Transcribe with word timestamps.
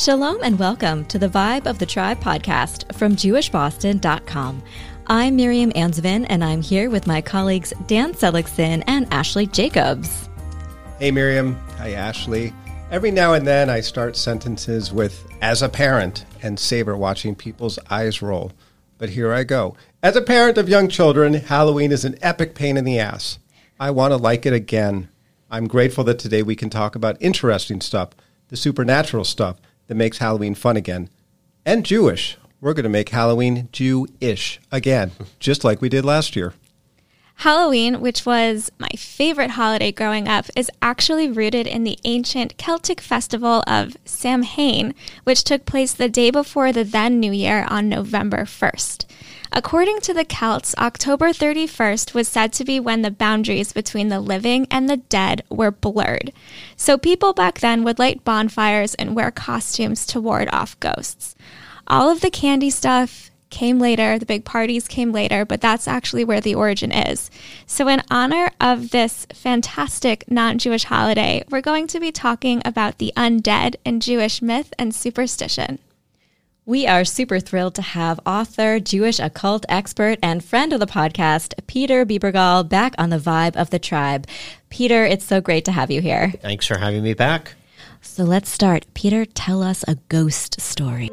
Shalom 0.00 0.38
and 0.42 0.58
welcome 0.58 1.04
to 1.08 1.18
the 1.18 1.28
Vibe 1.28 1.66
of 1.66 1.78
the 1.78 1.84
Tribe 1.84 2.20
podcast 2.20 2.90
from 2.94 3.14
JewishBoston.com. 3.16 4.62
I'm 5.08 5.36
Miriam 5.36 5.70
Anzovin, 5.72 6.24
and 6.30 6.42
I'm 6.42 6.62
here 6.62 6.88
with 6.88 7.06
my 7.06 7.20
colleagues 7.20 7.74
Dan 7.86 8.14
Seligson 8.14 8.82
and 8.86 9.06
Ashley 9.12 9.46
Jacobs. 9.46 10.30
Hey, 10.98 11.10
Miriam. 11.10 11.54
Hi, 11.76 11.90
Ashley. 11.92 12.54
Every 12.90 13.10
now 13.10 13.34
and 13.34 13.46
then 13.46 13.68
I 13.68 13.80
start 13.80 14.16
sentences 14.16 14.90
with, 14.90 15.22
as 15.42 15.60
a 15.60 15.68
parent, 15.68 16.24
and 16.40 16.58
savor 16.58 16.96
watching 16.96 17.34
people's 17.34 17.78
eyes 17.90 18.22
roll. 18.22 18.52
But 18.96 19.10
here 19.10 19.34
I 19.34 19.44
go. 19.44 19.76
As 20.02 20.16
a 20.16 20.22
parent 20.22 20.56
of 20.56 20.66
young 20.66 20.88
children, 20.88 21.34
Halloween 21.34 21.92
is 21.92 22.06
an 22.06 22.16
epic 22.22 22.54
pain 22.54 22.78
in 22.78 22.84
the 22.84 22.98
ass. 22.98 23.38
I 23.78 23.90
want 23.90 24.12
to 24.12 24.16
like 24.16 24.46
it 24.46 24.54
again. 24.54 25.10
I'm 25.50 25.68
grateful 25.68 26.04
that 26.04 26.18
today 26.18 26.42
we 26.42 26.56
can 26.56 26.70
talk 26.70 26.94
about 26.94 27.20
interesting 27.20 27.82
stuff, 27.82 28.12
the 28.48 28.56
supernatural 28.56 29.24
stuff 29.24 29.56
that 29.90 29.96
makes 29.96 30.18
Halloween 30.18 30.54
fun 30.54 30.76
again, 30.76 31.10
and 31.66 31.84
Jewish. 31.84 32.38
We're 32.60 32.74
going 32.74 32.84
to 32.84 32.88
make 32.88 33.08
Halloween 33.08 33.68
Jewish 33.72 34.60
again, 34.70 35.10
just 35.40 35.64
like 35.64 35.80
we 35.82 35.88
did 35.88 36.04
last 36.04 36.36
year. 36.36 36.54
Halloween, 37.34 38.00
which 38.00 38.24
was 38.24 38.70
my 38.78 38.90
favorite 38.96 39.50
holiday 39.50 39.90
growing 39.90 40.28
up, 40.28 40.44
is 40.54 40.70
actually 40.80 41.28
rooted 41.28 41.66
in 41.66 41.82
the 41.82 41.98
ancient 42.04 42.56
Celtic 42.56 43.00
festival 43.00 43.64
of 43.66 43.96
Samhain, 44.04 44.94
which 45.24 45.42
took 45.42 45.66
place 45.66 45.92
the 45.92 46.08
day 46.08 46.30
before 46.30 46.70
the 46.70 46.84
then 46.84 47.18
New 47.18 47.32
Year 47.32 47.66
on 47.68 47.88
November 47.88 48.44
1st. 48.44 49.06
According 49.52 49.98
to 50.02 50.14
the 50.14 50.24
Celts, 50.24 50.76
October 50.78 51.30
31st 51.30 52.14
was 52.14 52.28
said 52.28 52.52
to 52.52 52.64
be 52.64 52.78
when 52.78 53.02
the 53.02 53.10
boundaries 53.10 53.72
between 53.72 54.08
the 54.08 54.20
living 54.20 54.68
and 54.70 54.88
the 54.88 54.98
dead 54.98 55.42
were 55.50 55.72
blurred. 55.72 56.32
So 56.76 56.96
people 56.96 57.32
back 57.32 57.58
then 57.58 57.82
would 57.82 57.98
light 57.98 58.24
bonfires 58.24 58.94
and 58.94 59.16
wear 59.16 59.32
costumes 59.32 60.06
to 60.06 60.20
ward 60.20 60.48
off 60.52 60.78
ghosts. 60.78 61.34
All 61.88 62.08
of 62.08 62.20
the 62.20 62.30
candy 62.30 62.70
stuff 62.70 63.32
came 63.50 63.80
later, 63.80 64.20
the 64.20 64.26
big 64.26 64.44
parties 64.44 64.86
came 64.86 65.10
later, 65.10 65.44
but 65.44 65.60
that's 65.60 65.88
actually 65.88 66.24
where 66.24 66.40
the 66.40 66.54
origin 66.54 66.92
is. 66.92 67.28
So, 67.66 67.88
in 67.88 68.02
honor 68.08 68.52
of 68.60 68.90
this 68.90 69.26
fantastic 69.34 70.30
non 70.30 70.58
Jewish 70.58 70.84
holiday, 70.84 71.42
we're 71.50 71.60
going 71.60 71.88
to 71.88 71.98
be 71.98 72.12
talking 72.12 72.62
about 72.64 72.98
the 72.98 73.12
undead 73.16 73.74
in 73.84 73.98
Jewish 73.98 74.40
myth 74.40 74.72
and 74.78 74.94
superstition. 74.94 75.80
We 76.66 76.86
are 76.86 77.06
super 77.06 77.40
thrilled 77.40 77.74
to 77.76 77.82
have 77.82 78.20
author, 78.26 78.80
Jewish 78.80 79.18
occult 79.18 79.64
expert, 79.70 80.18
and 80.22 80.44
friend 80.44 80.74
of 80.74 80.80
the 80.80 80.86
podcast, 80.86 81.54
Peter 81.66 82.04
Bebergal, 82.04 82.68
back 82.68 82.94
on 82.98 83.08
the 83.08 83.16
vibe 83.16 83.56
of 83.56 83.70
the 83.70 83.78
tribe. 83.78 84.26
Peter, 84.68 85.06
it's 85.06 85.24
so 85.24 85.40
great 85.40 85.64
to 85.64 85.72
have 85.72 85.90
you 85.90 86.02
here. 86.02 86.34
Thanks 86.42 86.66
for 86.66 86.76
having 86.76 87.02
me 87.02 87.14
back. 87.14 87.54
So 88.02 88.24
let's 88.24 88.50
start. 88.50 88.84
Peter, 88.92 89.24
tell 89.24 89.62
us 89.62 89.86
a 89.88 89.94
ghost 90.10 90.60
story. 90.60 91.08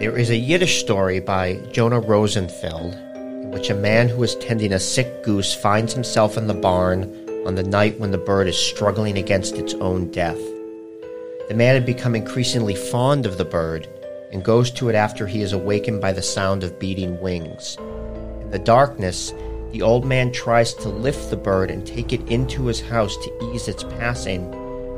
There 0.00 0.16
is 0.16 0.30
a 0.30 0.36
Yiddish 0.36 0.80
story 0.80 1.20
by 1.20 1.56
Jonah 1.72 2.00
Rosenfeld 2.00 2.94
in 2.94 3.50
which 3.50 3.68
a 3.68 3.74
man 3.74 4.08
who 4.08 4.22
is 4.22 4.34
tending 4.36 4.72
a 4.72 4.80
sick 4.80 5.22
goose 5.22 5.54
finds 5.54 5.92
himself 5.92 6.38
in 6.38 6.46
the 6.46 6.54
barn 6.54 7.25
on 7.46 7.54
the 7.54 7.62
night 7.62 7.98
when 8.00 8.10
the 8.10 8.18
bird 8.18 8.48
is 8.48 8.58
struggling 8.58 9.16
against 9.16 9.54
its 9.54 9.74
own 9.74 10.10
death. 10.10 10.40
The 11.48 11.54
man 11.54 11.74
had 11.74 11.86
become 11.86 12.16
increasingly 12.16 12.74
fond 12.74 13.24
of 13.24 13.38
the 13.38 13.44
bird 13.44 13.88
and 14.32 14.44
goes 14.44 14.70
to 14.72 14.88
it 14.88 14.96
after 14.96 15.26
he 15.26 15.42
is 15.42 15.52
awakened 15.52 16.00
by 16.00 16.12
the 16.12 16.22
sound 16.22 16.64
of 16.64 16.78
beating 16.78 17.20
wings. 17.20 17.76
In 18.40 18.50
the 18.50 18.58
darkness, 18.58 19.32
the 19.70 19.82
old 19.82 20.04
man 20.04 20.32
tries 20.32 20.74
to 20.74 20.88
lift 20.88 21.30
the 21.30 21.36
bird 21.36 21.70
and 21.70 21.86
take 21.86 22.12
it 22.12 22.28
into 22.28 22.66
his 22.66 22.80
house 22.80 23.16
to 23.16 23.52
ease 23.52 23.68
its 23.68 23.84
passing, 23.84 24.50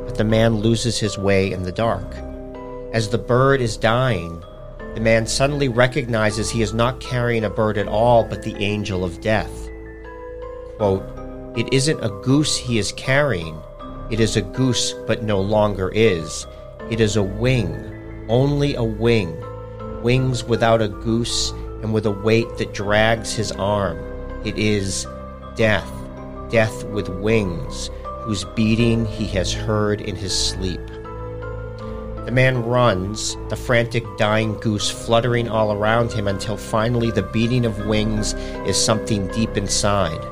but 0.06 0.16
the 0.16 0.24
man 0.24 0.56
loses 0.56 0.98
his 0.98 1.18
way 1.18 1.52
in 1.52 1.64
the 1.64 1.72
dark. 1.72 2.14
As 2.94 3.10
the 3.10 3.18
bird 3.18 3.60
is 3.60 3.76
dying, 3.76 4.42
the 4.94 5.00
man 5.00 5.26
suddenly 5.26 5.68
recognizes 5.68 6.48
he 6.48 6.62
is 6.62 6.72
not 6.72 7.00
carrying 7.00 7.44
a 7.44 7.50
bird 7.50 7.76
at 7.76 7.88
all, 7.88 8.24
but 8.24 8.42
the 8.42 8.56
angel 8.56 9.04
of 9.04 9.20
death. 9.20 9.68
Quote, 10.78 11.17
It 11.58 11.72
isn't 11.72 12.04
a 12.04 12.10
goose 12.22 12.56
he 12.56 12.78
is 12.78 12.92
carrying. 12.92 13.60
It 14.10 14.20
is 14.20 14.36
a 14.36 14.42
goose, 14.42 14.92
but 15.08 15.24
no 15.24 15.40
longer 15.40 15.90
is. 15.92 16.46
It 16.88 17.00
is 17.00 17.16
a 17.16 17.22
wing, 17.24 17.74
only 18.28 18.76
a 18.76 18.84
wing. 18.84 19.36
Wings 20.00 20.44
without 20.44 20.80
a 20.80 20.86
goose 20.86 21.50
and 21.82 21.92
with 21.92 22.06
a 22.06 22.12
weight 22.12 22.58
that 22.58 22.74
drags 22.74 23.34
his 23.34 23.50
arm. 23.50 23.98
It 24.44 24.56
is 24.56 25.04
death, 25.56 25.90
death 26.48 26.84
with 26.84 27.08
wings, 27.08 27.90
whose 28.20 28.44
beating 28.44 29.04
he 29.04 29.26
has 29.26 29.52
heard 29.52 30.00
in 30.00 30.14
his 30.14 30.38
sleep. 30.38 30.86
The 32.24 32.30
man 32.30 32.62
runs, 32.62 33.36
the 33.48 33.56
frantic 33.56 34.04
dying 34.16 34.54
goose 34.60 34.88
fluttering 34.88 35.48
all 35.48 35.72
around 35.72 36.12
him 36.12 36.28
until 36.28 36.56
finally 36.56 37.10
the 37.10 37.24
beating 37.24 37.66
of 37.66 37.84
wings 37.86 38.34
is 38.64 38.80
something 38.80 39.26
deep 39.32 39.56
inside. 39.56 40.24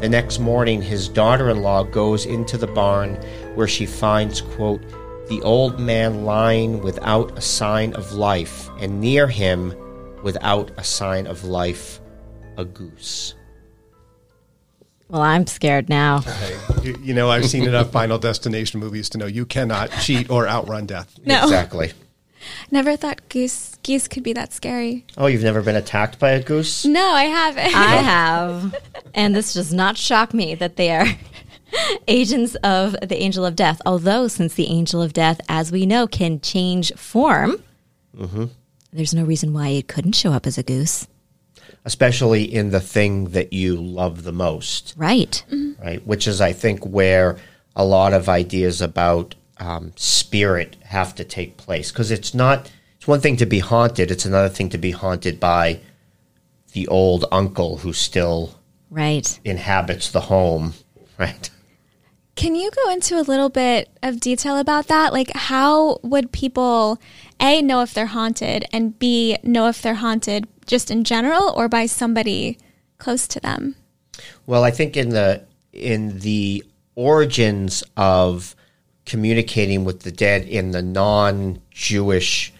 The 0.00 0.08
next 0.10 0.38
morning, 0.40 0.82
his 0.82 1.08
daughter 1.08 1.48
in 1.48 1.62
law 1.62 1.82
goes 1.82 2.26
into 2.26 2.58
the 2.58 2.66
barn 2.66 3.14
where 3.54 3.66
she 3.66 3.86
finds, 3.86 4.42
quote, 4.42 4.82
the 5.28 5.40
old 5.42 5.80
man 5.80 6.24
lying 6.24 6.82
without 6.82 7.36
a 7.36 7.40
sign 7.40 7.94
of 7.94 8.12
life, 8.12 8.68
and 8.78 9.00
near 9.00 9.26
him, 9.26 9.74
without 10.22 10.70
a 10.76 10.84
sign 10.84 11.26
of 11.26 11.44
life, 11.44 12.00
a 12.58 12.64
goose. 12.64 13.34
Well, 15.08 15.22
I'm 15.22 15.46
scared 15.46 15.88
now. 15.88 16.20
Hey, 16.20 16.58
you, 16.82 16.98
you 17.02 17.14
know, 17.14 17.30
I've 17.30 17.46
seen 17.46 17.64
enough 17.64 17.90
Final 17.92 18.18
Destination 18.18 18.80
movies 18.80 19.08
to 19.10 19.18
know 19.18 19.26
you 19.26 19.46
cannot 19.46 19.90
cheat 20.00 20.30
or 20.30 20.46
outrun 20.46 20.86
death. 20.86 21.18
No. 21.24 21.42
Exactly. 21.42 21.92
Never 22.70 22.96
thought 22.96 23.28
goose 23.28 23.76
geese 23.82 24.08
could 24.08 24.22
be 24.22 24.32
that 24.32 24.52
scary. 24.52 25.04
Oh, 25.16 25.26
you've 25.26 25.42
never 25.42 25.62
been 25.62 25.76
attacked 25.76 26.18
by 26.18 26.30
a 26.30 26.42
goose? 26.42 26.84
No, 26.84 27.10
I 27.10 27.24
haven't. 27.24 27.74
I 27.74 27.96
have. 27.96 28.74
And 29.14 29.34
this 29.34 29.54
does 29.54 29.72
not 29.72 29.96
shock 29.96 30.34
me 30.34 30.54
that 30.56 30.76
they 30.76 30.90
are 30.90 31.06
agents 32.08 32.54
of 32.56 32.96
the 33.00 33.16
angel 33.16 33.44
of 33.44 33.56
death. 33.56 33.80
Although, 33.86 34.28
since 34.28 34.54
the 34.54 34.68
angel 34.68 35.00
of 35.00 35.12
death, 35.12 35.40
as 35.48 35.70
we 35.70 35.86
know, 35.86 36.06
can 36.06 36.40
change 36.40 36.92
form, 36.94 37.62
mm-hmm. 38.16 38.46
there's 38.92 39.14
no 39.14 39.24
reason 39.24 39.52
why 39.52 39.68
it 39.68 39.88
couldn't 39.88 40.12
show 40.12 40.32
up 40.32 40.46
as 40.46 40.58
a 40.58 40.62
goose. 40.62 41.06
Especially 41.84 42.42
in 42.42 42.70
the 42.70 42.80
thing 42.80 43.26
that 43.26 43.52
you 43.52 43.76
love 43.76 44.24
the 44.24 44.32
most. 44.32 44.94
Right. 44.96 45.44
Mm-hmm. 45.50 45.80
right? 45.80 46.06
Which 46.06 46.26
is, 46.26 46.40
I 46.40 46.52
think, 46.52 46.84
where 46.84 47.38
a 47.76 47.84
lot 47.84 48.12
of 48.12 48.28
ideas 48.28 48.80
about 48.80 49.36
um, 49.58 49.92
spirit 49.96 50.76
have 50.84 51.14
to 51.16 51.24
take 51.24 51.56
place. 51.56 51.90
Because 51.90 52.10
it's 52.10 52.34
not, 52.34 52.70
it's 52.96 53.06
one 53.08 53.20
thing 53.20 53.36
to 53.38 53.46
be 53.46 53.58
haunted, 53.60 54.10
it's 54.10 54.24
another 54.24 54.48
thing 54.48 54.68
to 54.70 54.78
be 54.78 54.90
haunted 54.90 55.40
by 55.40 55.80
the 56.72 56.88
old 56.88 57.24
uncle 57.32 57.78
who 57.78 57.92
still 57.92 58.58
Right. 58.90 59.38
inhabits 59.44 60.10
the 60.10 60.22
home, 60.22 60.74
right? 61.18 61.50
Can 62.34 62.54
you 62.54 62.70
go 62.70 62.90
into 62.90 63.18
a 63.18 63.22
little 63.22 63.48
bit 63.48 63.88
of 64.02 64.20
detail 64.20 64.58
about 64.58 64.88
that? 64.88 65.12
Like, 65.12 65.32
how 65.34 65.98
would 66.02 66.32
people, 66.32 67.00
A, 67.40 67.62
know 67.62 67.80
if 67.80 67.94
they're 67.94 68.06
haunted, 68.06 68.66
and 68.72 68.98
B, 68.98 69.38
know 69.42 69.68
if 69.68 69.80
they're 69.80 69.94
haunted 69.94 70.46
just 70.66 70.90
in 70.90 71.02
general 71.04 71.54
or 71.56 71.66
by 71.66 71.86
somebody 71.86 72.58
close 72.98 73.26
to 73.28 73.40
them? 73.40 73.76
Well, 74.46 74.64
I 74.64 74.70
think 74.70 74.96
in 74.96 75.10
the 75.10 75.44
in 75.72 76.18
the 76.20 76.64
origins 76.94 77.84
of 77.96 78.55
communicating 79.06 79.84
with 79.84 80.00
the 80.00 80.12
dead 80.12 80.44
in 80.44 80.72
the 80.72 80.82
non-Jewish 80.82 82.52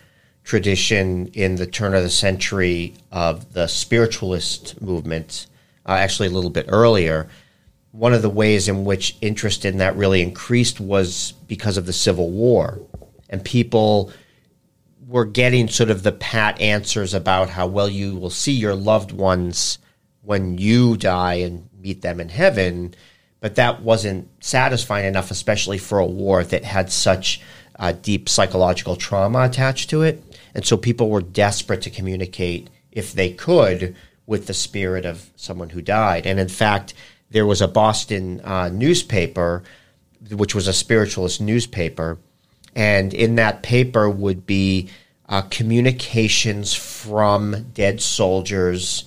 tradition 0.44 1.26
in 1.34 1.56
the 1.56 1.66
turn 1.66 1.92
of 1.92 2.04
the 2.04 2.10
century 2.10 2.94
of 3.10 3.52
the 3.52 3.66
spiritualist 3.66 4.80
movement, 4.80 5.48
uh, 5.84 5.92
actually 5.92 6.28
a 6.28 6.32
little 6.32 6.50
bit 6.50 6.66
earlier, 6.68 7.28
one 7.90 8.14
of 8.14 8.22
the 8.22 8.30
ways 8.30 8.68
in 8.68 8.84
which 8.84 9.16
interest 9.20 9.64
in 9.64 9.78
that 9.78 9.96
really 9.96 10.22
increased 10.22 10.78
was 10.80 11.32
because 11.48 11.76
of 11.76 11.86
the 11.86 11.92
Civil 11.92 12.30
War, 12.30 12.80
and 13.28 13.44
people 13.44 14.12
were 15.06 15.24
getting 15.24 15.68
sort 15.68 15.90
of 15.90 16.02
the 16.02 16.12
pat 16.12 16.60
answers 16.60 17.14
about 17.14 17.50
how 17.50 17.66
well 17.66 17.88
you 17.88 18.16
will 18.16 18.30
see 18.30 18.52
your 18.52 18.74
loved 18.74 19.12
ones 19.12 19.78
when 20.22 20.58
you 20.58 20.96
die 20.96 21.34
and 21.34 21.68
meet 21.80 22.02
them 22.02 22.20
in 22.20 22.28
heaven. 22.28 22.94
But 23.40 23.54
that 23.56 23.82
wasn't 23.82 24.28
satisfying 24.42 25.06
enough, 25.06 25.30
especially 25.30 25.78
for 25.78 25.98
a 25.98 26.06
war 26.06 26.42
that 26.44 26.64
had 26.64 26.90
such 26.90 27.40
uh, 27.78 27.92
deep 27.92 28.28
psychological 28.28 28.96
trauma 28.96 29.42
attached 29.42 29.90
to 29.90 30.02
it. 30.02 30.22
And 30.54 30.64
so 30.64 30.76
people 30.76 31.10
were 31.10 31.20
desperate 31.20 31.82
to 31.82 31.90
communicate, 31.90 32.70
if 32.90 33.12
they 33.12 33.30
could, 33.30 33.94
with 34.26 34.46
the 34.46 34.54
spirit 34.54 35.04
of 35.04 35.30
someone 35.36 35.70
who 35.70 35.82
died. 35.82 36.26
And 36.26 36.40
in 36.40 36.48
fact, 36.48 36.94
there 37.30 37.46
was 37.46 37.60
a 37.60 37.68
Boston 37.68 38.40
uh, 38.42 38.70
newspaper, 38.70 39.62
which 40.30 40.54
was 40.54 40.66
a 40.66 40.72
spiritualist 40.72 41.40
newspaper, 41.40 42.18
and 42.74 43.12
in 43.14 43.34
that 43.36 43.62
paper 43.62 44.08
would 44.08 44.46
be 44.46 44.88
uh, 45.28 45.42
communications 45.42 46.74
from 46.74 47.70
dead 47.74 48.00
soldiers 48.00 49.04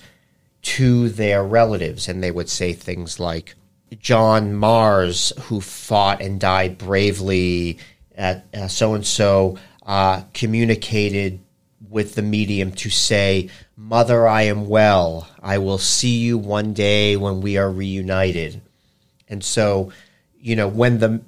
to 0.62 1.08
their 1.08 1.42
relatives, 1.42 2.08
and 2.08 2.22
they 2.22 2.30
would 2.30 2.48
say 2.48 2.72
things 2.72 3.18
like, 3.18 3.54
John 3.98 4.54
Mars, 4.54 5.32
who 5.42 5.60
fought 5.60 6.22
and 6.22 6.38
died 6.38 6.78
bravely 6.78 7.78
at 8.14 8.44
so 8.70 8.94
and 8.94 9.06
so, 9.06 9.58
communicated 10.32 11.40
with 11.88 12.14
the 12.14 12.22
medium 12.22 12.70
to 12.72 12.90
say, 12.90 13.50
Mother, 13.76 14.28
I 14.28 14.42
am 14.42 14.68
well. 14.68 15.28
I 15.42 15.58
will 15.58 15.78
see 15.78 16.18
you 16.18 16.38
one 16.38 16.72
day 16.72 17.16
when 17.16 17.40
we 17.40 17.56
are 17.56 17.70
reunited. 17.70 18.60
And 19.28 19.42
so, 19.42 19.90
you 20.38 20.54
know, 20.54 20.68
when 20.68 20.98
the 20.98 21.22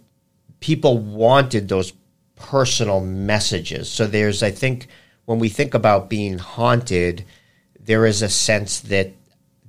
people 0.60 0.98
wanted 0.98 1.68
those 1.68 1.92
personal 2.36 3.00
messages. 3.00 3.90
So 3.90 4.06
there's, 4.06 4.42
I 4.42 4.50
think, 4.50 4.86
when 5.24 5.38
we 5.38 5.48
think 5.48 5.74
about 5.74 6.10
being 6.10 6.38
haunted, 6.38 7.24
there 7.80 8.06
is 8.06 8.22
a 8.22 8.28
sense 8.28 8.80
that 8.80 9.12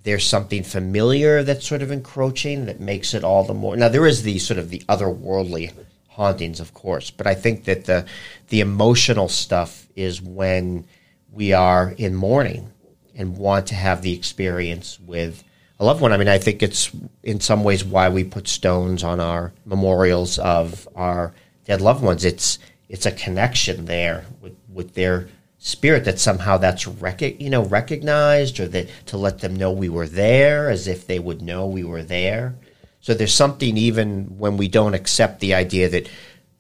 there's 0.04 0.26
something 0.26 0.64
familiar 0.64 1.44
that's 1.44 1.68
sort 1.68 1.82
of 1.82 1.92
encroaching 1.92 2.66
that 2.66 2.80
makes 2.80 3.14
it 3.14 3.24
all 3.24 3.44
the 3.44 3.54
more. 3.54 3.76
Now 3.76 3.90
there 3.90 4.08
is 4.08 4.24
the 4.24 4.40
sort 4.40 4.60
of 4.60 4.70
the 4.70 4.80
otherworldly 4.90 5.74
hauntings, 6.10 6.60
of 6.60 6.74
course, 6.74 7.10
but 7.10 7.26
I 7.26 7.34
think 7.34 7.66
that 7.66 7.86
the 7.86 8.06
the 8.50 8.62
emotional 8.62 9.30
stuff 9.30 9.88
is 9.96 10.22
when 10.22 10.86
we 11.32 11.54
are 11.54 11.94
in 11.98 12.16
mourning 12.16 12.72
and 13.16 13.38
want 13.38 13.68
to 13.68 13.76
have 13.76 14.02
the 14.02 14.14
experience 14.14 15.00
with 15.00 15.44
a 15.80 15.86
loved 15.86 16.02
one. 16.02 16.14
I 16.14 16.18
mean, 16.18 16.28
I 16.28 16.38
think 16.38 16.62
it's 16.62 16.92
in 17.24 17.40
some 17.40 17.64
ways 17.64 17.84
why 17.84 18.10
we 18.10 18.24
put 18.24 18.48
stones 18.48 19.04
on 19.04 19.20
our 19.20 19.54
memorials 19.66 20.38
of 20.40 20.88
our 20.96 21.34
dead 21.66 21.82
loved 21.82 22.04
ones. 22.04 22.26
It's 22.26 22.60
it's 22.90 23.06
a 23.06 23.12
connection 23.12 23.86
there 23.86 24.26
with, 24.42 24.56
with 24.72 24.94
their 24.94 25.30
spirit 25.66 26.04
that 26.04 26.20
somehow 26.20 26.58
that's 26.58 26.86
rec- 26.86 27.40
you 27.40 27.50
know 27.50 27.64
recognized 27.64 28.60
or 28.60 28.68
that 28.68 28.86
to 29.06 29.16
let 29.16 29.40
them 29.40 29.56
know 29.56 29.72
we 29.72 29.88
were 29.88 30.06
there 30.06 30.70
as 30.70 30.90
if 30.90 31.08
they 31.08 31.18
would 31.18 31.42
know 31.42 31.66
we 31.66 31.86
were 31.86 32.04
there 32.04 32.54
so 33.00 33.14
there's 33.14 33.34
something 33.34 33.78
even 33.78 34.26
when 34.38 34.58
we 34.58 34.68
don't 34.68 34.94
accept 34.94 35.40
the 35.40 35.54
idea 35.54 35.88
that 35.88 36.10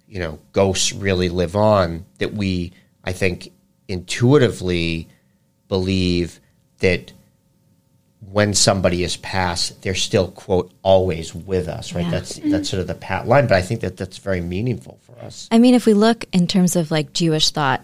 you 0.08 0.20
know 0.20 0.40
ghosts 0.54 0.94
really 0.94 1.28
live 1.28 1.54
on 1.54 2.06
that 2.20 2.34
we 2.34 2.72
i 3.04 3.12
think 3.12 3.52
intuitively 3.90 5.10
believe 5.68 6.40
that 6.80 7.12
when 8.32 8.54
somebody 8.54 9.04
is 9.04 9.18
passed, 9.18 9.82
they're 9.82 9.94
still 9.94 10.32
quote 10.32 10.72
always 10.82 11.36
with 11.36 11.68
us, 11.68 11.94
right? 11.94 12.06
Yeah. 12.06 12.12
That's 12.12 12.40
mm-hmm. 12.40 12.52
that's 12.52 12.70
sort 12.70 12.80
of 12.80 12.88
the 12.88 12.96
pat 12.96 13.28
line, 13.28 13.48
but 13.48 13.58
I 13.58 13.62
think 13.62 13.82
that 13.82 13.98
that's 13.98 14.18
very 14.18 14.42
meaningful 14.42 14.98
for 15.02 15.20
us. 15.20 15.48
I 15.52 15.60
mean, 15.60 15.76
if 15.76 15.86
we 15.86 15.94
look 15.94 16.26
in 16.32 16.48
terms 16.48 16.76
of 16.76 16.90
like 16.90 17.14
Jewish 17.14 17.52
thought, 17.52 17.82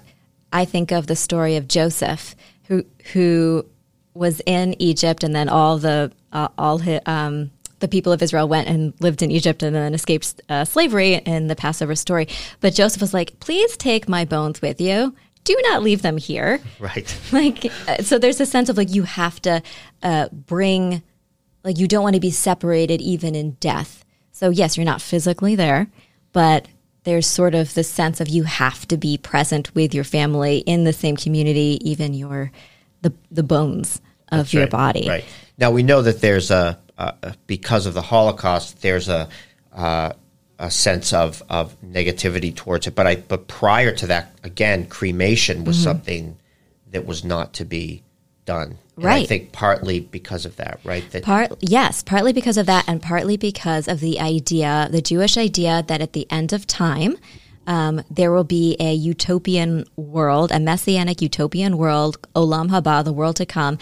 I 0.52 0.66
think 0.66 0.92
of 0.92 1.08
the 1.08 1.16
story 1.16 1.56
of 1.56 1.68
Joseph, 1.68 2.36
who 2.66 2.86
who 3.14 3.66
was 4.14 4.42
in 4.46 4.76
Egypt, 4.82 5.24
and 5.24 5.36
then 5.36 5.50
all 5.50 5.78
the 5.78 6.12
uh, 6.32 6.50
all 6.58 6.80
his, 6.80 7.00
um, 7.06 7.52
the 7.80 7.88
people 7.88 8.12
of 8.12 8.22
Israel 8.22 8.48
went 8.48 8.68
and 8.68 8.94
lived 9.00 9.22
in 9.22 9.32
Egypt, 9.32 9.64
and 9.64 9.76
then 9.76 9.94
escaped 9.94 10.42
uh, 10.50 10.66
slavery 10.66 11.16
in 11.16 11.48
the 11.48 11.56
Passover 11.56 11.96
story. 11.96 12.28
But 12.60 12.74
Joseph 12.74 13.02
was 13.02 13.14
like, 13.14 13.40
"Please 13.40 13.78
take 13.78 14.10
my 14.10 14.26
bones 14.26 14.62
with 14.62 14.82
you." 14.82 15.16
Do 15.46 15.58
not 15.64 15.82
leave 15.82 16.02
them 16.02 16.18
here. 16.18 16.60
Right. 16.80 17.18
Like, 17.32 17.66
uh, 17.88 18.04
so 18.04 18.20
there's 18.20 18.40
a 18.40 18.46
sense 18.46 18.70
of 18.70 18.78
like 18.78 18.94
you 18.94 19.04
have 19.04 19.42
to 19.44 19.62
uh, 20.04 20.30
bring, 20.30 21.02
like, 21.64 21.78
you 21.78 21.88
don't 21.88 22.04
want 22.04 22.16
to 22.16 22.20
be 22.20 22.32
separated 22.32 23.02
even 23.02 23.36
in 23.36 23.52
death. 23.60 24.04
So, 24.32 24.50
yes, 24.50 24.78
you're 24.78 24.86
not 24.86 25.02
physically 25.02 25.56
there, 25.56 25.88
but 26.34 26.68
there's 27.10 27.26
sort 27.26 27.56
of 27.56 27.74
the 27.74 27.84
sense 27.84 28.22
of 28.22 28.28
you 28.28 28.44
have 28.44 28.88
to 28.88 28.96
be 28.96 29.18
present 29.18 29.74
with 29.74 29.96
your 29.96 30.04
family 30.04 30.60
in 30.60 30.84
the 30.84 30.94
same 30.94 31.18
community, 31.18 31.80
even 31.82 32.14
your, 32.14 32.52
the, 33.02 33.12
the 33.32 33.42
bones 33.42 34.00
of 34.32 34.38
That's 34.38 34.54
your 34.54 34.64
right, 34.64 34.72
body. 34.72 35.06
Right. 35.10 35.26
Now 35.58 35.72
we 35.72 35.82
know 35.82 36.04
that 36.04 36.22
there's 36.22 36.52
a, 36.52 36.78
a 37.00 37.34
because 37.48 37.88
of 37.88 37.96
the 37.96 38.04
Holocaust, 38.04 38.84
there's 38.84 39.10
a 39.10 39.28
uh, 39.74 40.14
a 40.60 40.70
sense 40.70 41.14
of, 41.14 41.42
of 41.50 41.76
negativity 41.82 42.54
towards 42.56 42.86
it. 42.86 42.94
But 42.94 43.08
I 43.08 43.16
but 43.16 43.48
prior 43.48 43.92
to 43.96 44.08
that, 44.08 44.38
again, 44.44 44.86
cremation 44.86 45.64
was 45.64 45.78
Mm-hmm. 45.78 45.84
something 45.84 46.38
that 46.92 47.06
was 47.08 47.24
not 47.24 47.54
to 47.54 47.66
be 47.66 48.04
done. 48.46 48.78
And 49.08 49.24
I 49.24 49.26
think 49.26 49.52
partly 49.52 50.00
because 50.00 50.46
of 50.46 50.56
that, 50.58 50.80
right? 50.84 51.10
That 51.12 51.24
Part 51.24 51.54
yes, 51.62 52.04
partly 52.04 52.34
because 52.34 52.58
of 52.58 52.66
that, 52.66 52.86
and 52.88 53.02
partly 53.02 53.38
because 53.38 53.88
of 53.88 54.00
the 54.00 54.20
idea, 54.20 54.88
the 54.92 55.02
Jewish 55.02 55.38
idea 55.38 55.84
that 55.88 56.02
at 56.02 56.14
the 56.14 56.28
end 56.32 56.54
of 56.54 56.68
time, 56.68 57.18
um, 57.68 58.02
there 58.10 58.32
will 58.32 58.44
be 58.44 58.76
a 58.80 58.94
utopian 58.94 59.86
world, 59.96 60.52
a 60.52 60.60
messianic 60.60 61.22
utopian 61.22 61.78
world, 61.78 62.18
olam 62.36 62.70
haba, 62.70 63.04
the 63.04 63.14
world 63.14 63.36
to 63.38 63.46
come, 63.46 63.78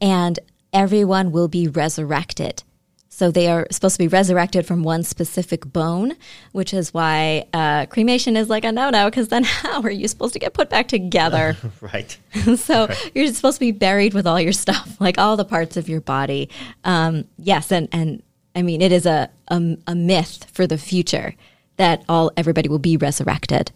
and 0.00 0.38
everyone 0.72 1.32
will 1.32 1.48
be 1.48 1.66
resurrected. 1.68 2.62
So 3.14 3.30
they 3.30 3.48
are 3.48 3.66
supposed 3.70 3.96
to 3.96 3.98
be 3.98 4.08
resurrected 4.08 4.66
from 4.66 4.82
one 4.82 5.02
specific 5.02 5.70
bone, 5.70 6.14
which 6.52 6.72
is 6.72 6.94
why 6.94 7.44
uh, 7.52 7.84
cremation 7.84 8.38
is 8.38 8.48
like 8.48 8.64
a 8.64 8.72
no-no. 8.72 9.10
Because 9.10 9.28
then, 9.28 9.44
how 9.62 9.82
are 9.82 9.90
you 9.90 10.08
supposed 10.08 10.32
to 10.32 10.38
get 10.38 10.54
put 10.54 10.70
back 10.70 10.88
together? 10.88 11.54
right. 11.82 12.16
so 12.56 12.88
you're 13.14 13.26
supposed 13.34 13.56
to 13.56 13.60
be 13.60 13.70
buried 13.70 14.14
with 14.14 14.26
all 14.26 14.40
your 14.40 14.54
stuff, 14.54 14.96
like 14.98 15.18
all 15.18 15.36
the 15.36 15.44
parts 15.44 15.76
of 15.76 15.90
your 15.90 16.00
body. 16.00 16.48
Um, 16.84 17.26
yes, 17.36 17.70
and 17.70 17.86
and 17.92 18.22
I 18.56 18.62
mean 18.62 18.80
it 18.80 18.92
is 18.92 19.04
a, 19.04 19.28
a 19.48 19.76
a 19.86 19.94
myth 19.94 20.46
for 20.50 20.66
the 20.66 20.78
future 20.78 21.34
that 21.76 22.02
all 22.08 22.32
everybody 22.34 22.70
will 22.70 22.78
be 22.78 22.96
resurrected. 22.96 23.72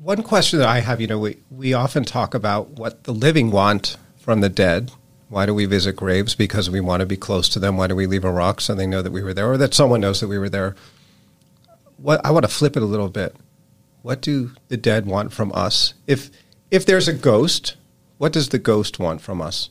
One 0.00 0.22
question 0.22 0.60
that 0.60 0.68
I 0.68 0.80
have, 0.80 0.98
you 0.98 1.06
know, 1.06 1.18
we, 1.18 1.36
we 1.50 1.74
often 1.74 2.04
talk 2.04 2.32
about 2.32 2.70
what 2.70 3.04
the 3.04 3.12
living 3.12 3.50
want 3.50 3.98
from 4.16 4.40
the 4.40 4.48
dead. 4.48 4.92
Why 5.28 5.46
do 5.46 5.54
we 5.54 5.66
visit 5.66 5.96
graves? 5.96 6.34
Because 6.34 6.70
we 6.70 6.80
want 6.80 7.00
to 7.00 7.06
be 7.06 7.16
close 7.16 7.48
to 7.50 7.58
them. 7.58 7.76
Why 7.76 7.88
do 7.88 7.96
we 7.96 8.06
leave 8.06 8.24
a 8.24 8.30
rock 8.30 8.60
so 8.60 8.74
they 8.74 8.86
know 8.86 9.02
that 9.02 9.12
we 9.12 9.22
were 9.22 9.34
there 9.34 9.50
or 9.50 9.58
that 9.58 9.74
someone 9.74 10.00
knows 10.00 10.20
that 10.20 10.28
we 10.28 10.38
were 10.38 10.48
there? 10.48 10.76
What 11.96 12.24
I 12.24 12.30
want 12.30 12.44
to 12.44 12.52
flip 12.52 12.76
it 12.76 12.82
a 12.82 12.86
little 12.86 13.08
bit. 13.08 13.34
What 14.02 14.20
do 14.20 14.52
the 14.68 14.76
dead 14.76 15.06
want 15.06 15.32
from 15.32 15.52
us? 15.52 15.94
If 16.06 16.30
if 16.70 16.86
there's 16.86 17.08
a 17.08 17.12
ghost, 17.12 17.76
what 18.18 18.32
does 18.32 18.50
the 18.50 18.58
ghost 18.58 18.98
want 18.98 19.20
from 19.20 19.42
us? 19.42 19.70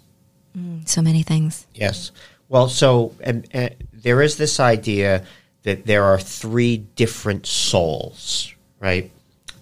So 0.86 1.02
many 1.02 1.24
things. 1.24 1.68
Yes. 1.74 2.12
Well, 2.50 2.70
so 2.70 3.14
and, 3.22 3.48
and 3.52 3.76
there 3.94 4.22
is 4.22 4.38
this 4.38 4.60
idea 4.60 5.24
that 5.64 5.86
there 5.86 6.04
are 6.04 6.20
three 6.20 6.78
different 6.78 7.46
souls, 7.46 8.54
right? 8.80 9.12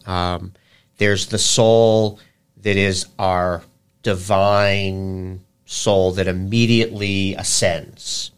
Um, 0.05 0.53
there's 0.97 1.27
the 1.27 1.38
soul 1.38 2.19
that 2.57 2.77
is 2.77 3.05
our 3.17 3.63
divine 4.01 5.41
soul 5.73 6.11
that 6.13 6.27
immediately 6.27 7.33
ascends. 7.35 8.31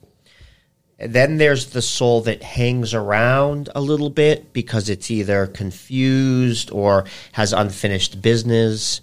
And 0.98 1.14
then 1.14 1.38
there's 1.38 1.68
the 1.72 1.82
soul 1.82 2.22
that 2.22 2.42
hangs 2.42 2.94
around 2.94 3.70
a 3.76 3.82
little 3.82 4.10
bit 4.10 4.54
because 4.54 4.90
it's 4.90 5.12
either 5.12 5.46
confused 5.46 6.72
or 6.72 7.06
has 7.34 7.52
unfinished 7.52 8.22
business. 8.22 9.02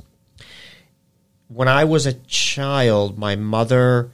When 1.49 1.69
I 1.69 1.85
was 1.85 2.07
a 2.07 2.15
child, 2.15 3.19
my 3.19 3.37
mother 3.37 4.11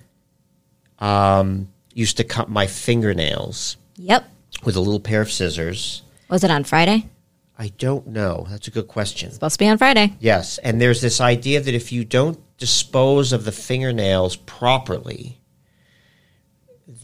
um, 0.98 1.68
used 1.94 2.16
to 2.16 2.25
cut 2.25 2.48
my 2.50 2.66
fingernails 2.66 3.76
Yep. 3.96 4.28
with 4.64 4.75
a 4.75 4.80
little 4.80 4.98
pair 5.00 5.20
of 5.20 5.30
scissors. 5.30 6.02
Was 6.28 6.42
it 6.42 6.50
on 6.50 6.64
Friday? 6.64 7.08
I 7.56 7.68
don't 7.78 8.08
know. 8.08 8.46
That's 8.50 8.66
a 8.68 8.72
good 8.72 8.88
question. 8.88 9.30
Supposed 9.30 9.54
to 9.54 9.58
be 9.60 9.68
on 9.68 9.78
Friday. 9.78 10.14
Yes, 10.20 10.58
and 10.58 10.80
there's 10.80 11.00
this 11.00 11.20
idea 11.20 11.60
that 11.60 11.75
if 11.75 11.92
you 11.92 12.04
don't 12.04 12.38
dispose 12.59 13.33
of 13.33 13.45
the 13.45 13.53
fingernails 13.53 14.37
properly, 14.37 15.41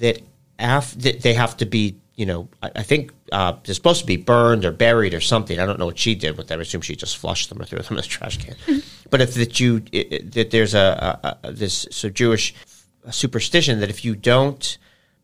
that, 0.01 0.21
af- 0.59 0.95
that 0.99 1.23
they 1.23 1.35
have 1.35 1.57
to 1.59 1.67
be, 1.67 1.97
you 2.17 2.27
know, 2.27 2.49
I, 2.63 2.71
I 2.77 2.83
think 2.83 3.13
uh, 3.33 3.55
they're 3.65 3.75
supposed 3.75 4.01
to 4.01 4.07
be 4.07 4.17
burned 4.17 4.65
or 4.65 4.73
buried 4.73 5.15
or 5.15 5.21
something. 5.21 5.59
I 5.59 5.67
don't 5.67 5.79
know 5.79 5.87
what 5.87 5.99
she 5.99 6.15
did 6.15 6.37
with 6.37 6.49
them. 6.49 6.59
I 6.59 6.63
assume 6.63 6.81
she 6.81 6.97
just 6.97 7.17
flushed 7.17 7.49
them 7.49 7.61
or 7.61 7.65
threw 7.65 7.79
them 7.79 7.93
in 7.93 7.97
the 7.97 8.03
trash 8.03 8.39
can. 8.39 8.55
but 9.11 9.21
if 9.21 9.35
that 9.35 9.59
you 9.61 9.83
it, 9.93 10.13
it- 10.13 10.33
that 10.33 10.51
there's 10.51 10.75
a, 10.75 11.39
a, 11.45 11.49
a 11.49 11.53
this 11.53 11.87
so 11.91 12.09
Jewish 12.09 12.55
superstition 13.11 13.81
that 13.81 13.91
if 13.91 14.05
you 14.05 14.15
don't 14.17 14.79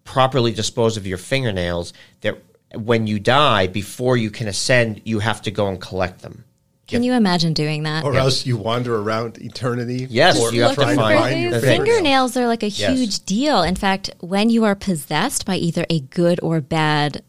properly 0.05 0.53
dispose 0.53 0.97
of 0.97 1.07
your 1.07 1.19
fingernails, 1.19 1.93
that 2.21 2.37
when 2.75 3.07
you 3.07 3.19
die, 3.19 3.67
before 3.67 4.17
you 4.17 4.31
can 4.31 4.49
ascend, 4.49 5.01
you 5.05 5.19
have 5.21 5.43
to 5.43 5.51
go 5.51 5.69
and 5.69 5.81
collect 5.81 6.23
them. 6.23 6.45
Can 6.90 7.02
you 7.02 7.12
imagine 7.14 7.52
doing 7.54 7.85
that? 7.85 8.04
Or 8.04 8.14
else 8.16 8.44
you 8.47 8.56
wander 8.56 8.97
around 8.97 9.38
eternity. 9.38 10.06
Yes, 10.11 10.38
or 10.40 10.52
you 10.52 10.62
have 10.62 10.70
to 10.75 10.76
trying 10.82 10.97
find 10.97 11.40
your 11.40 11.52
the. 11.52 11.61
Fingernails 11.61 12.37
are 12.37 12.47
like 12.47 12.62
a 12.62 12.68
Yes. 12.68 12.97
huge 12.99 13.20
deal. 13.25 13.62
In 13.62 13.75
fact, 13.76 14.11
when 14.20 14.50
you 14.50 14.64
are 14.64 14.75
possessed 14.75 15.47
by 15.47 15.56
either 15.56 15.87
a 15.90 16.00
good 16.00 16.38
or 16.42 16.61
bad 16.61 17.23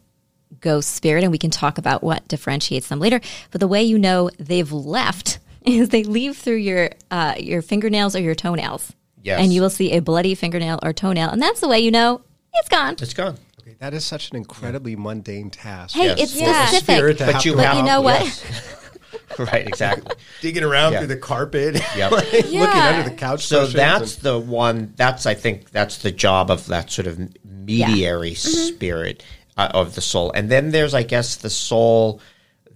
ghost 0.60 0.90
spirit, 0.94 1.22
and 1.24 1.32
we 1.32 1.38
can 1.38 1.50
talk 1.50 1.78
about 1.78 2.02
what 2.04 2.26
differentiates 2.28 2.88
them 2.88 3.00
later, 3.00 3.20
but 3.50 3.60
the 3.60 3.68
way 3.68 3.82
you 3.82 3.98
know 3.98 4.30
they've 4.38 4.70
left 4.72 5.38
is 5.64 5.88
they 5.90 6.04
leave 6.04 6.36
through 6.36 6.56
your 6.56 6.90
uh, 7.10 7.34
your 7.38 7.62
fingernails 7.62 8.14
or 8.16 8.20
your 8.20 8.34
toenails. 8.34 8.92
Yes. 9.22 9.40
And 9.40 9.52
you 9.52 9.62
will 9.62 9.70
see 9.70 9.92
a 9.92 10.00
bloody 10.00 10.34
fingernail 10.34 10.80
or 10.82 10.92
toenail, 10.92 11.30
and 11.30 11.40
that's 11.40 11.60
the 11.60 11.68
way 11.68 11.78
you 11.80 11.90
know 11.92 12.22
it's 12.54 12.68
gone. 12.68 12.94
It's 13.00 13.14
gone. 13.14 13.38
Okay, 13.60 13.76
that 13.78 13.94
is 13.94 14.04
such 14.04 14.30
an 14.30 14.36
incredibly 14.36 14.96
mundane 14.96 15.48
task. 15.50 15.94
Hey, 15.96 16.06
Yes. 16.06 16.20
it's 16.20 16.34
Yeah. 16.40 16.66
specific. 16.66 17.18
But 17.18 17.44
you 17.44 17.54
but 17.54 17.76
you 17.76 17.82
know 17.84 18.00
what? 18.00 18.20
yes. 18.24 18.42
right, 19.38 19.66
exactly. 19.66 20.14
digging 20.40 20.62
around 20.64 20.92
Yeah. 20.92 20.98
through 21.00 21.08
the 21.08 21.16
carpet, 21.16 21.74
Yep. 21.96 22.12
like, 22.12 22.32
looking 22.32 22.58
under 22.60 23.08
the 23.08 23.16
couch. 23.16 23.46
So 23.46 23.66
that's 23.66 24.14
and- 24.16 24.22
the 24.24 24.38
one. 24.38 24.92
That's 24.96 25.26
I 25.26 25.34
think 25.34 25.70
that's 25.70 25.98
the 25.98 26.12
job 26.12 26.50
of 26.50 26.66
that 26.66 26.90
sort 26.90 27.06
of 27.06 27.18
mediary 27.44 28.34
spirit 28.34 29.22
uh, 29.56 29.68
of 29.74 29.94
the 29.94 30.00
soul. 30.00 30.32
And 30.32 30.50
then 30.50 30.70
there's, 30.70 30.94
I 30.94 31.02
guess, 31.02 31.36
the 31.36 31.50
soul 31.50 32.20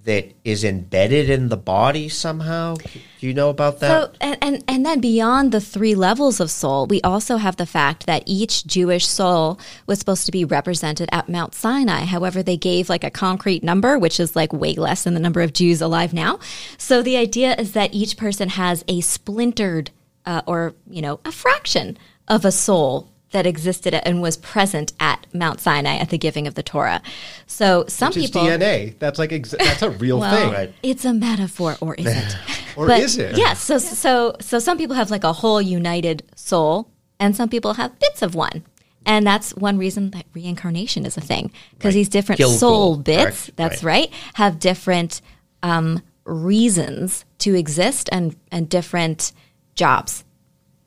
that 0.06 0.32
is 0.44 0.62
embedded 0.62 1.28
in 1.28 1.48
the 1.48 1.56
body 1.56 2.08
somehow. 2.08 2.76
Do 2.76 3.26
you 3.26 3.34
know 3.34 3.50
about 3.50 3.80
that? 3.80 4.04
So, 4.04 4.12
and, 4.20 4.38
and, 4.40 4.64
and 4.68 4.86
then 4.86 5.00
beyond 5.00 5.50
the 5.50 5.60
three 5.60 5.96
levels 5.96 6.38
of 6.38 6.48
soul, 6.48 6.86
we 6.86 7.02
also 7.02 7.38
have 7.38 7.56
the 7.56 7.66
fact 7.66 8.06
that 8.06 8.22
each 8.24 8.64
Jewish 8.66 9.06
soul 9.06 9.58
was 9.86 9.98
supposed 9.98 10.24
to 10.26 10.32
be 10.32 10.44
represented 10.44 11.08
at 11.10 11.28
Mount 11.28 11.54
Sinai. 11.54 12.04
However, 12.04 12.40
they 12.40 12.56
gave 12.56 12.88
like 12.88 13.02
a 13.02 13.10
concrete 13.10 13.64
number, 13.64 13.98
which 13.98 14.20
is 14.20 14.36
like 14.36 14.52
way 14.52 14.74
less 14.74 15.02
than 15.02 15.14
the 15.14 15.20
number 15.20 15.42
of 15.42 15.52
Jews 15.52 15.82
alive 15.82 16.12
now. 16.12 16.38
So 16.78 17.02
the 17.02 17.16
idea 17.16 17.56
is 17.56 17.72
that 17.72 17.92
each 17.92 18.16
person 18.16 18.50
has 18.50 18.84
a 18.86 19.00
splintered 19.00 19.90
uh, 20.24 20.42
or, 20.46 20.74
you 20.88 21.02
know, 21.02 21.18
a 21.24 21.32
fraction 21.32 21.98
of 22.28 22.44
a 22.44 22.52
soul 22.52 23.10
that 23.36 23.46
existed 23.46 23.92
and 23.94 24.22
was 24.22 24.38
present 24.38 24.94
at 24.98 25.26
Mount 25.34 25.60
Sinai 25.60 25.96
at 25.98 26.08
the 26.08 26.16
giving 26.16 26.46
of 26.46 26.54
the 26.54 26.62
Torah. 26.62 27.02
So 27.46 27.84
some 27.86 28.08
Which 28.08 28.16
is 28.16 28.24
people. 28.30 28.44
DNA. 28.46 28.98
That's 28.98 29.18
like 29.18 29.28
exa- 29.30 29.58
that's 29.58 29.82
a 29.82 29.90
real 29.90 30.18
Well, 30.20 30.34
thing. 30.34 30.52
Right. 30.54 30.72
it's 30.82 31.04
a 31.04 31.12
metaphor, 31.12 31.76
or 31.82 31.94
is 31.96 32.06
it? 32.06 32.36
Or 32.78 32.86
But 32.86 33.00
is 33.00 33.16
it? 33.18 33.36
Yes. 33.38 33.62
So 33.62 33.76
so 33.78 34.36
so 34.40 34.58
some 34.58 34.76
people 34.78 34.96
have 34.96 35.10
like 35.10 35.24
a 35.24 35.32
whole 35.32 35.60
united 35.62 36.22
soul, 36.34 36.88
and 37.20 37.36
some 37.36 37.48
people 37.50 37.74
have 37.74 37.98
bits 37.98 38.20
of 38.22 38.34
one. 38.34 38.64
And 39.06 39.26
that's 39.26 39.54
one 39.54 39.76
reason 39.78 40.10
that 40.10 40.24
reincarnation 40.34 41.06
is 41.06 41.16
a 41.16 41.20
thing 41.20 41.52
because 41.78 41.94
these 41.94 42.08
different 42.08 42.40
Gilgul, 42.40 42.58
soul 42.58 42.96
bits, 42.96 43.24
correct? 43.46 43.56
that's 43.56 43.82
Right. 43.84 44.10
right, 44.10 44.12
have 44.34 44.58
different 44.58 45.20
um, 45.62 46.02
reasons 46.24 47.24
to 47.38 47.54
exist 47.54 48.08
and 48.12 48.36
and 48.50 48.68
different 48.68 49.32
jobs 49.74 50.24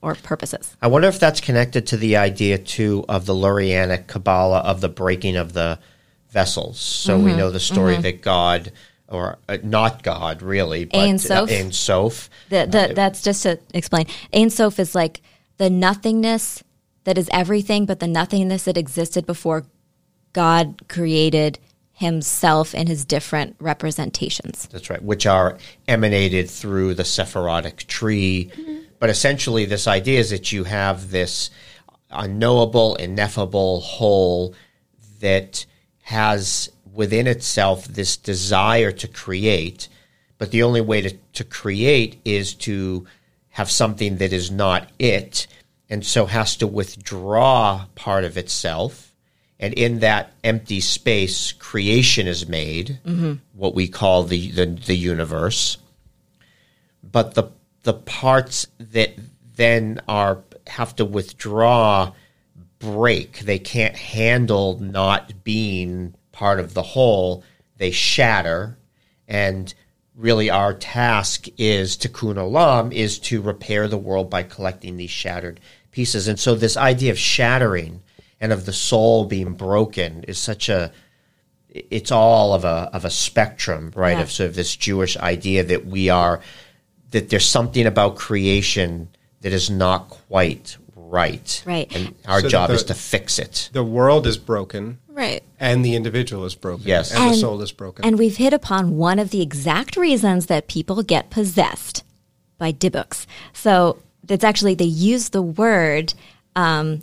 or 0.02 0.16
purposes. 0.16 0.76
I 0.82 0.88
wonder 0.88 1.08
if 1.08 1.20
that's 1.20 1.42
connected 1.42 1.88
to 1.88 1.98
the 1.98 2.16
idea 2.18 2.58
too 2.58 3.06
of 3.10 3.26
the 3.26 3.34
Lurianic 3.34 4.08
Kabbalah 4.08 4.60
of 4.60 4.82
the 4.82 4.90
breaking 4.90 5.36
of 5.36 5.54
the 5.54 5.80
vessels. 6.30 6.80
So 6.80 7.16
Mm-hmm. 7.18 7.26
we 7.26 7.34
know 7.36 7.50
the 7.52 7.60
story 7.60 7.98
that 7.98 8.22
God, 8.22 8.72
or 9.08 9.38
uh, 9.50 9.58
not 9.64 10.04
God, 10.04 10.42
really, 10.42 10.86
but 10.86 11.00
Ein 11.00 11.18
Sof. 11.20 11.50
uh, 11.50 11.54
Ein 11.54 11.72
Sof. 11.72 12.30
The, 12.50 12.66
the, 12.66 12.94
that's 12.96 13.22
just 13.22 13.44
to 13.44 13.60
explain. 13.74 14.06
Ein 14.34 14.50
Sof 14.50 14.80
is 14.80 14.96
like 14.96 15.22
the 15.58 15.70
nothingness 15.70 16.64
that 17.04 17.18
is 17.18 17.28
everything, 17.32 17.86
but 17.86 18.00
the 18.00 18.08
nothingness 18.08 18.64
that 18.66 18.78
existed 18.78 19.26
before 19.26 19.66
God 20.34 20.88
created 20.88 21.58
himself 21.92 22.74
in 22.74 22.88
his 22.88 23.04
different 23.04 23.56
representations. 23.60 24.70
That's 24.72 24.90
right, 24.90 25.02
which 25.04 25.26
are 25.26 25.58
emanated 25.88 26.50
through 26.50 26.94
the 26.94 27.04
Sephirotic 27.04 27.88
tree. 27.88 28.52
But 29.00 29.10
essentially, 29.10 29.66
this 29.66 29.88
idea 29.88 30.20
is 30.20 30.30
that 30.30 30.52
you 30.52 30.66
have 30.66 31.12
this 31.12 31.50
unknowable, 32.12 32.96
ineffable 32.96 33.82
whole 33.82 34.56
that 35.20 35.66
has 36.04 36.72
within 36.94 37.28
itself 37.28 37.86
this 37.86 38.18
desire 38.18 38.92
to 38.92 39.08
create. 39.08 39.88
But 40.38 40.52
the 40.52 40.64
only 40.64 40.82
way 40.82 41.02
to, 41.02 41.16
to 41.34 41.44
create 41.44 42.20
is 42.26 42.54
to 42.56 43.06
have 43.50 43.70
something 43.70 44.18
that 44.18 44.34
is 44.34 44.52
not 44.52 44.90
it, 45.00 45.48
and 45.90 46.06
so 46.06 46.26
has 46.26 46.56
to 46.58 46.68
withdraw 46.68 47.86
part 47.96 48.24
of 48.24 48.38
itself. 48.38 49.14
And 49.62 49.74
in 49.74 50.00
that 50.00 50.34
empty 50.44 50.80
space, 50.80 51.52
creation 51.52 52.28
is 52.28 52.48
made, 52.48 53.00
mm-hmm. 53.06 53.34
what 53.54 53.76
we 53.76 53.88
call 53.90 54.24
the, 54.24 54.52
the, 54.52 54.66
the 54.66 54.96
universe 54.96 55.78
but 57.12 57.34
the 57.34 57.44
the 57.84 57.94
parts 57.94 58.68
that 58.80 59.14
then 59.56 60.02
are 60.08 60.44
have 60.68 60.96
to 60.96 61.06
withdraw 61.06 62.12
break 62.80 63.40
they 63.40 63.60
can't 63.60 63.96
handle 63.96 64.80
not 64.80 65.44
being 65.44 66.14
part 66.32 66.60
of 66.60 66.74
the 66.74 66.84
whole 66.84 67.44
they 67.78 67.92
shatter 67.92 68.78
and 69.28 69.74
really 70.16 70.50
our 70.50 70.74
task 70.74 71.48
is 71.58 71.98
tikkun 71.98 72.36
olam 72.36 72.94
is 72.94 73.20
to 73.20 73.42
repair 73.42 73.88
the 73.88 73.98
world 73.98 74.30
by 74.30 74.44
collecting 74.44 74.96
these 74.96 75.10
shattered 75.10 75.60
pieces 75.92 76.28
and 76.28 76.40
so 76.40 76.56
this 76.56 76.78
idea 76.78 77.12
of 77.12 77.20
shattering 77.20 78.02
and 78.40 78.54
of 78.54 78.66
the 78.66 78.74
soul 78.74 79.26
being 79.26 79.54
broken 79.54 80.24
is 80.24 80.38
such 80.38 80.70
a 80.70 80.92
it's 81.70 82.12
all 82.12 82.54
of 82.54 82.66
a 82.66 82.90
of 82.94 83.06
a 83.06 83.10
spectrum, 83.10 83.92
right? 83.96 84.18
Yeah. 84.18 84.24
Of 84.24 84.32
sort 84.32 84.50
of 84.50 84.56
this 84.56 84.76
Jewish 84.76 85.18
idea 85.18 85.64
that 85.64 85.86
we 85.86 86.10
are 86.10 86.42
that 87.12 87.30
there's 87.30 87.46
something 87.46 87.86
about 87.86 88.16
creation 88.16 89.10
that 89.42 89.54
is 89.54 89.70
not 89.70 90.10
quite 90.10 90.78
right, 90.96 91.64
Right. 91.66 91.92
And 91.96 92.14
our 92.28 92.42
So 92.42 92.50
job 92.50 92.68
the- 92.70 92.76
is 92.76 92.84
to 92.84 92.94
fix 92.94 93.40
it. 93.40 93.70
The 93.74 93.84
world 93.84 94.28
is 94.28 94.38
broken, 94.38 95.00
Right. 95.08 95.42
and 95.60 95.84
the 95.84 95.96
individual 95.96 96.46
is 96.46 96.54
broken. 96.54 96.86
Yes. 96.88 97.12
and, 97.12 97.32
the 97.32 97.36
soul 97.38 97.62
is 97.64 97.72
broken. 97.72 98.06
And 98.06 98.20
we've 98.20 98.38
hit 98.38 98.54
upon 98.54 98.96
one 98.96 99.18
of 99.18 99.32
the 99.32 99.42
exact 99.42 99.98
reasons 99.98 100.46
that 100.48 100.68
people 100.68 101.02
get 101.02 101.32
possessed 101.32 102.04
by 102.60 102.72
dibbuks. 102.72 103.26
So 103.54 103.98
it's 104.28 104.44
actually, 104.44 104.76
they 104.76 104.86
use 104.86 105.30
the 105.30 105.42
word, 105.42 106.14
um, 106.56 107.02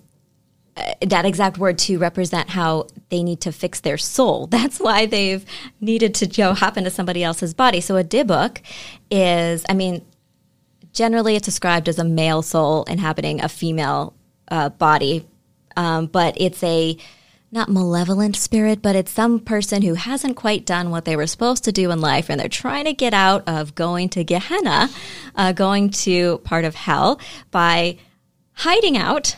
that 1.00 1.24
exact 1.24 1.58
word 1.58 1.78
to 1.78 1.98
represent 1.98 2.50
how 2.50 2.86
they 3.08 3.22
need 3.22 3.40
to 3.42 3.52
fix 3.52 3.80
their 3.80 3.98
soul. 3.98 4.46
That's 4.56 4.78
why 4.78 5.06
they've 5.06 5.44
needed 5.80 6.14
to 6.16 6.26
go 6.26 6.54
hop 6.54 6.76
into 6.76 6.90
somebody 6.90 7.24
else's 7.24 7.54
body. 7.54 7.80
So 7.80 7.96
a 7.96 8.04
dibbuk 8.04 8.58
is, 9.10 9.64
I 9.68 9.74
mean, 9.74 10.04
generally 10.92 11.36
it's 11.36 11.44
described 11.44 11.88
as 11.88 11.98
a 11.98 12.04
male 12.04 12.42
soul 12.42 12.84
inhabiting 12.84 13.42
a 13.42 13.48
female 13.48 14.14
uh, 14.48 14.68
body, 14.70 15.26
um, 15.76 16.06
but 16.06 16.34
it's 16.40 16.62
a 16.62 16.96
not 17.52 17.68
malevolent 17.68 18.36
spirit, 18.36 18.82
but 18.82 18.96
it's 18.96 19.10
some 19.10 19.38
person 19.38 19.80
who 19.82 19.94
hasn't 19.94 20.36
quite 20.36 20.66
done 20.66 20.90
what 20.90 21.04
they 21.04 21.16
were 21.16 21.26
supposed 21.26 21.64
to 21.64 21.72
do 21.72 21.90
in 21.90 22.00
life, 22.00 22.28
and 22.28 22.40
they're 22.40 22.48
trying 22.48 22.84
to 22.84 22.92
get 22.92 23.14
out 23.14 23.44
of 23.48 23.74
going 23.74 24.08
to 24.10 24.24
Gehenna, 24.24 24.90
uh, 25.36 25.52
going 25.52 25.90
to 25.90 26.38
part 26.38 26.64
of 26.64 26.74
hell 26.74 27.20
by 27.50 27.96
hiding 28.52 28.96
out 28.96 29.36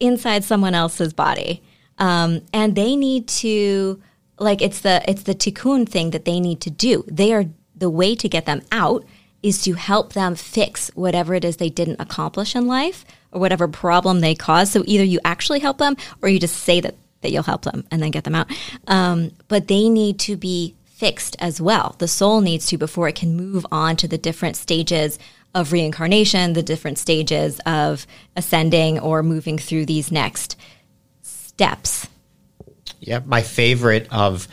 inside 0.00 0.44
someone 0.44 0.74
else's 0.74 1.12
body, 1.12 1.62
um, 1.98 2.42
and 2.52 2.74
they 2.74 2.96
need 2.96 3.28
to 3.28 4.00
like 4.38 4.60
it's 4.60 4.80
the 4.80 5.02
it's 5.08 5.22
the 5.22 5.34
tikkun 5.34 5.88
thing 5.88 6.10
that 6.10 6.24
they 6.24 6.40
need 6.40 6.60
to 6.62 6.70
do. 6.70 7.04
They 7.08 7.32
are 7.32 7.46
the 7.74 7.90
way 7.90 8.14
to 8.14 8.28
get 8.28 8.46
them 8.46 8.62
out 8.72 9.04
is 9.42 9.62
to 9.62 9.74
help 9.74 10.14
them 10.14 10.34
fix 10.34 10.90
whatever 10.94 11.34
it 11.34 11.44
is 11.44 11.58
they 11.58 11.68
didn't 11.68 12.00
accomplish 12.00 12.56
in 12.56 12.66
life 12.66 13.04
or 13.32 13.40
whatever 13.40 13.68
problem 13.68 14.20
they 14.20 14.34
caused. 14.34 14.72
So 14.72 14.82
either 14.86 15.04
you 15.04 15.20
actually 15.24 15.60
help 15.60 15.78
them 15.78 15.96
or 16.22 16.28
you 16.28 16.40
just 16.40 16.56
say 16.56 16.80
that 16.80 16.94
that 17.20 17.32
you'll 17.32 17.42
help 17.42 17.62
them 17.62 17.84
and 17.90 18.02
then 18.02 18.10
get 18.10 18.24
them 18.24 18.34
out. 18.34 18.50
Um, 18.86 19.32
but 19.48 19.68
they 19.68 19.88
need 19.88 20.18
to 20.20 20.36
be 20.36 20.74
fixed 20.84 21.36
as 21.38 21.60
well. 21.60 21.94
The 21.98 22.08
soul 22.08 22.40
needs 22.40 22.66
to 22.66 22.78
before 22.78 23.08
it 23.08 23.16
can 23.16 23.36
move 23.36 23.66
on 23.70 23.96
to 23.96 24.08
the 24.08 24.18
different 24.18 24.56
stages 24.56 25.18
of 25.56 25.72
reincarnation, 25.72 26.52
the 26.52 26.62
different 26.62 26.98
stages 26.98 27.58
of 27.66 28.06
ascending 28.36 28.98
or 29.00 29.22
moving 29.22 29.56
through 29.58 29.86
these 29.86 30.12
next 30.12 30.56
steps. 31.22 32.08
Yeah, 33.00 33.20
my 33.24 33.42
favorite 33.42 34.06
of 34.10 34.46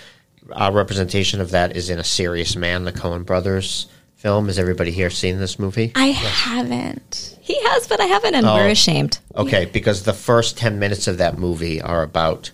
uh, 0.51 0.71
representation 0.73 1.41
of 1.41 1.51
that 1.51 1.75
is 1.75 1.89
in 1.89 1.99
A 1.99 2.03
Serious 2.03 2.55
Man, 2.55 2.85
the 2.85 2.93
Coen 2.93 3.25
Brothers 3.25 3.87
film. 4.15 4.47
Has 4.47 4.57
everybody 4.57 4.91
here 4.91 5.09
seen 5.09 5.39
this 5.39 5.59
movie? 5.59 5.91
I 5.95 6.07
haven't. 6.07 7.37
He 7.41 7.61
has, 7.63 7.87
but 7.87 7.99
I 7.99 8.05
haven't, 8.05 8.35
and 8.35 8.45
we're 8.47 8.69
ashamed. 8.69 9.19
Okay, 9.35 9.65
because 9.65 10.03
the 10.03 10.13
first 10.13 10.57
10 10.57 10.79
minutes 10.79 11.07
of 11.09 11.17
that 11.17 11.37
movie 11.37 11.81
are 11.81 12.01
about 12.01 12.51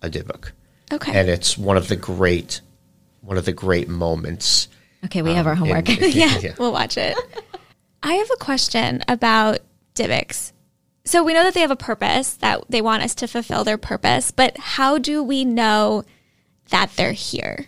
a 0.00 0.08
Dybbuk. 0.08 0.52
Okay. 0.92 1.18
And 1.18 1.28
it's 1.28 1.58
one 1.58 1.76
of 1.76 1.88
the 1.88 1.96
great 1.96 2.62
one 3.20 3.36
of 3.36 3.44
the 3.44 3.52
great 3.52 3.88
moments. 3.88 4.68
Okay, 5.04 5.20
we 5.20 5.34
have 5.34 5.46
our 5.46 5.54
homework. 5.54 5.88
in- 5.90 6.10
yeah, 6.12 6.54
we'll 6.58 6.72
watch 6.72 6.96
it. 6.96 7.14
I 8.02 8.14
have 8.14 8.30
a 8.32 8.36
question 8.36 9.02
about 9.08 9.58
Dybbuks. 9.94 10.52
So 11.04 11.22
we 11.22 11.34
know 11.34 11.44
that 11.44 11.54
they 11.54 11.60
have 11.60 11.70
a 11.70 11.76
purpose, 11.76 12.34
that 12.34 12.64
they 12.68 12.82
want 12.82 13.02
us 13.02 13.14
to 13.16 13.26
fulfill 13.26 13.64
their 13.64 13.78
purpose, 13.78 14.30
but 14.30 14.56
how 14.58 14.98
do 14.98 15.22
we 15.22 15.44
know 15.44 16.04
that 16.70 16.94
they're 16.96 17.12
here? 17.12 17.66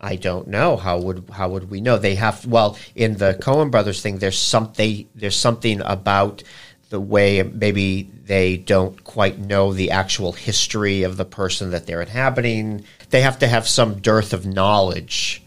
I 0.00 0.16
don't 0.16 0.46
know 0.46 0.76
how 0.76 0.98
would 1.00 1.28
how 1.30 1.48
would 1.48 1.70
we 1.70 1.80
know? 1.80 1.98
They 1.98 2.14
have 2.14 2.46
well 2.46 2.78
in 2.94 3.16
the 3.16 3.36
Coen 3.40 3.70
brothers 3.70 4.00
thing. 4.00 4.18
There's 4.18 4.38
something 4.38 5.08
there's 5.14 5.36
something 5.36 5.80
about 5.80 6.44
the 6.90 7.00
way 7.00 7.42
maybe 7.42 8.10
they 8.24 8.56
don't 8.56 9.02
quite 9.04 9.38
know 9.38 9.72
the 9.72 9.90
actual 9.90 10.32
history 10.32 11.02
of 11.02 11.16
the 11.16 11.24
person 11.24 11.70
that 11.70 11.86
they're 11.86 12.00
inhabiting. 12.00 12.84
They 13.10 13.22
have 13.22 13.40
to 13.40 13.48
have 13.48 13.66
some 13.68 14.00
dearth 14.00 14.32
of 14.32 14.46
knowledge 14.46 15.42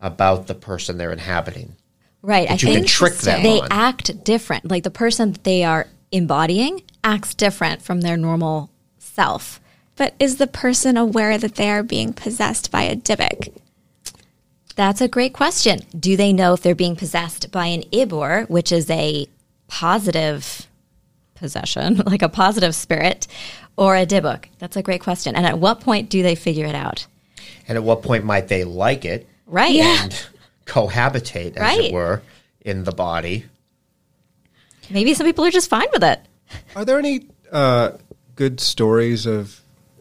about 0.00 0.46
the 0.46 0.54
person 0.54 0.98
they're 0.98 1.10
inhabiting. 1.10 1.76
Right. 2.24 2.50
I 2.50 2.56
think 2.56 2.88
they 3.42 3.60
on. 3.60 3.68
act 3.70 4.24
different. 4.24 4.70
Like 4.70 4.82
the 4.82 4.90
person 4.90 5.32
that 5.32 5.44
they 5.44 5.62
are 5.62 5.86
embodying 6.10 6.82
acts 7.04 7.34
different 7.34 7.82
from 7.82 8.00
their 8.00 8.16
normal 8.16 8.70
self. 8.98 9.60
But 9.96 10.14
is 10.18 10.38
the 10.38 10.46
person 10.46 10.96
aware 10.96 11.36
that 11.36 11.56
they 11.56 11.68
are 11.70 11.82
being 11.82 12.14
possessed 12.14 12.70
by 12.70 12.82
a 12.84 12.96
Dybbuk? 12.96 13.54
That's 14.74 15.00
a 15.02 15.06
great 15.06 15.34
question. 15.34 15.80
Do 15.98 16.16
they 16.16 16.32
know 16.32 16.54
if 16.54 16.62
they're 16.62 16.74
being 16.74 16.96
possessed 16.96 17.52
by 17.52 17.66
an 17.66 17.82
Ibbur, 17.92 18.48
which 18.48 18.72
is 18.72 18.88
a 18.90 19.26
positive 19.68 20.66
possession, 21.34 21.96
like 22.06 22.22
a 22.22 22.28
positive 22.28 22.74
spirit, 22.74 23.26
or 23.76 23.96
a 23.96 24.06
Dibuk? 24.06 24.46
That's 24.58 24.76
a 24.76 24.82
great 24.82 25.02
question. 25.02 25.36
And 25.36 25.44
at 25.46 25.58
what 25.58 25.80
point 25.80 26.08
do 26.08 26.22
they 26.22 26.34
figure 26.34 26.66
it 26.66 26.74
out? 26.74 27.06
And 27.68 27.76
at 27.76 27.84
what 27.84 28.02
point 28.02 28.24
might 28.24 28.48
they 28.48 28.64
like 28.64 29.04
it 29.04 29.28
Right. 29.46 29.74
and 29.76 30.26
cohabitate, 30.66 31.56
as 31.56 31.60
Right. 31.62 31.80
it 31.86 31.92
were, 31.92 32.22
in 32.60 32.84
the 32.84 32.92
body? 32.92 33.44
Maybe 34.90 35.14
some 35.14 35.26
people 35.26 35.44
are 35.44 35.50
just 35.50 35.70
fine 35.70 35.86
with 35.92 36.04
it. 36.04 36.20
Are 36.76 36.84
there 36.84 36.98
any 36.98 37.26
uh, 37.52 37.92
good 38.36 38.60
stories 38.60 39.26
of 39.26 39.60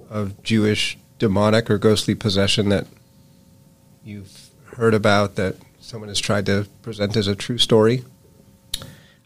of 0.10 0.44
Jewish 0.44 0.98
demonic 1.18 1.70
or 1.72 1.78
ghostly 1.78 2.14
possession 2.16 2.70
that 2.70 2.86
you've 4.04 4.50
heard 4.76 4.94
about 4.94 5.36
that 5.36 5.56
someone 5.80 6.10
has 6.10 6.20
tried 6.20 6.46
to 6.46 6.68
present 6.82 7.16
as 7.18 7.28
a 7.28 7.36
true 7.36 7.58
story? 7.58 8.04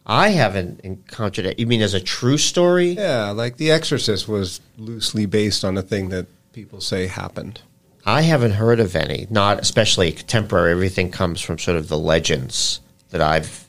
I 0.06 0.30
haven't 0.30 0.80
encountered 0.82 1.46
it. 1.46 1.60
You 1.60 1.68
mean 1.68 1.82
as 1.82 1.94
a 1.94 2.00
true 2.00 2.38
story? 2.38 2.92
Yeah, 2.92 3.32
like 3.32 3.58
The 3.58 3.72
Exorcist 3.72 4.28
was 4.28 4.62
loosely 4.78 5.26
based 5.26 5.66
on 5.66 5.78
a 5.78 5.82
thing 5.82 6.08
that 6.10 6.28
people 6.54 6.80
say 6.80 7.08
happened. 7.08 7.60
I 8.08 8.22
haven't 8.22 8.54
heard 8.54 8.80
of 8.80 8.96
any, 8.96 9.28
not 9.30 9.60
especially 9.60 10.14
contemporary. 10.14 10.72
Everything 10.72 11.12
comes 11.12 11.42
from 11.42 11.60
sort 11.60 11.76
of 11.76 11.90
the 11.90 11.98
legends 11.98 12.80
that 13.10 13.20
I've 13.20 13.68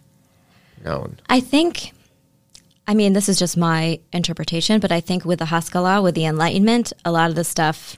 known. 0.85 1.19
I 1.29 1.41
think, 1.41 1.93
I 2.87 2.95
mean, 2.95 3.15
this 3.15 3.29
is 3.29 3.37
just 3.37 3.57
my 3.57 3.99
interpretation, 4.13 4.79
but 4.79 4.93
I 4.93 5.01
think 5.01 5.25
with 5.25 5.41
the 5.41 5.47
Haskalah, 5.47 6.03
with 6.03 6.15
the 6.15 6.25
Enlightenment, 6.25 6.93
a 7.05 7.11
lot 7.11 7.31
of 7.31 7.35
the 7.35 7.43
stuff 7.43 7.97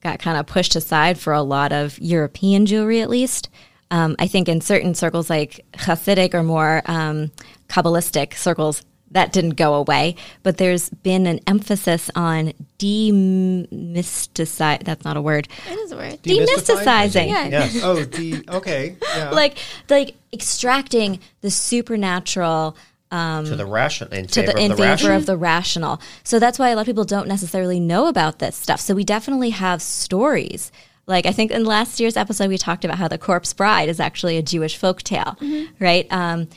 got 0.00 0.20
kind 0.20 0.38
of 0.38 0.46
pushed 0.46 0.76
aside 0.76 1.18
for 1.18 1.32
a 1.32 1.42
lot 1.42 1.72
of 1.72 1.98
European 1.98 2.66
Jewry, 2.66 3.02
at 3.02 3.10
least. 3.10 3.50
Um, 3.90 4.14
I 4.20 4.28
think 4.28 4.48
in 4.48 4.60
certain 4.60 4.94
circles, 4.94 5.28
like 5.28 5.66
Hasidic 5.72 6.34
or 6.34 6.44
more 6.44 6.82
um, 6.86 7.32
Kabbalistic 7.68 8.34
circles, 8.34 8.84
that 9.14 9.32
didn't 9.32 9.56
go 9.56 9.74
away. 9.74 10.16
But 10.42 10.58
there's 10.58 10.90
been 10.90 11.26
an 11.26 11.40
emphasis 11.46 12.10
on 12.14 12.52
demysticizing. 12.78 14.84
That's 14.84 15.04
not 15.04 15.16
a 15.16 15.22
word. 15.22 15.48
It 15.68 15.78
is 15.78 15.92
a 15.92 15.96
word. 15.96 16.22
Demysticizing. 16.22 17.28
Yeah. 17.28 17.46
Yes. 17.46 17.80
Oh, 17.82 18.04
the 18.04 18.44
okay, 18.48 18.96
yeah. 19.16 19.30
Like, 19.30 19.58
like 19.88 20.16
extracting 20.32 21.20
the 21.40 21.50
supernatural 21.50 22.76
to 23.10 23.54
the 23.56 23.64
rational 23.64 24.12
in 24.12 24.26
to 24.26 24.40
favor 24.40 24.52
the, 24.52 24.58
in 24.58 24.72
of 24.72 24.76
the 24.76 24.82
favor 24.82 24.90
ration. 24.90 25.12
of 25.12 25.26
the 25.26 25.36
rational. 25.36 26.00
So 26.24 26.40
that's 26.40 26.58
why 26.58 26.70
a 26.70 26.74
lot 26.74 26.80
of 26.80 26.86
people 26.86 27.04
don't 27.04 27.28
necessarily 27.28 27.78
know 27.78 28.08
about 28.08 28.40
this 28.40 28.56
stuff. 28.56 28.80
So 28.80 28.94
we 28.94 29.04
definitely 29.04 29.50
have 29.50 29.80
stories. 29.80 30.72
Like 31.06 31.24
I 31.24 31.30
think 31.30 31.52
in 31.52 31.64
last 31.64 32.00
year's 32.00 32.16
episode 32.16 32.48
we 32.48 32.58
talked 32.58 32.84
about 32.84 32.98
how 32.98 33.06
the 33.06 33.18
Corpse 33.18 33.52
Bride 33.52 33.88
is 33.88 34.00
actually 34.00 34.36
a 34.36 34.42
Jewish 34.42 34.76
folk 34.76 35.02
tale, 35.02 35.38
right? 35.78 36.08
Um, 36.10 36.48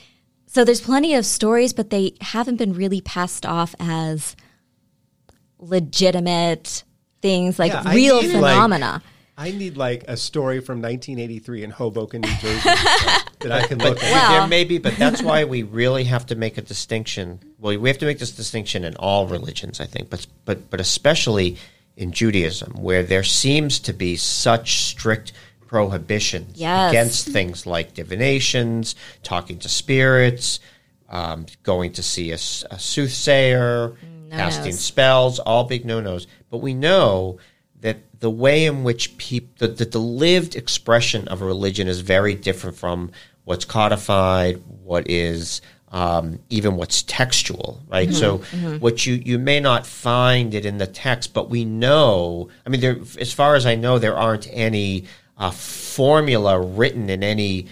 so 0.58 0.64
there's 0.64 0.82
plenty 0.82 1.14
of 1.14 1.24
stories, 1.24 1.72
but 1.72 1.92
they 1.92 2.14
haven't 2.20 2.56
been 2.56 2.74
really 2.74 3.00
passed 3.00 3.46
off 3.46 3.76
as 3.80 4.36
legitimate 5.60 6.84
things 7.22 7.60
like 7.60 7.72
Yeah, 7.72 7.84
I 7.86 7.94
real 7.94 8.24
need, 8.24 8.34
like- 8.34 8.56
phenomena. 8.56 9.04
I 9.38 9.52
need 9.52 9.78
like 9.78 10.06
a 10.08 10.18
story 10.18 10.60
from 10.62 10.82
1983 10.82 11.64
in 11.64 11.70
Hoboken, 11.70 12.22
New 12.22 12.36
Jersey 12.42 12.60
that 13.42 13.52
I 13.52 13.68
can 13.68 13.78
look 13.78 14.04
at. 14.04 14.12
Well- 14.12 14.32
there 14.32 14.48
may 14.48 14.64
be, 14.64 14.80
but 14.80 14.96
that's 14.96 15.22
why 15.22 15.44
we 15.44 15.62
really 15.62 16.06
have 16.06 16.26
to 16.26 16.36
make 16.36 16.58
a 16.58 16.64
distinction. 16.64 17.40
Well, 17.60 17.78
we 17.78 17.88
have 17.90 18.00
to 18.00 18.08
make 18.08 18.18
this 18.18 18.32
distinction 18.32 18.84
in 18.84 18.96
all 18.96 19.28
religions, 19.28 19.80
I 19.80 19.86
think, 19.86 20.10
but 20.10 20.26
but 20.43 20.72
but 20.72 20.80
especially 20.80 21.58
in 21.96 22.13
Judaism, 22.13 22.82
where 22.82 23.04
there 23.04 23.24
seems 23.24 23.78
to 23.82 23.93
be 23.93 24.15
such 24.15 24.88
strict 24.88 25.34
prohibitions 25.67 26.53
Yes. 26.60 26.91
against 26.91 27.27
things 27.30 27.65
like 27.65 27.93
divinations, 27.93 28.95
talking 29.23 29.60
to 29.60 29.69
spirits, 29.69 30.60
um, 31.10 31.45
going 31.63 31.91
to 31.93 32.03
see 32.03 32.32
a 32.32 32.38
soothsayer, 32.38 33.93
casting 34.32 34.71
no-nos. 34.71 34.80
spells, 34.80 35.39
all 35.39 35.63
big 35.63 35.86
no-nos. 35.86 36.27
But 36.49 36.58
we 36.58 36.73
know 36.73 37.38
that 37.82 37.97
the 38.19 38.30
way 38.30 38.65
in 38.65 38.84
which 38.84 39.17
people, 39.17 39.67
that 39.67 39.91
the 39.91 39.99
lived 39.99 40.56
expression 40.56 41.27
of 41.27 41.41
a 41.41 41.45
religion 41.45 41.88
is 41.88 42.01
very 42.01 42.36
different 42.36 42.75
from 42.75 43.12
what's 43.45 43.65
codified, 43.65 44.62
what 44.84 45.10
is 45.10 45.62
um, 45.89 46.39
even 46.49 46.75
what's 46.75 47.03
textual, 47.03 47.82
right? 47.88 48.13
So, 48.13 48.39
what 48.80 49.06
you 49.06 49.13
you 49.13 49.39
may 49.39 49.62
not 49.62 49.88
find 49.88 50.53
it 50.53 50.65
in 50.65 50.80
the 50.80 50.88
text, 50.88 51.34
but 51.34 51.49
we 51.49 51.63
know. 51.63 52.49
I 52.65 52.69
mean, 52.69 52.82
there, 52.82 52.97
as 53.21 53.32
far 53.32 53.56
as 53.56 53.65
I 53.65 53.75
know, 53.75 53.97
there 53.97 54.17
aren't 54.17 54.49
any 54.51 55.06
uh, 55.38 55.52
formula 55.52 56.60
written 56.60 57.10
in 57.10 57.23
any 57.23 57.67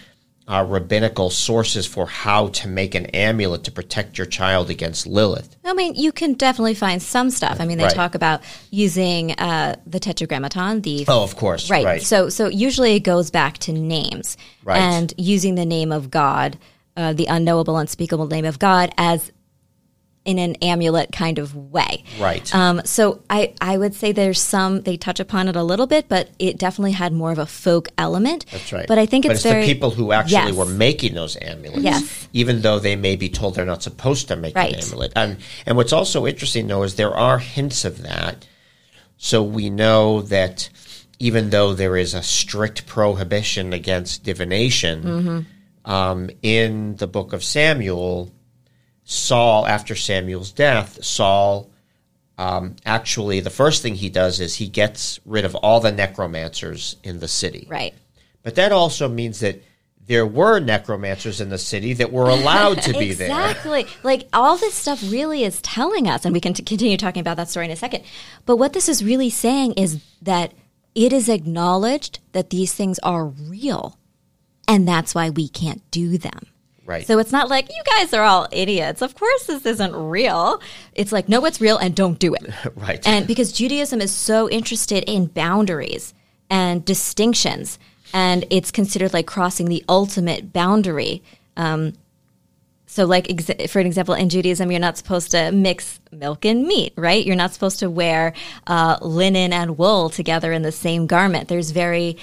uh, 0.47 0.63
rabbinical 0.67 1.31
sources 1.31 1.87
for 1.87 2.05
how 2.05 2.47
to 2.49 2.67
make 2.67 2.93
an 2.93 3.07
amulet 3.07 3.63
to 3.63 3.71
protect 3.71 4.15
your 4.15 4.27
child 4.27 4.69
against 4.69 5.07
Lilith. 5.07 5.55
I 5.65 5.73
mean, 5.73 5.95
you 5.95 6.11
can 6.11 6.33
definitely 6.33 6.75
find 6.75 7.01
some 7.01 7.31
stuff. 7.31 7.57
I 7.59 7.65
mean, 7.65 7.79
they 7.79 7.85
Right. 7.85 7.95
talk 7.95 8.13
about 8.13 8.41
using 8.69 9.31
uh, 9.31 9.75
the 9.87 9.99
tetragrammaton, 9.99 10.81
the 10.81 11.05
Oh, 11.07 11.23
of 11.23 11.35
course, 11.35 11.71
right. 11.71 11.83
right. 11.83 12.01
So, 12.03 12.29
so 12.29 12.47
usually 12.47 12.93
it 12.95 12.99
goes 12.99 13.31
back 13.31 13.57
to 13.59 13.71
names 13.73 14.37
Right. 14.63 14.77
and 14.79 15.11
using 15.17 15.55
the 15.55 15.65
name 15.65 15.91
of 15.91 16.11
God, 16.11 16.59
uh, 16.95 17.13
the 17.13 17.25
unknowable, 17.25 17.77
unspeakable 17.77 18.27
name 18.27 18.45
of 18.45 18.59
God, 18.59 18.93
as 18.99 19.31
in 20.25 20.39
an 20.39 20.55
amulet 20.55 21.11
kind 21.11 21.37
of 21.39 21.55
way. 21.55 22.03
Right. 22.19 22.53
Um, 22.53 22.81
so 22.83 23.21
I, 23.29 23.53
I 23.61 23.77
would 23.77 23.93
say 23.93 24.11
there's 24.11 24.41
some 24.41 24.81
they 24.81 24.97
touch 24.97 25.19
upon 25.19 25.47
it 25.47 25.55
a 25.55 25.63
little 25.63 25.85
bit, 25.87 26.09
but 26.09 26.29
it 26.39 26.57
definitely 26.57 26.93
had 26.93 27.13
more 27.13 27.31
of 27.31 27.37
a 27.37 27.45
folk 27.45 27.89
element. 27.97 28.45
That's 28.51 28.73
right. 28.73 28.87
But 28.87 28.97
I 28.97 29.05
think 29.05 29.25
but 29.25 29.33
it's, 29.33 29.45
it's 29.45 29.51
very 29.51 29.65
the 29.65 29.73
people 29.73 29.91
who 29.91 30.11
actually 30.11 30.33
Yes. 30.33 30.53
were 30.55 30.65
making 30.65 31.13
those 31.13 31.37
amulets, 31.41 31.83
Yes. 31.83 32.27
even 32.33 32.61
though 32.61 32.79
they 32.79 32.95
may 32.95 33.15
be 33.15 33.29
told 33.29 33.53
they're 33.55 33.65
not 33.65 33.83
supposed 33.83 34.27
to 34.29 34.35
make 34.35 34.55
Right. 34.55 34.73
an 34.73 34.83
amulet. 34.83 35.13
And 35.15 35.37
and 35.65 35.77
what's 35.77 35.93
also 35.93 36.25
interesting 36.25 36.67
though 36.67 36.83
is 36.83 36.95
there 36.95 37.15
are 37.15 37.37
hints 37.37 37.85
of 37.85 38.01
that. 38.01 38.47
So 39.17 39.43
we 39.43 39.69
know 39.69 40.21
that 40.23 40.69
even 41.19 41.49
though 41.51 41.73
there 41.73 41.95
is 41.95 42.13
a 42.13 42.21
strict 42.23 42.85
prohibition 42.87 43.73
against 43.73 44.23
divination, 44.23 45.03
Mm-hmm. 45.03 45.91
um, 45.91 46.29
in 46.41 46.95
the 46.97 47.07
book 47.07 47.31
of 47.31 47.43
Samuel, 47.43 48.31
Saul, 49.05 49.65
after 49.67 49.95
Samuel's 49.95 50.51
death, 50.51 51.03
Saul 51.03 51.69
um, 52.37 52.75
actually 52.85 53.39
the 53.39 53.49
first 53.49 53.81
thing 53.81 53.95
he 53.95 54.09
does 54.09 54.39
is 54.39 54.55
he 54.55 54.67
gets 54.67 55.19
rid 55.25 55.45
of 55.45 55.55
all 55.55 55.79
the 55.79 55.91
necromancers 55.91 56.97
in 57.03 57.19
the 57.19 57.27
city. 57.27 57.65
right. 57.69 57.93
But 58.43 58.55
that 58.55 58.71
also 58.71 59.07
means 59.09 59.39
that 59.39 59.63
there 60.05 60.27
were 60.27 60.59
necromancers 60.59 61.41
in 61.41 61.49
the 61.49 61.57
city 61.57 61.93
that 61.93 62.11
were 62.11 62.29
allowed 62.29 62.79
to 62.83 62.93
be 62.93 63.13
there. 63.13 63.27
Exactly. 63.27 63.87
Like 64.03 64.27
all 64.33 64.55
this 64.55 64.75
stuff 64.75 65.01
really 65.09 65.43
is 65.43 65.61
telling 65.61 66.07
us, 66.07 66.25
and 66.25 66.33
we 66.33 66.39
can 66.39 66.53
t- 66.53 66.61
continue 66.61 66.95
talking 66.95 67.21
about 67.21 67.37
that 67.37 67.49
story 67.49 67.65
in 67.65 67.71
a 67.71 67.75
second. 67.75 68.03
But 68.45 68.57
what 68.57 68.73
this 68.73 68.87
is 68.87 69.03
really 69.03 69.31
saying 69.31 69.73
is 69.73 69.99
that 70.21 70.53
it 70.93 71.11
is 71.11 71.27
acknowledged 71.27 72.19
that 72.33 72.51
these 72.51 72.71
things 72.73 72.99
are 72.99 73.25
real, 73.25 73.97
and 74.67 74.87
that's 74.87 75.15
why 75.15 75.31
we 75.31 75.47
can't 75.47 75.81
do 75.89 76.19
them. 76.19 76.45
Right. 76.85 77.05
So 77.07 77.17
it's 77.17 77.31
not 77.31 77.49
like 77.49 77.69
you 77.69 77.81
guys 77.83 78.13
are 78.13 78.23
all 78.23 78.47
idiots. 78.51 79.01
Of 79.01 79.15
course, 79.15 79.45
this 79.47 79.65
isn't 79.65 79.95
real. 79.95 80.61
It's 80.93 81.11
like, 81.11 81.27
no, 81.27 81.43
it's 81.45 81.59
real 81.59 81.77
and 81.77 81.95
don't 81.95 82.19
do 82.19 82.35
it. 82.35 82.45
right. 82.75 83.05
And 83.07 83.25
because 83.25 83.51
Judaism 83.51 84.01
is 84.01 84.11
so 84.11 84.47
interested 84.49 85.03
in 85.07 85.25
boundaries 85.25 86.13
and 86.49 86.85
distinctions, 86.85 87.79
and 88.13 88.45
it's 88.51 88.69
considered 88.69 89.13
like 89.13 89.25
crossing 89.25 89.67
the 89.67 89.83
ultimate 89.89 90.53
boundary. 90.53 91.23
Um, 91.57 91.93
so, 92.85 93.05
like 93.05 93.29
ex- 93.29 93.71
for 93.71 93.79
an 93.79 93.87
example, 93.87 94.13
in 94.13 94.29
Judaism, 94.29 94.69
you're 94.71 94.79
not 94.79 94.97
supposed 94.97 95.31
to 95.31 95.51
mix 95.51 95.99
milk 96.11 96.45
and 96.45 96.65
meat, 96.65 96.93
right? 96.95 97.25
You're 97.25 97.35
not 97.35 97.51
supposed 97.51 97.79
to 97.79 97.89
wear 97.89 98.33
uh, 98.67 98.99
linen 99.01 99.51
and 99.51 99.77
wool 99.77 100.09
together 100.09 100.53
in 100.53 100.61
the 100.61 100.71
same 100.71 101.07
garment. 101.07 101.49
There's 101.49 101.71
very 101.71 102.15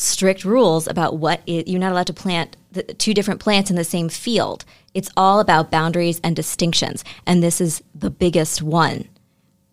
strict 0.00 0.44
rules 0.44 0.88
about 0.88 1.18
what 1.18 1.42
it, 1.46 1.68
you're 1.68 1.80
not 1.80 1.92
allowed 1.92 2.06
to 2.06 2.14
plant 2.14 2.56
the, 2.72 2.82
two 2.82 3.12
different 3.12 3.40
plants 3.40 3.70
in 3.70 3.76
the 3.76 3.84
same 3.84 4.08
field. 4.08 4.64
It's 4.94 5.10
all 5.16 5.40
about 5.40 5.70
boundaries 5.70 6.20
and 6.24 6.34
distinctions, 6.34 7.04
and 7.26 7.42
this 7.42 7.60
is 7.60 7.82
the 7.94 8.10
biggest 8.10 8.62
one. 8.62 9.08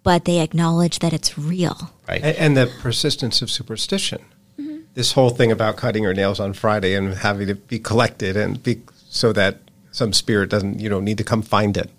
But 0.04 0.26
they 0.26 0.40
acknowledge 0.40 1.00
that 1.00 1.14
it's 1.14 1.38
real. 1.38 1.92
right. 2.08 2.22
A- 2.22 2.40
and 2.42 2.56
the 2.56 2.72
persistence 2.80 3.42
of 3.42 3.50
superstition. 3.50 4.22
Mm-hmm. 4.60 4.80
This 4.94 5.14
whole 5.14 5.30
thing 5.30 5.52
about 5.52 5.78
cutting 5.78 6.04
your 6.04 6.14
nails 6.14 6.40
on 6.40 6.54
Friday 6.54 6.94
and 6.94 7.14
having 7.14 7.50
it 7.50 7.68
be 7.68 7.80
collected 7.80 8.36
and 8.38 8.62
be 8.62 8.82
so 9.10 9.34
that 9.34 9.60
some 9.92 10.14
spirit 10.14 10.50
doesn't, 10.50 10.80
you 10.80 10.90
know, 10.90 11.00
need 11.00 11.18
to 11.18 11.24
come 11.24 11.42
find 11.42 11.78
it. 11.78 11.90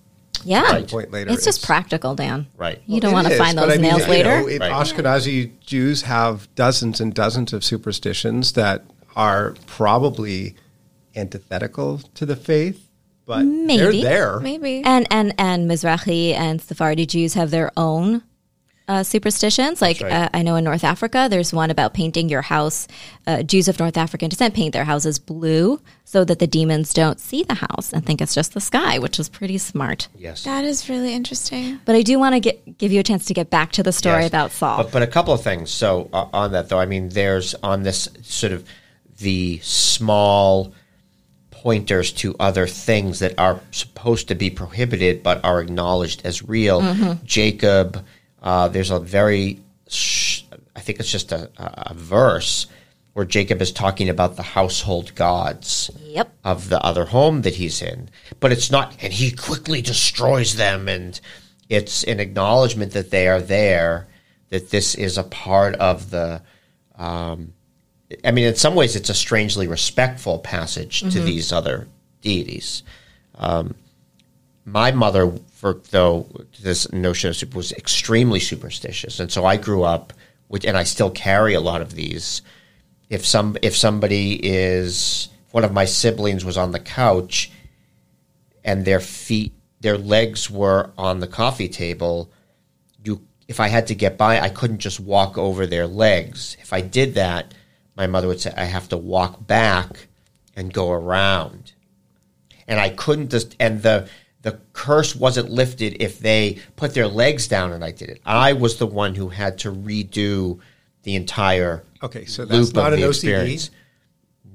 Yeah, 0.44 0.62
Right. 0.62 0.88
Point 0.88 1.10
later, 1.10 1.30
it's 1.32 1.44
just 1.44 1.64
practical, 1.64 2.14
Dan. 2.14 2.46
Right. 2.56 2.80
You 2.86 3.00
don't 3.00 3.12
want 3.12 3.26
to 3.28 3.36
find 3.38 3.56
those 3.58 3.66
I 3.72 3.74
mean, 3.74 3.82
nails 3.82 4.02
you 4.02 4.08
later. 4.08 4.40
know, 4.40 4.46
Right. 4.46 4.72
Ashkenazi 4.72 5.50
Jews 5.60 6.02
have 6.02 6.48
dozens 6.54 7.00
and 7.00 7.12
dozens 7.14 7.52
of 7.52 7.64
superstitions 7.64 8.52
that 8.52 8.84
are 9.16 9.54
probably 9.66 10.54
antithetical 11.16 11.98
to 12.14 12.24
the 12.26 12.36
faith, 12.36 12.88
but 13.26 13.44
Maybe. 13.44 13.78
they're 13.78 13.92
there. 13.92 14.40
Maybe. 14.40 14.82
And 14.84 15.06
and 15.10 15.34
and 15.38 15.70
Mizrahi 15.70 16.34
and 16.34 16.60
Sephardi 16.62 17.06
Jews 17.06 17.34
have 17.34 17.50
their 17.50 17.70
own 17.76 18.22
uh, 18.88 19.02
superstitions. 19.02 19.80
Like 19.82 20.00
right. 20.00 20.10
uh, 20.10 20.28
I 20.32 20.42
know 20.42 20.56
in 20.56 20.64
North 20.64 20.82
Africa, 20.82 21.28
there's 21.30 21.52
one 21.52 21.70
about 21.70 21.94
painting 21.94 22.28
your 22.28 22.42
house. 22.42 22.88
Uh, 23.26 23.42
Jews 23.42 23.68
of 23.68 23.78
North 23.78 23.96
African 23.96 24.30
descent 24.30 24.54
paint 24.54 24.72
their 24.72 24.84
houses 24.84 25.18
blue 25.18 25.80
so 26.04 26.24
that 26.24 26.38
the 26.38 26.46
demons 26.46 26.94
don't 26.94 27.20
see 27.20 27.42
the 27.42 27.54
house 27.54 27.92
and 27.92 28.04
think 28.04 28.22
it's 28.22 28.34
just 28.34 28.54
the 28.54 28.60
sky, 28.60 28.98
which 28.98 29.20
is 29.20 29.28
pretty 29.28 29.58
smart. 29.58 30.08
Yes. 30.16 30.44
That 30.44 30.64
is 30.64 30.88
really 30.88 31.12
interesting. 31.12 31.80
But 31.84 31.94
I 31.96 32.02
do 32.02 32.18
want 32.18 32.34
to 32.34 32.40
get 32.40 32.78
give 32.78 32.90
you 32.90 33.00
a 33.00 33.04
chance 33.04 33.26
to 33.26 33.34
get 33.34 33.50
back 33.50 33.72
to 33.72 33.82
the 33.82 33.92
story 33.92 34.22
Yes. 34.22 34.28
about 34.28 34.52
Saul. 34.52 34.84
But, 34.84 34.92
but 34.92 35.02
a 35.02 35.06
couple 35.06 35.34
of 35.34 35.42
things. 35.42 35.70
So 35.70 36.08
uh, 36.12 36.26
on 36.32 36.52
that 36.52 36.70
though, 36.70 36.80
I 36.80 36.86
mean, 36.86 37.10
there's 37.10 37.54
on 37.56 37.82
this 37.82 38.08
sort 38.22 38.52
of 38.52 38.66
the 39.18 39.58
small 39.62 40.72
pointers 41.50 42.12
to 42.12 42.34
other 42.38 42.66
things 42.66 43.18
that 43.18 43.34
are 43.36 43.60
supposed 43.72 44.28
to 44.28 44.34
be 44.34 44.48
prohibited 44.48 45.22
but 45.22 45.44
are 45.44 45.60
acknowledged 45.60 46.22
as 46.24 46.42
real. 46.42 46.80
Mm-hmm. 46.80 47.24
Jacob, 47.26 48.04
uh, 48.42 48.68
there's 48.68 48.90
a 48.90 48.98
very, 48.98 49.60
sh- 49.88 50.42
I 50.76 50.80
think 50.80 51.00
it's 51.00 51.10
just 51.10 51.32
a, 51.32 51.50
a, 51.58 51.94
verse 51.94 52.66
where 53.12 53.24
Jacob 53.24 53.60
is 53.60 53.72
talking 53.72 54.08
about 54.08 54.36
the 54.36 54.42
household 54.42 55.14
gods 55.14 55.90
Yep. 56.04 56.32
of 56.44 56.68
the 56.68 56.80
other 56.80 57.06
home 57.06 57.42
that 57.42 57.56
he's 57.56 57.82
in. 57.82 58.10
But 58.40 58.52
it's 58.52 58.70
not, 58.70 58.96
and 59.02 59.12
he 59.12 59.32
quickly 59.32 59.82
destroys 59.82 60.54
them, 60.56 60.88
and 60.88 61.20
it's 61.68 62.04
an 62.04 62.20
acknowledgement 62.20 62.92
that 62.92 63.10
they 63.10 63.28
are 63.28 63.40
there, 63.40 64.06
that 64.50 64.70
this 64.70 64.94
is 64.94 65.18
a 65.18 65.24
part 65.24 65.74
of 65.76 66.10
the. 66.10 66.42
Um, 66.96 67.52
I 68.24 68.30
mean, 68.30 68.46
in 68.46 68.54
some 68.54 68.74
ways, 68.74 68.96
it's 68.96 69.10
a 69.10 69.14
strangely 69.14 69.66
respectful 69.66 70.38
passage 70.38 71.00
to 71.12 71.20
these 71.20 71.52
other 71.52 71.86
deities. 72.22 72.82
Um, 73.34 73.74
my 74.72 74.90
mother, 74.92 75.32
for 75.52 75.74
though 75.90 76.26
this 76.60 76.90
notion 76.92 77.30
of 77.30 77.36
super 77.36 77.56
was 77.56 77.72
extremely 77.72 78.40
superstitious, 78.40 79.20
and 79.20 79.30
so 79.30 79.44
I 79.44 79.56
grew 79.56 79.82
up 79.82 80.12
with, 80.48 80.64
and 80.64 80.76
I 80.76 80.84
still 80.84 81.10
carry 81.10 81.54
a 81.54 81.60
lot 81.60 81.82
of 81.82 81.94
these. 81.94 82.42
If 83.08 83.26
some, 83.26 83.56
if 83.62 83.76
somebody 83.76 84.34
is, 84.44 85.28
if 85.46 85.54
one 85.54 85.64
of 85.64 85.72
my 85.72 85.84
siblings 85.84 86.44
was 86.44 86.56
on 86.56 86.72
the 86.72 86.80
couch, 86.80 87.50
and 88.64 88.84
their 88.84 89.00
feet, 89.00 89.52
their 89.80 89.96
legs 89.96 90.50
were 90.50 90.90
on 90.98 91.20
the 91.20 91.26
coffee 91.26 91.68
table, 91.68 92.30
you, 93.02 93.22
if 93.46 93.60
I 93.60 93.68
had 93.68 93.86
to 93.86 93.94
get 93.94 94.18
by, 94.18 94.40
I 94.40 94.50
couldn't 94.50 94.78
just 94.78 95.00
walk 95.00 95.38
over 95.38 95.66
their 95.66 95.86
legs. 95.86 96.56
If 96.60 96.72
I 96.72 96.82
did 96.82 97.14
that, 97.14 97.54
my 97.96 98.06
mother 98.06 98.28
would 98.28 98.40
say, 98.40 98.52
I 98.56 98.64
have 98.64 98.88
to 98.90 98.96
walk 98.96 99.46
back 99.46 100.08
and 100.54 100.72
go 100.72 100.92
around 100.92 101.72
and 102.68 102.78
I 102.78 102.90
couldn't 102.90 103.30
just 103.30 103.56
and 103.58 103.82
the 103.82 104.08
the 104.42 104.58
curse 104.72 105.16
wasn't 105.16 105.50
lifted 105.50 105.96
if 106.00 106.20
they 106.20 106.58
put 106.76 106.94
their 106.94 107.08
legs 107.08 107.48
down 107.48 107.72
and 107.72 107.84
I 107.84 107.90
did 107.90 108.08
it. 108.10 108.20
I 108.24 108.52
was 108.52 108.78
the 108.78 108.86
one 108.86 109.14
who 109.14 109.28
had 109.28 109.58
to 109.58 109.72
redo 109.72 110.58
the 111.02 111.16
entire 111.16 111.82
Okay, 112.02 112.24
so 112.26 112.44
that's 112.44 112.68
loop 112.68 112.74
not 112.76 112.88
of 112.88 112.94
an 112.94 113.00
the 113.00 113.06
OCD? 113.06 113.10
experience. 113.10 113.70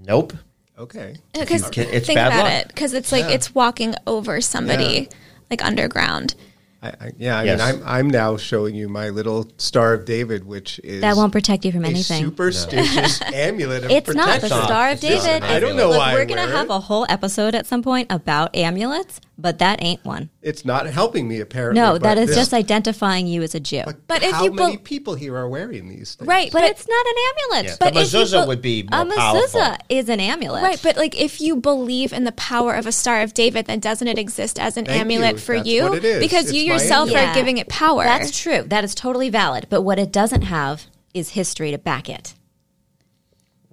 Nope. 0.05 0.33
Okay. 0.77 1.15
Because 1.33 1.69
can- 1.69 1.87
it's 1.89 2.07
think 2.07 2.17
bad 2.17 2.27
about 2.27 2.43
luck. 2.45 2.53
it, 2.63 2.67
because 2.69 2.93
it's 2.93 3.11
like 3.11 3.25
it's 3.25 3.53
walking 3.53 3.95
over 4.07 4.41
somebody, 4.41 5.09
like 5.49 5.63
underground. 5.63 6.35
I, 6.81 6.87
I, 6.99 7.11
yeah, 7.17 7.37
I 7.39 7.43
Yes. 7.43 7.59
mean, 7.59 7.81
I'm 7.83 7.87
I'm 7.87 8.09
now 8.09 8.35
showing 8.35 8.75
you 8.75 8.89
my 8.89 9.07
little 9.09 9.49
Star 9.57 9.93
of 9.93 10.03
David, 10.03 10.45
which 10.45 10.79
is 10.83 10.99
that 10.99 11.15
won't 11.15 11.31
protect 11.31 11.63
you 11.63 11.71
from 11.71 11.85
a 11.85 11.87
anything. 11.89 12.25
superstitious 12.25 13.21
amulet. 13.33 13.85
Of 13.85 13.91
It's 13.91 14.13
not 14.13 14.41
the. 14.41 14.47
Star 14.47 14.89
of 14.89 15.01
It's 15.01 15.03
not 15.03 15.23
David. 15.41 15.43
I 15.43 15.59
don't 15.61 15.77
know 15.77 15.89
Look, 15.89 15.99
why 15.99 16.11
I 16.11 16.13
we're 16.15 16.25
gonna 16.25 16.47
have 16.47 16.69
it. 16.69 16.73
a 16.73 16.79
whole 16.79 17.05
episode 17.07 17.55
at 17.55 17.65
some 17.67 17.83
point 17.83 18.07
about 18.11 18.53
amulets, 18.55 19.21
but 19.37 19.59
that 19.59 19.83
ain't 19.83 20.03
one. 20.05 20.29
It's 20.41 20.63
not 20.63 20.85
helping 20.85 21.27
me 21.27 21.39
apparently. 21.39 21.81
No, 21.81 21.97
that 21.97 22.17
is 22.17 22.27
this- 22.27 22.35
just 22.37 22.53
identifying 22.53 23.25
you 23.27 23.41
as 23.41 23.55
a 23.55 23.59
Jew. 23.59 23.81
But, 23.85 24.07
But 24.07 24.23
if 24.23 24.31
how 24.31 24.43
you 24.43 24.51
many 24.51 24.75
bel- 24.77 24.83
people 24.83 25.15
here 25.15 25.35
are 25.35 25.49
wearing 25.49 25.89
these 25.89 26.15
things? 26.15 26.27
Right, 26.27 26.51
but, 26.51 26.63
it's 26.63 26.87
not 26.87 27.05
an 27.05 27.13
amulet. 27.29 27.65
Yeah. 27.71 27.75
But 27.79 27.93
the 27.95 28.01
if 28.01 28.13
you 28.13 28.19
mezuzah 28.19 28.31
bel- 28.31 28.47
would 28.47 28.61
be 28.61 28.87
a 28.91 29.05
more 29.05 29.15
powerful. 29.15 29.59
mezuzah 29.61 29.77
is 29.89 30.09
an 30.09 30.19
amulet. 30.19 30.61
Right, 30.63 30.79
but 30.83 30.97
like 30.97 31.19
if 31.19 31.41
you 31.41 31.55
believe 31.55 32.13
in 32.13 32.23
the 32.25 32.31
power 32.33 32.73
of 32.75 32.85
a 32.85 32.91
Star 32.91 33.21
of 33.21 33.33
David, 33.33 33.65
then 33.65 33.79
doesn't 33.79 34.07
it 34.07 34.17
exist 34.19 34.59
as 34.59 34.77
an 34.77 34.85
Thank 34.85 35.01
amulet 35.01 35.33
you. 35.33 35.37
for 35.39 35.55
That's 35.57 35.67
you? 35.67 35.83
what 35.83 35.97
it 35.97 36.05
is. 36.05 36.19
Because 36.19 36.45
It's 36.45 36.53
you 36.53 36.61
yourself 36.63 37.09
amulet. 37.09 37.29
are 37.29 37.33
giving 37.33 37.57
it 37.57 37.67
power. 37.69 38.03
That's 38.03 38.37
true. 38.39 38.63
That 38.67 38.83
is 38.83 38.93
totally 38.93 39.29
valid. 39.29 39.67
But 39.69 39.81
what 39.81 39.97
it 39.99 40.11
doesn't 40.11 40.43
have 40.43 40.85
is 41.13 41.29
history 41.31 41.71
to 41.71 41.77
back 41.77 42.09
it. 42.09 42.33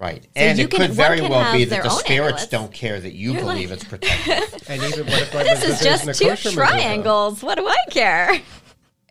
Right. 0.00 0.26
and 0.34 0.58
you 0.58 0.64
it 0.64 0.70
can- 0.70 0.80
could 0.80 0.92
very 0.92 1.20
well 1.20 1.52
be 1.52 1.64
that 1.66 1.82
the 1.82 1.90
spirits 1.90 2.44
amulets. 2.44 2.46
don't 2.46 2.72
care 2.72 2.98
that 3.00 3.12
you 3.12 3.32
You're 3.32 3.42
believe 3.42 3.70
like- 3.70 3.80
it's 3.80 3.84
protected. 3.88 4.62
And 4.70 4.82
even 4.82 5.06
what 5.06 5.22
if 5.22 5.34
my 5.34 5.42
This 5.42 5.62
is 5.64 5.74
mezuzah 5.80 5.84
just 5.84 6.08
isn't 6.08 6.24
two 6.26 6.28
kosher 6.30 6.48
mezuzah? 6.50 6.54
triangles. 6.54 7.42
What 7.42 7.56
do 7.58 7.66
I 7.68 7.76
care? 7.90 8.40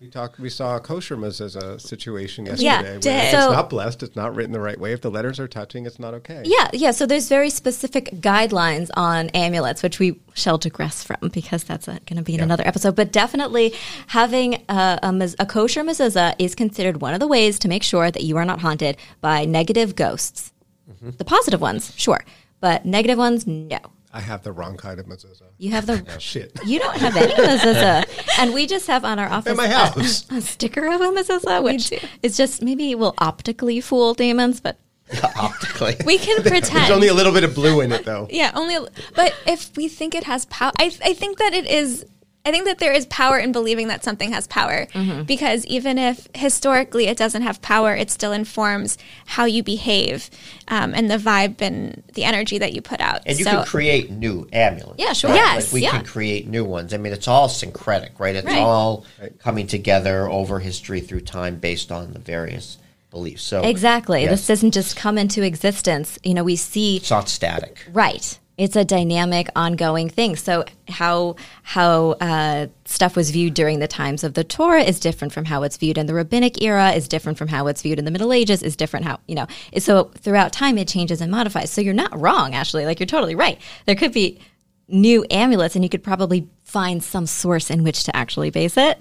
We 0.01 0.07
talked. 0.07 0.39
We 0.39 0.49
saw 0.49 0.77
a 0.77 0.79
kosher 0.79 1.17
mezuzah 1.17 1.81
situation 1.81 2.45
yesterday. 2.45 2.63
Yeah, 2.65 2.81
where 2.83 2.99
did. 2.99 3.05
It's 3.23 3.31
So- 3.33 3.51
not 3.51 3.69
blessed. 3.69 4.01
It's 4.01 4.15
not 4.15 4.33
written 4.33 4.53
the 4.53 4.61
right 4.61 4.79
way. 4.79 4.93
If 4.93 5.01
the 5.01 5.11
letters 5.11 5.39
are 5.41 5.47
touching, 5.49 5.85
it's 5.85 5.99
not 5.99 6.13
okay. 6.13 6.41
Yeah, 6.45 6.69
yeah. 6.71 6.91
So 6.91 7.05
there's 7.05 7.27
very 7.27 7.49
specific 7.49 8.05
guidelines 8.21 8.89
on 8.93 9.27
amulets, 9.33 9.83
which 9.83 9.99
we 9.99 10.17
shall 10.33 10.57
digress 10.57 11.03
from 11.03 11.17
because 11.33 11.65
that's 11.65 11.87
going 11.87 12.15
to 12.15 12.21
be 12.21 12.33
in 12.35 12.39
another 12.39 12.65
episode. 12.65 12.95
But 12.95 13.11
definitely 13.11 13.73
having 14.07 14.63
a, 14.69 14.99
a, 15.03 15.09
mez- 15.09 15.35
a 15.37 15.45
kosher 15.45 15.83
mezuzah 15.83 16.33
is 16.39 16.55
considered 16.55 17.01
one 17.01 17.13
of 17.13 17.19
the 17.19 17.27
ways 17.27 17.59
to 17.59 17.67
make 17.67 17.83
sure 17.83 18.09
that 18.09 18.23
you 18.23 18.37
are 18.37 18.45
not 18.45 18.61
haunted 18.61 18.95
by 19.19 19.43
negative 19.43 19.95
ghosts. 19.97 20.53
Mm-hmm. 20.89 21.11
The 21.11 21.25
positive 21.25 21.61
ones, 21.61 21.93
sure, 21.97 22.23
but 22.59 22.85
negative 22.85 23.17
ones, 23.17 23.45
no. 23.47 23.79
I 24.11 24.21
have 24.21 24.41
the 24.41 24.51
wrong 24.51 24.75
kind 24.75 24.99
of 24.99 25.05
mezuzah. 25.05 25.43
You 25.59 25.69
have 25.71 25.85
the. 25.85 26.03
Oh, 26.15 26.17
shit. 26.17 26.51
You 26.65 26.79
don't 26.79 26.97
have 26.97 27.15
any 27.15 27.31
mezuzah, 27.33 28.05
and 28.39 28.53
we 28.55 28.65
just 28.65 28.87
have 28.87 29.05
on 29.05 29.19
our 29.19 29.29
office 29.29 29.51
At 29.51 29.57
my 29.57 29.67
a- 29.67 29.73
house. 29.77 30.29
A, 30.31 30.41
sticker 30.41 30.87
of 30.91 30.99
a 31.01 31.05
mezuzah, 31.11 31.61
which 31.63 31.93
is 32.23 32.35
just 32.35 32.61
maybe 32.63 32.95
will 32.95 33.13
optically 33.19 33.79
fool 33.81 34.15
demons, 34.15 34.59
but 34.61 34.79
Optically. 35.35 35.95
we 36.05 36.17
can 36.17 36.41
pretend. 36.41 36.77
There's 36.85 36.89
only 36.91 37.07
a 37.07 37.13
little 37.13 37.33
bit 37.33 37.43
of 37.43 37.53
blue 37.53 37.81
in 37.81 37.91
it, 37.91 38.03
though. 38.05 38.27
yeah, 38.31 38.51
only. 38.55 38.77
But 39.15 39.35
if 39.45 39.75
we 39.77 39.87
think 39.87 40.15
it 40.15 40.23
has 40.23 40.45
power, 40.45 40.71
I, 40.79 40.85
I 41.05 41.13
think 41.13 41.37
that 41.37 41.53
it 41.53 41.67
is. 41.67 42.05
I 42.49 42.51
think 42.51 42.65
that 42.65 42.79
there 42.79 42.91
is 42.93 43.05
power 43.05 43.37
in 43.37 43.51
believing 43.51 43.87
that 43.89 44.03
something 44.03 44.31
has 44.31 44.47
power 44.47 44.87
Mm-hmm. 44.93 45.23
because 45.23 45.65
even 45.67 45.97
if 45.97 46.27
historically 46.33 47.05
it 47.07 47.15
doesn't 47.17 47.43
have 47.43 47.61
power, 47.61 47.95
it 47.95 48.09
still 48.09 48.31
informs 48.31 48.97
how 49.27 49.45
you 49.45 49.61
behave 49.63 50.29
um, 50.67 50.93
and 50.95 51.09
the 51.11 51.17
vibe 51.17 51.61
and 51.61 52.01
the 52.15 52.23
energy 52.23 52.57
that 52.57 52.73
you 52.73 52.81
put 52.81 52.99
out. 52.99 53.21
And 53.25 53.37
you 53.37 53.45
so, 53.45 53.51
can 53.51 53.65
create 53.65 54.09
new 54.09 54.47
amulets. 54.51 54.95
Yeah, 54.97 55.13
sure. 55.13 55.29
right? 55.29 55.35
Yes, 55.37 55.67
Like 55.67 55.73
we 55.73 55.81
yeah. 55.83 55.91
can 55.91 56.05
create 56.05 56.47
new 56.47 56.65
ones. 56.65 56.93
I 56.93 56.97
mean, 56.97 57.13
it's 57.13 57.27
all 57.27 57.47
syncretic, 57.47 58.19
right? 58.19 58.35
It's 58.35 58.45
Right. 58.47 58.57
all 58.57 59.05
coming 59.39 59.67
together 59.67 60.27
over 60.27 60.59
history 60.59 61.01
through 61.01 61.21
time 61.21 61.57
based 61.57 61.91
on 61.91 62.13
the 62.13 62.19
various 62.19 62.77
beliefs. 63.11 63.43
So 63.43 63.63
exactly, 63.63 64.21
yes, 64.23 64.31
this 64.31 64.47
doesn't 64.47 64.71
just 64.71 64.95
come 64.95 65.17
into 65.17 65.43
existence. 65.43 66.17
You 66.23 66.33
know, 66.33 66.43
we 66.43 66.55
see 66.55 66.97
it's 66.97 67.11
not 67.11 67.29
static. 67.29 67.77
Right. 67.91 68.37
It's 68.59 68.75
a 68.75 68.83
dynamic, 68.83 69.47
ongoing 69.55 70.09
thing. 70.09 70.35
So 70.35 70.65
how 70.89 71.37
how 71.63 72.11
uh, 72.19 72.67
stuff 72.83 73.15
was 73.15 73.31
viewed 73.31 73.53
during 73.53 73.79
the 73.79 73.87
times 73.87 74.21
of 74.25 74.33
the 74.33 74.43
Torah 74.43 74.83
is 74.83 74.99
different 74.99 75.31
from 75.31 75.45
how 75.45 75.63
it's 75.63 75.77
viewed 75.77 75.97
in 75.97 76.07
the 76.07 76.13
rabbinic 76.13 76.61
era. 76.61 76.91
Is 76.91 77.07
different 77.07 77.37
from 77.37 77.47
how 77.47 77.67
it's 77.67 77.81
viewed 77.81 77.99
in 77.99 78.03
the 78.03 78.11
Middle 78.11 78.33
Ages. 78.33 78.61
Is 78.61 78.75
different 78.75 79.05
how 79.05 79.21
you 79.27 79.35
know. 79.35 79.47
So 79.77 80.11
throughout 80.17 80.51
time, 80.51 80.77
it 80.77 80.89
changes 80.89 81.21
and 81.21 81.31
modifies. 81.31 81.71
So 81.71 81.79
you're 81.79 81.93
not 81.93 82.19
wrong, 82.19 82.53
Ashley. 82.53 82.85
Like 82.85 82.99
you're 82.99 83.07
totally 83.07 83.33
right. 83.33 83.61
There 83.85 83.95
could 83.95 84.11
be 84.11 84.41
new 84.89 85.25
amulets, 85.31 85.75
and 85.75 85.83
you 85.85 85.89
could 85.89 86.03
probably 86.03 86.49
find 86.65 87.01
some 87.01 87.27
source 87.27 87.71
in 87.71 87.81
which 87.85 88.03
to 88.03 88.15
actually 88.15 88.49
base 88.49 88.75
it. 88.75 88.99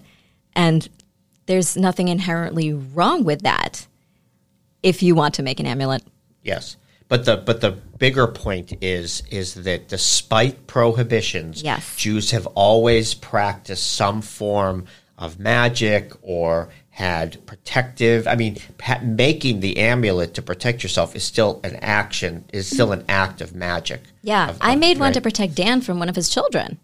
And 0.55 0.89
there's 1.47 1.77
nothing 1.77 2.07
inherently 2.07 2.73
wrong 2.73 3.25
with 3.25 3.43
that. 3.43 3.89
If 4.85 5.03
you 5.03 5.17
want 5.17 5.35
to 5.35 5.43
make 5.43 5.59
an 5.59 5.67
amulet, 5.67 6.05
Yes. 6.45 6.77
But 7.09 7.25
the 7.25 7.37
but 7.39 7.61
the 7.63 7.71
bigger 7.71 8.27
point 8.27 8.75
is 8.83 9.23
is 9.31 9.55
that 9.55 9.89
despite 9.89 10.67
prohibitions, 10.67 11.63
Yes. 11.63 11.97
Jews 11.97 12.31
have 12.33 12.47
always 12.49 13.15
practiced 13.15 13.93
some 13.93 14.21
form 14.23 14.85
of 15.17 15.39
magic 15.39 16.13
or 16.23 16.69
had 16.91 17.45
protective. 17.47 18.27
I 18.29 18.35
mean, 18.37 18.59
pa- 18.77 19.01
making 19.03 19.61
the 19.61 19.79
amulet 19.79 20.35
to 20.35 20.43
protect 20.43 20.83
yourself 20.83 21.17
is 21.17 21.25
still 21.25 21.61
an 21.65 21.77
action. 21.77 22.45
Is 22.53 22.67
still 22.69 22.93
an 22.93 23.05
act 23.09 23.41
of 23.41 23.55
magic. 23.55 24.03
yeah, 24.23 24.51
Of- 24.51 24.59
I 24.61 24.75
of- 24.75 24.79
made 24.79 24.99
one 24.99 25.13
to 25.15 25.21
protect 25.21 25.55
Dan 25.55 25.81
from 25.81 25.99
one 25.99 26.09
of 26.11 26.17
his 26.17 26.29
children. 26.29 26.79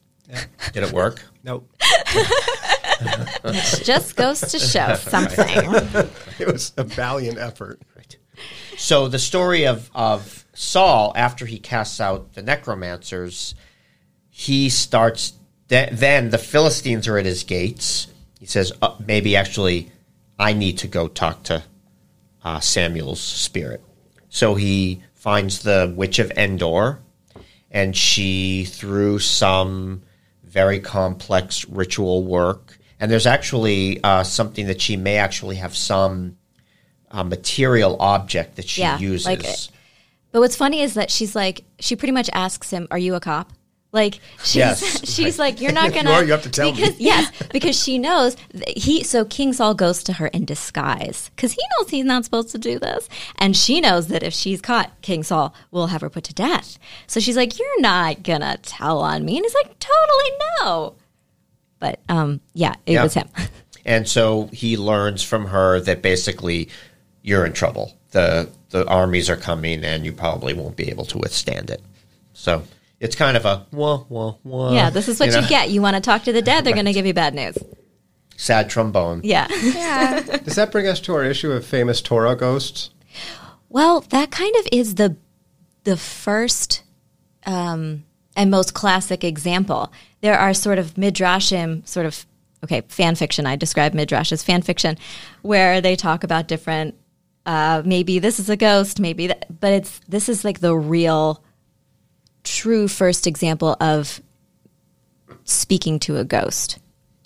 Did 0.73 0.85
it 0.85 0.93
work? 0.93 1.23
Nope. 1.45 1.71
It 3.45 3.85
just 3.85 4.17
goes 4.17 4.41
to 4.41 4.59
show 4.59 4.95
something. 4.99 5.47
It 6.39 6.47
was 6.51 6.73
a 6.79 6.85
valiant 6.85 7.37
effort. 7.39 7.83
So 8.77 9.09
the 9.09 9.19
story 9.19 9.67
of, 9.67 9.91
of 9.95 10.45
Saul, 10.55 11.13
after 11.17 11.47
he 11.47 11.59
casts 11.59 12.01
out 12.01 12.35
the 12.35 12.43
necromancers, 12.43 13.55
he 14.31 14.69
starts. 14.69 15.33
Th- 15.69 15.91
then 15.91 16.31
the 16.31 16.39
Philistines 16.39 17.09
are 17.09 17.19
at 17.19 17.25
his 17.25 17.45
gates. 17.45 18.09
He 18.39 18.47
says, 18.47 18.73
uh, 18.83 18.97
"Maybe 19.07 19.37
actually, 19.37 19.91
I 20.39 20.53
need 20.53 20.79
to 20.79 20.89
go 20.89 21.09
talk 21.09 21.45
to 21.45 21.63
uh, 22.45 22.61
Samuel's 22.61 23.21
spirit." 23.21 23.83
So 24.29 24.55
he 24.55 25.03
finds 25.15 25.63
the 25.63 25.93
witch 25.97 26.19
of 26.19 26.31
Endor, 26.33 27.01
and 27.71 27.97
she, 27.97 28.65
through 28.65 29.21
some 29.21 30.03
very 30.43 30.81
complex 30.81 31.65
ritual 31.69 32.25
work, 32.25 32.79
And 33.05 33.11
there's 33.11 33.27
actually 33.27 34.03
uh, 34.03 34.25
something 34.25 34.67
that 34.69 34.81
she 34.81 34.97
may 34.97 35.17
actually 35.17 35.57
have 35.57 35.77
some 35.77 36.39
uh, 37.15 37.25
material 37.25 37.97
object 38.01 38.57
that 38.57 38.69
she 38.69 38.81
Yeah, 38.83 38.99
uses. 38.99 39.27
like 39.27 39.43
But 40.33 40.41
what's 40.41 40.57
funny 40.57 40.81
is 40.83 40.95
that 40.95 41.11
she's 41.11 41.35
like, 41.37 41.65
she 41.79 41.97
pretty 41.97 42.13
much 42.13 42.29
asks 42.33 42.71
him, 42.71 42.89
"Are 42.91 42.99
you 42.99 43.15
a 43.15 43.21
cop?" 43.21 43.53
Like 43.93 44.15
she's 44.43 44.57
Yes. 44.57 45.09
she's 45.15 45.39
like, 45.39 45.61
"You're 45.61 45.71
not 45.73 45.95
gonna." 45.95 46.11
are, 46.11 46.25
you 46.25 46.33
have 46.33 46.43
to 46.43 46.51
tell 46.51 46.73
me. 46.73 46.77
because, 46.81 46.99
Yes, 47.13 47.31
because 47.53 47.81
she 47.81 47.97
knows 47.99 48.37
that 48.53 48.77
he. 48.77 49.05
So 49.05 49.25
King 49.25 49.53
Saul 49.53 49.75
goes 49.75 50.03
to 50.05 50.15
her 50.15 50.27
in 50.27 50.45
disguise 50.45 51.31
because 51.37 51.53
he 51.53 51.61
knows 51.79 51.91
he's 51.91 52.05
not 52.05 52.25
supposed 52.25 52.49
to 52.51 52.59
do 52.59 52.81
this, 52.81 53.09
and 53.37 53.57
she 53.57 53.81
knows 53.81 54.09
that 54.09 54.25
if 54.25 54.35
she's 54.35 54.61
caught, 54.61 54.91
King 55.03 55.23
Saul 55.23 55.55
will 55.71 55.87
have 55.87 56.01
her 56.01 56.11
put 56.11 56.25
to 56.25 56.35
death. 56.35 56.77
So 57.07 57.21
she's 57.21 57.37
like, 57.37 57.57
"You're 57.57 57.81
not 57.81 58.25
gonna 58.25 58.59
tell 58.63 58.99
on 58.99 59.25
me," 59.25 59.37
and 59.37 59.45
he's 59.47 59.55
like, 59.55 59.79
"Totally 59.79 60.31
no." 60.61 60.95
But 61.79 62.01
um, 62.09 62.41
yeah, 62.55 62.75
it 62.87 62.95
Yeah. 62.95 63.05
was 63.05 63.15
him. 63.15 63.29
And 63.87 64.09
so 64.09 64.49
he 64.51 64.79
learns 64.79 65.23
from 65.23 65.45
her 65.49 65.79
that 65.79 66.01
basically 66.01 66.71
you're 67.25 67.45
in 67.45 67.53
trouble. 67.53 67.97
The 68.13 68.49
the 68.71 68.87
armies 68.87 69.29
are 69.29 69.37
coming 69.37 69.83
and 69.83 70.05
you 70.05 70.13
probably 70.13 70.53
won't 70.53 70.77
be 70.77 70.89
able 70.91 71.07
to 71.07 71.19
withstand 71.19 71.71
it. 71.71 71.83
So 72.35 72.63
it's 73.01 73.17
kind 73.17 73.37
of 73.37 73.45
a 73.45 73.67
wah 73.73 74.05
wah 74.09 74.35
wah. 74.45 74.73
yeah, 74.73 74.91
this 74.91 75.09
is 75.09 75.19
what 75.19 75.31
you, 75.31 75.41
know, 75.41 75.49
get. 75.49 75.71
You 75.71 75.83
want 75.83 75.97
to 75.97 76.01
talk 76.01 76.23
to 76.25 76.33
the 76.33 76.43
dead, 76.43 76.65
they're 76.65 76.75
going 76.75 76.87
to 76.87 76.93
give 76.93 77.07
you 77.07 77.15
bad 77.15 77.35
news. 77.35 77.57
Sad 78.37 78.69
trombone. 78.69 79.23
Yeah. 79.25 79.49
Yeah. 79.63 80.21
Does 80.21 80.57
that 80.57 80.71
bring 80.71 80.87
us 80.87 81.01
to 81.01 81.15
our 81.15 81.25
issue 81.25 81.51
of 81.53 81.65
famous 81.65 82.01
Torah 82.03 82.37
ghosts? 82.37 82.91
Well, 83.69 84.03
that 84.11 84.31
kind 84.31 84.55
of 84.57 84.69
is 84.71 84.97
the 84.97 85.17
the 85.85 85.97
first 85.97 86.83
um, 87.47 88.05
and 88.37 88.51
most 88.51 88.75
classic 88.75 89.25
example. 89.25 89.93
There 90.21 90.39
are 90.39 90.53
sort 90.53 90.79
of 90.79 90.95
midrashim, 90.95 91.87
sort 91.87 92.07
of 92.07 92.27
okay, 92.65 92.83
fan 92.89 93.15
fiction. 93.15 93.47
I 93.47 93.57
describe 93.57 93.95
midrash 93.95 94.33
as 94.33 94.43
fan 94.43 94.63
fiction, 94.63 94.99
where 95.43 95.81
they 95.81 95.97
talk 95.97 96.25
about 96.25 96.49
different. 96.49 96.97
Uh, 97.47 97.83
maybe 97.85 98.19
this 98.19 98.41
is 98.41 98.49
a 98.49 98.57
ghost, 98.57 98.99
maybe 99.01 99.27
that, 99.27 99.61
but 99.61 99.73
it's 99.73 100.01
this 100.09 100.29
is 100.29 100.45
like 100.45 100.61
the 100.61 100.75
real, 100.75 101.43
true 102.43 102.89
first 102.89 103.27
example 103.27 103.77
of 103.81 104.21
speaking 105.45 105.99
to 106.01 106.17
a 106.17 106.25
ghost. 106.25 106.79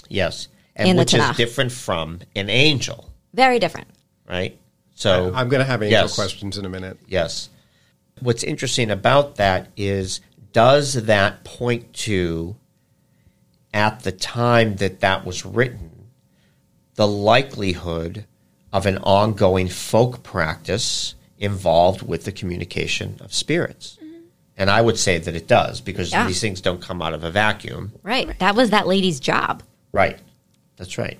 Yes. 0.08 0.48
And 0.74 0.88
In 0.90 0.96
the 0.96 1.02
which 1.02 1.14
is 1.14 1.36
different 1.36 1.72
from 1.72 2.20
an 2.36 2.48
angel, 2.50 3.10
Very 3.34 3.58
different. 3.58 3.88
right? 4.28 4.58
So 4.94 5.32
I'm 5.34 5.48
going 5.48 5.60
to 5.60 5.64
have 5.64 5.82
angel 5.82 6.02
Yes. 6.02 6.14
questions 6.14 6.58
in 6.58 6.64
a 6.64 6.68
minute. 6.68 6.98
Yes. 7.06 7.48
What's 8.20 8.42
interesting 8.42 8.90
about 8.90 9.36
that 9.36 9.68
is 9.76 10.20
does 10.52 10.94
that 10.94 11.44
point 11.44 11.92
to, 11.94 12.56
at 13.72 14.00
the 14.00 14.10
time 14.12 14.76
that 14.76 15.00
that 15.00 15.24
was 15.24 15.44
written, 15.44 16.08
the 16.94 17.06
likelihood 17.06 18.24
of 18.72 18.86
an 18.86 18.98
ongoing 18.98 19.68
folk 19.68 20.22
practice 20.22 21.14
involved 21.38 22.02
with 22.02 22.24
the 22.24 22.32
communication 22.32 23.16
of 23.20 23.32
spirits? 23.32 23.98
Mm-hmm. 24.02 24.16
And 24.56 24.70
I 24.70 24.80
would 24.80 24.98
say 24.98 25.18
that 25.18 25.34
it 25.34 25.46
does 25.46 25.80
because 25.80 26.10
Yeah. 26.12 26.26
these 26.26 26.40
things 26.40 26.60
don't 26.60 26.82
come 26.82 27.00
out 27.00 27.14
of 27.14 27.24
a 27.24 27.30
vacuum. 27.30 27.92
Right. 28.02 28.38
That 28.38 28.54
was 28.54 28.70
that 28.70 28.86
lady's 28.86 29.20
job. 29.20 29.62
Right. 29.92 30.18
That's 30.76 30.98
right. 30.98 31.18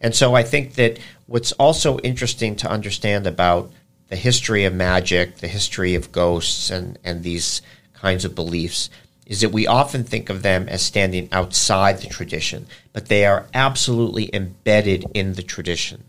And 0.00 0.14
so 0.14 0.34
I 0.34 0.42
think 0.42 0.74
that 0.74 0.98
what's 1.26 1.52
also 1.52 1.98
interesting 2.00 2.56
to 2.56 2.70
understand 2.70 3.26
about 3.26 3.72
the 4.08 4.16
history 4.16 4.64
of 4.64 4.74
magic, 4.74 5.38
the 5.38 5.48
history 5.48 5.94
of 5.94 6.12
ghosts, 6.12 6.70
and, 6.70 6.98
and 7.02 7.22
these 7.22 7.62
kinds 7.94 8.24
of 8.24 8.34
beliefs 8.34 8.90
is 9.26 9.40
that 9.40 9.50
we 9.50 9.66
often 9.66 10.04
think 10.04 10.30
of 10.30 10.42
them 10.42 10.68
as 10.68 10.80
standing 10.82 11.28
outside 11.32 11.98
the 11.98 12.06
tradition, 12.06 12.66
but 12.92 13.06
they 13.06 13.26
are 13.26 13.46
absolutely 13.52 14.30
embedded 14.32 15.04
in 15.14 15.32
the 15.34 15.42
tradition. 15.42 16.04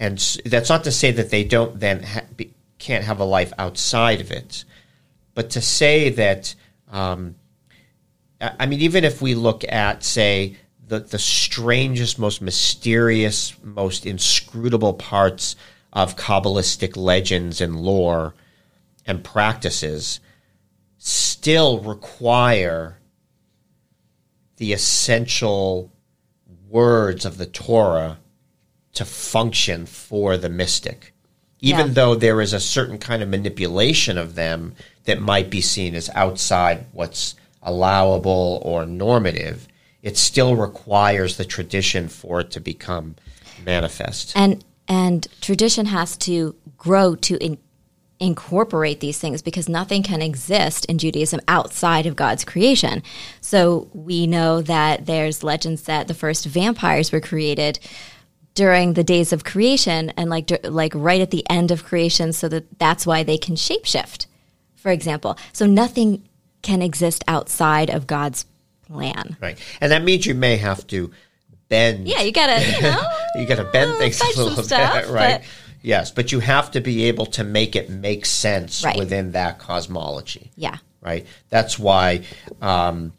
And 0.00 0.18
that's 0.44 0.68
not 0.70 0.82
to 0.84 0.90
say 0.90 1.12
that 1.12 1.30
they 1.30 1.44
don't 1.44 1.78
then 1.78 2.02
ha- 2.02 2.22
be, 2.34 2.52
can't 2.78 3.04
have 3.04 3.20
a 3.20 3.24
life 3.24 3.52
outside 3.58 4.20
of 4.20 4.32
it, 4.32 4.64
but 5.34 5.50
to 5.50 5.60
say 5.60 6.08
that 6.10 6.56
um, 6.90 7.36
I 8.40 8.66
mean, 8.66 8.80
even 8.80 9.04
if 9.04 9.20
we 9.20 9.34
look 9.34 9.64
at, 9.70 10.02
say, 10.02 10.56
the, 10.86 11.00
the 11.00 11.18
strangest, 11.18 12.18
most 12.18 12.40
mysterious, 12.40 13.54
most 13.62 14.06
inscrutable 14.06 14.94
parts 14.94 15.56
of 15.92 16.16
Kabbalistic 16.16 16.96
legends 16.96 17.60
and 17.60 17.76
lore 17.76 18.34
and 19.06 19.22
practices, 19.22 20.20
still 20.96 21.80
require 21.80 22.98
the 24.56 24.72
essential 24.72 25.92
words 26.68 27.26
of 27.26 27.36
the 27.36 27.46
Torah 27.46 28.18
to 28.94 29.04
function 29.04 29.86
for 29.86 30.36
the 30.36 30.48
mystic. 30.48 31.12
Even 31.60 31.88
Yeah. 31.88 31.92
though 31.92 32.14
there 32.14 32.40
is 32.40 32.52
a 32.52 32.60
certain 32.60 32.98
kind 32.98 33.22
of 33.22 33.28
manipulation 33.28 34.16
of 34.18 34.34
them 34.34 34.74
that 35.04 35.20
might 35.20 35.50
be 35.50 35.60
seen 35.60 35.94
as 35.94 36.08
outside 36.14 36.86
what's 36.92 37.34
allowable 37.62 38.60
or 38.64 38.86
normative, 38.86 39.68
it 40.02 40.16
still 40.16 40.56
requires 40.56 41.36
the 41.36 41.44
tradition 41.44 42.08
for 42.08 42.40
it 42.40 42.50
to 42.52 42.60
become 42.60 43.16
manifest. 43.64 44.32
and 44.34 44.64
and 44.88 45.28
tradition 45.40 45.86
has 45.86 46.16
to 46.16 46.56
grow 46.76 47.14
to 47.14 47.36
in, 47.36 47.58
incorporate 48.18 48.98
these 49.00 49.18
things 49.18 49.40
because 49.40 49.68
nothing 49.68 50.02
can 50.02 50.20
exist 50.20 50.84
in 50.86 50.98
Judaism 50.98 51.40
outside 51.46 52.06
of 52.06 52.16
God's 52.16 52.44
creation. 52.44 53.02
So 53.40 53.88
we 53.94 54.26
know 54.26 54.60
that 54.62 55.06
there's 55.06 55.44
legends 55.44 55.82
that 55.82 56.08
the 56.08 56.14
first 56.14 56.44
vampires 56.44 57.12
were 57.12 57.20
created 57.20 57.78
during 58.54 58.94
the 58.94 59.04
days 59.04 59.32
of 59.32 59.44
creation 59.44 60.10
and 60.16 60.28
like 60.30 60.50
like 60.64 60.92
right 60.94 61.20
at 61.20 61.30
the 61.30 61.48
end 61.48 61.70
of 61.70 61.84
creation 61.84 62.32
so 62.32 62.48
that 62.48 62.78
that's 62.78 63.06
why 63.06 63.22
they 63.22 63.38
can 63.38 63.54
shapeshift 63.54 64.26
for 64.76 64.90
example 64.90 65.38
so 65.52 65.66
nothing 65.66 66.22
can 66.62 66.82
exist 66.82 67.22
outside 67.28 67.88
of 67.90 68.06
God's 68.06 68.44
plan 68.86 69.36
Right. 69.40 69.58
And 69.80 69.92
that 69.92 70.02
means 70.02 70.26
you 70.26 70.34
may 70.34 70.56
have 70.56 70.86
to 70.88 71.10
bend 71.68 72.08
yeah 72.08 72.20
you 72.22 72.32
gotta 72.32 72.64
you 72.66 72.82
know 72.82 73.00
you 73.36 73.46
got 73.46 73.56
to 73.56 73.64
bend 73.64 73.96
things 73.98 74.20
a 74.20 74.26
little 74.42 74.62
stuff, 74.64 74.94
bit, 75.04 75.08
right? 75.12 75.40
but- 75.40 75.48
Yes, 75.82 76.10
but 76.10 76.30
you 76.30 76.40
have 76.40 76.72
to 76.72 76.80
be 76.82 77.04
able 77.04 77.24
to 77.26 77.42
make 77.42 77.74
it 77.74 77.88
make 77.88 78.26
sense 78.26 78.84
Right. 78.84 78.98
within 78.98 79.32
that 79.32 79.58
cosmology, 79.58 80.50
yeah 80.56 80.76
right? 81.00 81.24
That's 81.48 81.78
why 81.78 82.24
um, 82.60 83.14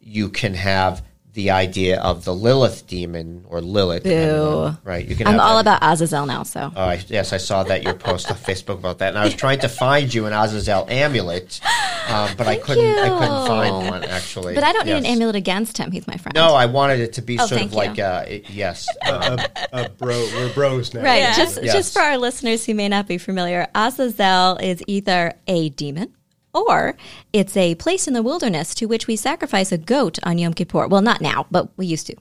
you 0.00 0.28
can 0.28 0.54
have 0.54 1.02
the 1.34 1.50
idea 1.50 2.00
of 2.00 2.24
the 2.24 2.32
Lilith 2.34 2.86
demon 2.86 3.44
or 3.48 3.60
Lilith, 3.60 4.04
depending 4.04 4.76
right? 4.84 5.06
You 5.06 5.16
can. 5.16 5.26
I'm 5.26 5.40
all 5.40 5.62
that- 5.62 5.78
about 5.78 5.92
Azazel 5.92 6.26
now 6.26 6.44
so 6.44 6.72
Oh, 6.74 6.80
I, 6.80 7.02
yes, 7.08 7.32
I 7.32 7.38
saw 7.38 7.64
that 7.64 7.82
your 7.82 7.94
post 7.94 8.30
on 8.30 8.36
Facebook 8.36 8.78
about 8.78 8.98
that, 8.98 9.08
and 9.08 9.18
I 9.18 9.24
was 9.24 9.34
trying 9.34 9.58
to 9.60 9.68
find 9.68 10.12
you 10.14 10.26
an 10.26 10.32
Azazel 10.32 10.86
amulet, 10.88 11.60
um, 12.08 12.30
but 12.36 12.46
I 12.46 12.56
couldn't. 12.56 12.98
I 12.98 13.08
couldn't 13.08 13.46
find 13.46 13.74
one 13.90 14.04
actually. 14.04 14.54
But 14.54 14.62
I 14.64 14.72
don't 14.72 14.86
need 14.86 14.92
an 14.92 15.06
amulet 15.06 15.34
against 15.36 15.76
him. 15.76 15.90
He's 15.90 16.06
my 16.06 16.16
friend. 16.16 16.34
No, 16.34 16.54
I 16.54 16.66
wanted 16.66 17.00
it 17.00 17.12
to 17.14 17.22
be 17.22 17.38
Oh, 17.38 17.46
sort 17.46 17.62
of 17.62 17.72
like 17.74 17.96
you. 17.96 18.04
uh, 18.04 18.24
it- 18.28 18.48
yes, 18.50 18.86
Uh, 19.04 19.36
uh, 19.72 19.88
bro, 19.98 20.16
we're 20.34 20.52
bros 20.54 20.94
now. 20.94 21.02
Right. 21.02 21.34
Just 21.36 21.60
Yes. 21.62 21.74
just 21.74 21.92
for 21.94 22.00
our 22.00 22.16
listeners 22.16 22.64
who 22.64 22.74
may 22.74 22.88
not 22.88 23.08
be 23.08 23.18
familiar, 23.18 23.66
Azazel 23.74 24.56
is 24.58 24.82
either 24.86 25.32
a 25.48 25.68
demon 25.70 26.12
or 26.54 26.96
it's 27.32 27.56
a 27.56 27.74
place 27.74 28.06
in 28.06 28.14
the 28.14 28.22
wilderness 28.22 28.74
to 28.76 28.86
which 28.86 29.06
we 29.06 29.16
sacrifice 29.16 29.72
a 29.72 29.78
goat 29.78 30.18
on 30.22 30.38
Yom 30.38 30.54
Kippur. 30.54 30.86
Well, 30.86 31.02
not 31.02 31.20
now, 31.20 31.46
but 31.50 31.68
we 31.76 31.86
used 31.86 32.06
to. 32.06 32.16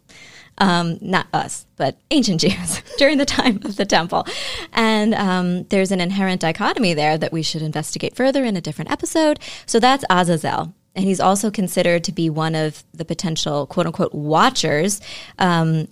Um, 0.60 1.00
not 1.02 1.28
us, 1.34 1.66
but 1.78 1.98
ancient 2.12 2.42
Jews 2.42 2.82
during 2.98 3.18
the 3.18 3.26
time 3.26 3.60
of 3.64 3.76
the 3.76 3.86
temple. 3.86 4.28
And 4.72 5.14
um, 5.14 5.64
there's 5.66 5.92
an 5.92 6.02
inherent 6.02 6.42
dichotomy 6.42 6.94
there 6.94 7.18
that 7.18 7.32
we 7.32 7.42
should 7.42 7.62
investigate 7.62 8.16
further 8.16 8.44
in 8.44 8.56
a 8.56 8.62
different 8.62 8.92
episode. 8.92 9.40
So 9.66 9.80
that's 9.80 10.04
Azazel. 10.10 10.74
And 10.96 11.06
he's 11.06 11.20
also 11.20 11.50
considered 11.50 12.04
to 12.04 12.12
be 12.12 12.30
one 12.30 12.54
of 12.54 12.84
the 12.94 13.06
potential 13.06 13.66
quote 13.66 13.88
unquote 13.88 14.14
watchers 14.14 15.02
um, 15.40 15.88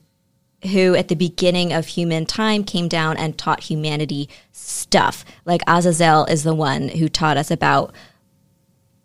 who 0.71 0.93
at 0.95 1.08
the 1.08 1.15
beginning 1.15 1.73
of 1.73 1.88
human 1.88 2.25
time 2.25 2.63
came 2.63 2.88
down 2.88 3.17
and 3.17 3.38
taught 3.38 3.62
humanity 3.62 4.30
stuff. 4.51 5.25
Like 5.43 5.62
Azazel 5.67 6.25
is 6.25 6.43
the 6.43 6.54
one 6.54 6.89
who 6.89 7.10
taught 7.10 7.38
us 7.38 7.49
about 7.49 7.95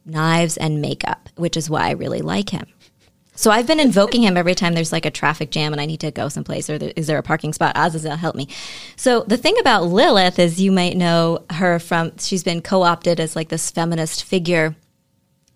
knives 0.06 0.56
and 0.56 0.80
makeup, 0.80 1.28
which 1.34 1.56
is 1.56 1.68
why 1.68 1.88
I 1.88 1.90
really 1.90 2.20
like 2.20 2.50
him. 2.50 2.66
So 3.34 3.50
I've 3.50 3.66
been 3.66 3.80
invoking 3.80 4.22
him 4.22 4.38
every 4.38 4.54
time 4.54 4.72
there's 4.72 4.92
like 4.92 5.04
a 5.04 5.10
traffic 5.10 5.50
jam 5.50 5.72
and 5.72 5.80
I 5.80 5.84
need 5.84 6.00
to 6.00 6.10
go 6.10 6.30
someplace 6.30 6.70
or 6.70 6.78
there, 6.78 6.92
is 6.96 7.06
there 7.06 7.18
a 7.18 7.22
parking 7.22 7.52
spot? 7.52 7.76
Azazel, 7.76 8.16
help 8.16 8.34
me. 8.34 8.48
So 8.96 9.24
the 9.24 9.36
thing 9.36 9.58
about 9.60 9.84
Lilith 9.84 10.38
is 10.38 10.58
you 10.58 10.72
might 10.72 10.96
know 10.96 11.44
her 11.50 11.78
from, 11.78 12.16
she's 12.16 12.42
been 12.42 12.62
co-opted 12.62 13.20
as 13.20 13.36
like 13.36 13.50
this 13.50 13.70
feminist 13.70 14.24
figure. 14.24 14.74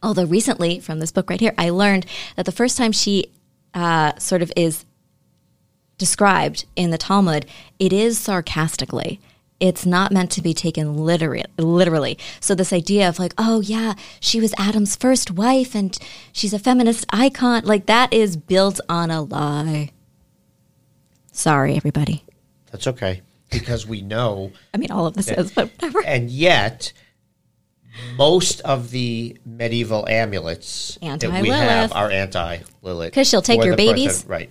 Although 0.02 0.26
recently, 0.26 0.78
from 0.78 0.98
this 0.98 1.12
book 1.12 1.30
right 1.30 1.40
here, 1.40 1.54
I 1.56 1.70
learned 1.70 2.04
that 2.36 2.44
the 2.44 2.52
first 2.52 2.76
time 2.76 2.92
she 2.92 3.32
uh, 3.72 4.18
sort 4.18 4.42
of 4.42 4.52
is 4.56 4.84
described 5.96 6.66
in 6.76 6.90
the 6.90 6.98
Talmud, 6.98 7.46
it 7.78 7.92
is 7.92 8.18
sarcastically. 8.18 9.20
It's 9.60 9.86
not 9.86 10.10
meant 10.10 10.30
to 10.32 10.42
be 10.42 10.54
taken 10.54 10.96
literally 10.96 11.44
literally. 11.58 12.18
So 12.40 12.54
this 12.54 12.72
idea 12.72 13.08
of 13.08 13.18
like 13.18 13.34
oh 13.38 13.60
yeah 13.60 13.94
she 14.18 14.40
was 14.40 14.54
adam's 14.58 14.96
first 14.96 15.30
wife 15.30 15.74
and 15.74 15.96
she's 16.32 16.52
a 16.52 16.58
feminist 16.58 17.06
icon 17.10 17.64
like 17.64 17.86
that 17.86 18.12
is 18.12 18.36
built 18.36 18.80
on 18.88 19.10
a 19.10 19.22
lie. 19.22 19.90
Sorry 21.32 21.76
everybody. 21.76 22.24
That's 22.72 22.86
okay 22.86 23.22
because 23.50 23.86
we 23.86 24.00
know, 24.00 24.52
i 24.74 24.78
mean 24.78 24.90
all 24.90 25.06
of 25.06 25.14
this 25.14 25.28
is 25.28 25.52
but 25.52 25.70
whatever. 25.72 26.02
and 26.04 26.30
yet 26.30 26.92
most 28.16 28.60
of 28.60 28.90
the 28.90 29.36
medieval 29.44 30.06
amulets 30.08 30.98
that 31.00 31.42
we 31.42 31.48
have 31.48 31.92
are 31.92 32.10
anti 32.10 32.58
Lilith 32.82 33.10
because 33.10 33.28
she'll 33.28 33.42
take 33.42 33.62
your 33.62 33.76
babies. 33.76 34.24
right, 34.26 34.50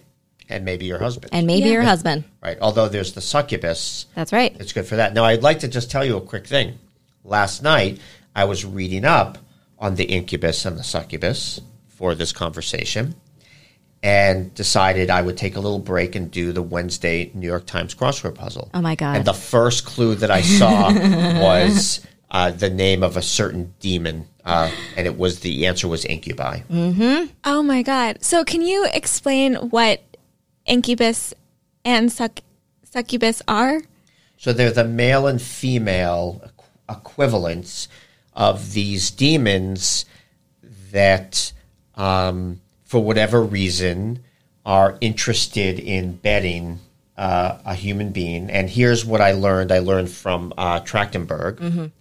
and 0.49 0.65
maybe 0.65 0.85
your 0.85 0.99
husband, 0.99 1.29
and 1.33 1.45
maybe 1.47 1.67
Yeah. 1.67 1.73
your 1.73 1.83
husband 1.83 2.23
right. 2.41 2.57
Although 2.61 2.89
there's 2.89 3.13
the 3.13 3.21
succubus, 3.21 4.05
that's 4.15 4.33
right 4.33 4.55
It's 4.59 4.73
good 4.73 4.85
for 4.87 4.95
that. 4.97 5.13
Now, 5.13 5.23
I'd 5.25 5.43
like 5.43 5.59
to 5.59 5.67
just 5.67 5.89
tell 5.91 6.03
you 6.03 6.17
a 6.17 6.21
quick 6.21 6.47
thing. 6.47 6.79
Last 7.23 7.61
night, 7.63 7.99
I 8.35 8.45
was 8.45 8.65
reading 8.65 9.05
up 9.05 9.37
on 9.77 9.95
the 9.95 10.05
incubus 10.05 10.65
and 10.65 10.77
the 10.77 10.83
succubus 10.83 11.61
for 11.87 12.15
this 12.15 12.31
conversation 12.31 13.15
and 14.01 14.53
decided 14.55 15.09
I 15.09 15.21
would 15.21 15.37
take 15.37 15.55
a 15.55 15.59
little 15.59 15.79
break 15.79 16.15
and 16.15 16.31
do 16.31 16.51
the 16.53 16.61
Wednesday 16.61 17.31
New 17.33 17.47
York 17.47 17.65
Times 17.65 17.93
crossword 17.93 18.35
puzzle. 18.35 18.69
Oh, 18.73 18.81
my 18.81 18.95
God. 18.95 19.17
And 19.17 19.25
the 19.25 19.33
first 19.33 19.85
clue 19.85 20.15
that 20.15 20.31
I 20.31 20.41
saw 20.41 20.91
was 21.41 22.01
uh, 22.31 22.51
the 22.51 22.69
name 22.69 23.03
of 23.03 23.17
a 23.17 23.21
certain 23.21 23.73
demon, 23.81 24.25
uh, 24.45 24.71
and 24.95 25.05
it 25.05 25.17
was 25.17 25.41
the 25.41 25.65
answer 25.65 25.87
was 25.87 26.05
incubi. 26.05 26.61
Oh 27.43 27.61
my 27.63 27.81
God. 27.81 28.23
So, 28.23 28.45
can 28.45 28.61
you 28.61 28.87
explain 28.93 29.55
what 29.55 30.01
incubus 30.69 31.33
and 31.83 32.11
suc- 32.11 32.41
succubus 32.83 33.41
are? 33.47 33.81
So 34.37 34.53
they're 34.53 34.71
the 34.71 34.85
male 34.85 35.27
and 35.27 35.41
female 35.41 36.41
equ- 36.45 36.97
equivalents 36.97 37.87
of 38.33 38.73
these 38.73 39.11
demons 39.11 40.05
that, 40.91 41.51
um, 41.95 42.61
for 42.85 43.03
whatever 43.03 43.41
reason, 43.43 44.23
are 44.65 44.97
interested 45.01 45.79
in 45.79 46.13
betting 46.13 46.79
uh, 47.17 47.57
a 47.65 47.75
human 47.75 48.11
being. 48.11 48.49
And 48.49 48.69
here's 48.69 49.03
what 49.03 49.19
I 49.19 49.33
learned 49.33 49.71
I 49.73 49.79
learned 49.79 50.09
from 50.09 50.53
uh, 50.57 50.79
Trachtenberg 50.79 51.91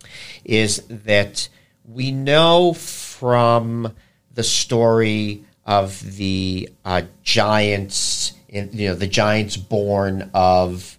is 0.45 0.85
that 0.89 1.49
we 1.85 2.13
know 2.13 2.73
from 2.75 3.93
the 4.33 4.45
story 4.45 5.43
of 5.67 6.17
the 6.17 6.69
uh, 6.85 7.03
giants, 7.25 8.33
in, 8.49 8.71
you 8.73 8.89
know, 8.89 8.95
the 8.95 9.07
giants 9.07 9.57
born 9.57 10.31
of 10.35 10.97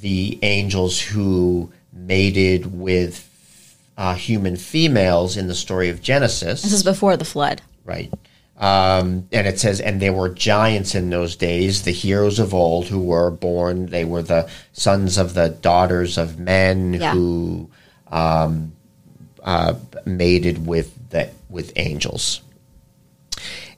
the 0.00 0.38
angels 0.42 1.00
who 1.00 1.72
mated 1.92 2.78
with 2.78 3.26
uh, 3.98 4.14
human 4.14 4.56
females 4.56 5.36
in 5.36 5.46
the 5.48 5.54
story 5.54 5.88
of 5.90 6.00
Genesis. 6.00 6.62
this 6.62 6.72
is 6.72 6.82
before 6.82 7.16
the 7.16 7.24
flood 7.24 7.60
Right. 7.84 8.12
Um, 8.58 9.26
and 9.32 9.46
it 9.46 9.58
says, 9.58 9.80
and 9.80 10.00
there 10.02 10.12
were 10.12 10.28
giants 10.28 10.94
in 10.94 11.08
those 11.08 11.34
days, 11.34 11.82
the 11.82 11.92
heroes 11.92 12.38
of 12.38 12.52
old 12.52 12.86
who 12.88 13.00
were 13.00 13.30
born. 13.30 13.86
They 13.86 14.04
were 14.04 14.20
the 14.22 14.50
sons 14.74 15.16
of 15.16 15.32
the 15.32 15.48
daughters 15.48 16.18
of 16.18 16.38
men 16.38 16.92
Yeah. 16.94 17.14
who 17.14 17.70
um, 18.12 18.72
uh, 19.42 19.74
mated 20.04 20.66
with 20.66 20.92
the 21.08 21.30
with 21.48 21.72
angels. 21.76 22.42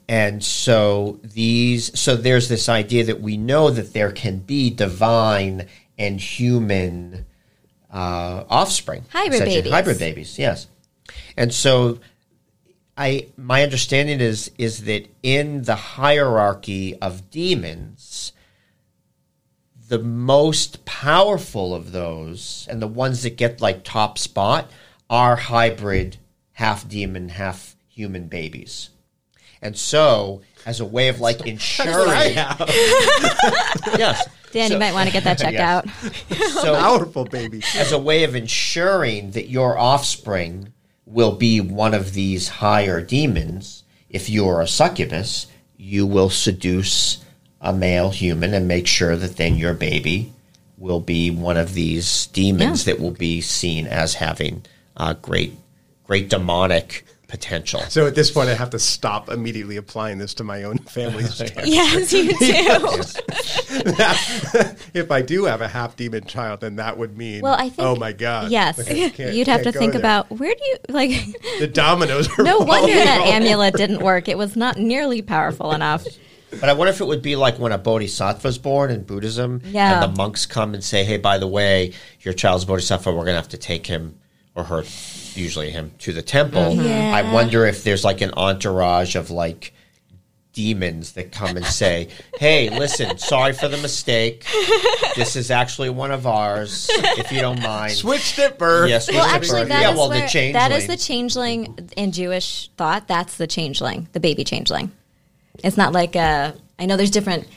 And 0.07 0.43
so 0.43 1.19
these, 1.23 1.97
so 1.97 2.15
there's 2.15 2.49
this 2.49 2.67
idea 2.67 3.05
that 3.05 3.21
we 3.21 3.37
know 3.37 3.69
that 3.69 3.93
there 3.93 4.11
can 4.11 4.39
be 4.39 4.69
divine 4.69 5.67
and 5.97 6.19
human 6.19 7.25
uh, 7.91 8.43
offspring, 8.49 9.05
Hybrid 9.09 9.45
babies. 9.45 9.71
hybrid 9.71 9.99
babies, 9.99 10.39
yes. 10.39 10.67
And 11.37 11.53
so 11.53 11.99
I 12.97 13.27
my 13.37 13.63
understanding 13.63 14.19
is 14.19 14.51
is 14.57 14.85
that 14.85 15.07
in 15.21 15.63
the 15.63 15.75
hierarchy 15.75 16.95
of 16.99 17.29
demons, 17.29 18.33
the 19.87 19.99
most 19.99 20.85
powerful 20.85 21.73
of 21.73 21.91
those 21.91 22.67
and 22.69 22.81
the 22.81 22.87
ones 22.87 23.23
that 23.23 23.37
get 23.37 23.61
like 23.61 23.83
top 23.83 24.17
spot 24.17 24.71
are 25.09 25.35
hybrid, 25.35 26.17
half 26.53 26.87
demon, 26.87 27.29
half 27.29 27.75
human 27.87 28.27
babies. 28.27 28.89
And 29.63 29.75
so, 29.77 30.41
as 30.65 30.79
a 30.79 30.85
way 30.85 31.07
of 31.07 31.19
like 31.19 31.47
ensuring, 31.47 32.35
yes, 33.97 34.27
dan 34.51 34.67
So- 34.67 34.73
you 34.75 34.79
might 34.79 34.93
want 34.93 35.07
to 35.07 35.13
get 35.13 35.23
that 35.23 35.37
checked 35.39 35.53
Yeah. 35.63 35.77
out 35.77 35.89
so 36.61 36.75
Powerful 36.75 37.25
baby. 37.25 37.63
as 37.75 37.91
a 37.91 37.97
way 37.99 38.23
of 38.23 38.35
ensuring 38.35 39.31
that 39.31 39.49
your 39.49 39.77
offspring 39.77 40.73
will 41.05 41.31
be 41.33 41.59
one 41.61 41.93
of 41.93 42.13
these 42.13 42.47
higher 42.47 43.01
demons, 43.01 43.83
if 44.09 44.29
you're 44.29 44.61
a 44.61 44.67
succubus, 44.67 45.47
you 45.77 46.05
will 46.05 46.29
seduce 46.29 47.23
a 47.61 47.73
male 47.73 48.09
human 48.11 48.53
and 48.53 48.67
make 48.67 48.87
sure 48.87 49.15
that 49.15 49.37
then 49.37 49.55
your 49.57 49.73
baby 49.73 50.31
will 50.77 50.99
be 50.99 51.31
one 51.31 51.57
of 51.57 51.73
these 51.73 52.27
demons 52.27 52.85
Yeah. 52.85 52.93
that 52.93 53.01
will 53.01 53.11
be 53.11 53.41
seen 53.41 53.87
as 53.87 54.15
having 54.15 54.63
uh, 54.97 55.13
great, 55.13 55.53
great 56.05 56.29
demonic 56.29 57.05
potential. 57.33 57.79
So 57.89 58.05
at 58.05 58.13
this 58.13 58.29
point, 58.29 58.47
I 58.49 58.53
have 58.53 58.69
to 58.69 58.79
stop 58.79 59.27
immediately 59.27 59.77
applying 59.77 60.19
this 60.19 60.35
to 60.35 60.43
my 60.43 60.61
own 60.65 60.77
family's 60.77 61.35
children. 61.39 61.65
Yes, 61.67 62.13
you 62.13 62.29
do. 62.37 63.01
if 64.93 65.09
I 65.11 65.23
do 65.23 65.45
have 65.45 65.61
a 65.61 65.67
half 65.67 65.95
demon 65.95 66.25
child, 66.25 66.61
then 66.61 66.75
that 66.75 66.95
would 66.99 67.17
mean, 67.17 67.41
Well, 67.41 67.55
I 67.55 67.69
think- 67.69 67.79
oh 67.79 67.95
my 67.95 68.11
god, 68.11 68.51
yes 68.51 68.77
Like, 68.77 69.17
you'd 69.33 69.47
have 69.47 69.63
to 69.63 69.71
think 69.71 69.93
there. 69.93 69.99
about 70.01 70.29
where 70.29 70.53
do 70.53 70.63
you 70.63 70.77
like 70.89 71.09
the 71.59 71.67
dominoes. 71.67 72.27
Are 72.37 72.43
no 72.43 72.59
wonder 72.59 72.93
that 72.93 73.21
all 73.21 73.27
amulet 73.33 73.73
didn't 73.73 74.03
work 74.03 74.27
it 74.27 74.37
was 74.37 74.55
not 74.55 74.77
nearly 74.77 75.23
powerful 75.23 75.71
enough 75.71 76.05
But 76.59 76.69
I 76.69 76.73
wonder 76.73 76.91
if 76.93 77.01
it 77.01 77.05
would 77.05 77.23
be 77.23 77.35
like 77.35 77.57
when 77.57 77.71
a 77.71 77.79
bodhisattva 77.79 78.47
is 78.47 78.59
born 78.59 78.91
in 78.91 79.03
Buddhism, 79.05 79.59
Yeah. 79.65 79.93
and 80.03 80.03
the 80.03 80.15
monks 80.15 80.45
come 80.45 80.75
and 80.75 80.83
say, 80.83 81.03
"Hey, 81.03 81.17
by 81.17 81.39
the 81.39 81.47
way, 81.47 81.93
your 82.21 82.35
child's 82.35 82.63
bodhisattva. 82.63 83.09
We're 83.09 83.25
going 83.25 83.33
to 83.33 83.41
have 83.41 83.49
to 83.49 83.57
take 83.57 83.87
him 83.87 84.19
or 84.55 84.63
her, 84.65 84.83
usually 85.35 85.71
him, 85.71 85.91
to 85.99 86.13
the 86.13 86.21
temple." 86.21 86.61
Mm-hmm. 86.75 86.85
Yeah. 86.87 87.11
I 87.15 87.33
wonder 87.33 87.65
if 87.65 87.83
there's 87.83 88.03
like 88.03 88.21
an 88.21 88.31
entourage 88.37 89.15
of 89.15 89.29
like 89.31 89.73
demons 90.53 91.13
that 91.13 91.31
come 91.31 91.57
and 91.57 91.65
say, 91.65 92.09
"Hey, 92.37 92.69
listen, 92.69 93.17
sorry 93.17 93.53
for 93.53 93.67
the 93.67 93.77
mistake. 93.77 94.45
This 95.15 95.35
is 95.35 95.49
actually 95.49 95.89
one 95.89 96.11
of 96.11 96.27
ours. 96.27 96.87
If 96.91 97.31
you 97.31 97.41
don't 97.41 97.61
mind." 97.61 97.93
Switched 97.93 98.37
at 98.39 98.59
birth. 98.59 98.89
Yes, 98.89 99.11
well 99.11 99.21
switched 99.21 99.29
at 99.33 99.35
actually 99.35 99.59
birth. 99.61 99.69
that 99.69 99.81
yeah, 99.81 99.91
is 99.91 99.97
well, 99.97 100.09
where- 100.09 100.21
the 100.21 100.27
changeling. 100.27 100.53
that 100.53 100.71
is 100.71 100.87
the 100.87 100.97
changeling 100.97 101.89
in 101.97 102.11
jewish 102.11 102.69
thought 102.77 103.07
that's 103.07 103.37
the 103.37 103.47
changeling 103.47 104.07
the 104.13 104.19
baby 104.19 104.43
changeling 104.43 104.91
it's 105.63 105.77
not 105.77 105.93
like 105.93 106.15
uh, 106.15 106.51
i 106.79 106.85
know 106.85 106.97
there's 106.97 107.11
different 107.11 107.47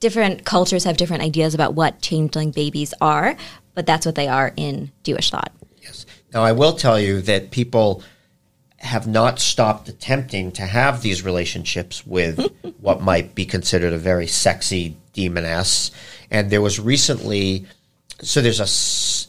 different 0.00 0.44
cultures 0.44 0.84
have 0.84 0.96
different 0.96 1.22
ideas 1.22 1.54
about 1.54 1.74
what 1.74 2.00
changeling 2.00 2.50
babies 2.50 2.94
are 3.00 3.36
but 3.74 3.86
that's 3.86 4.04
what 4.06 4.14
they 4.14 4.28
are 4.28 4.52
in 4.56 4.90
jewish 5.04 5.30
thought 5.30 5.52
Yes. 5.82 6.06
Now, 6.34 6.42
I 6.42 6.52
will 6.52 6.72
tell 6.74 6.98
you 6.98 7.22
that 7.22 7.52
people 7.52 8.02
have 8.78 9.06
not 9.06 9.38
stopped 9.38 9.88
attempting 9.88 10.52
to 10.52 10.62
have 10.62 11.00
these 11.00 11.24
relationships 11.24 12.04
with 12.06 12.52
what 12.80 13.00
might 13.00 13.34
be 13.34 13.46
considered 13.46 13.92
a 13.92 13.98
very 13.98 14.26
sexy 14.26 14.96
demoness. 15.14 15.90
And 16.30 16.50
there 16.50 16.60
was 16.60 16.78
recently, 16.80 17.66
so 18.20 18.42
there's 18.42 18.60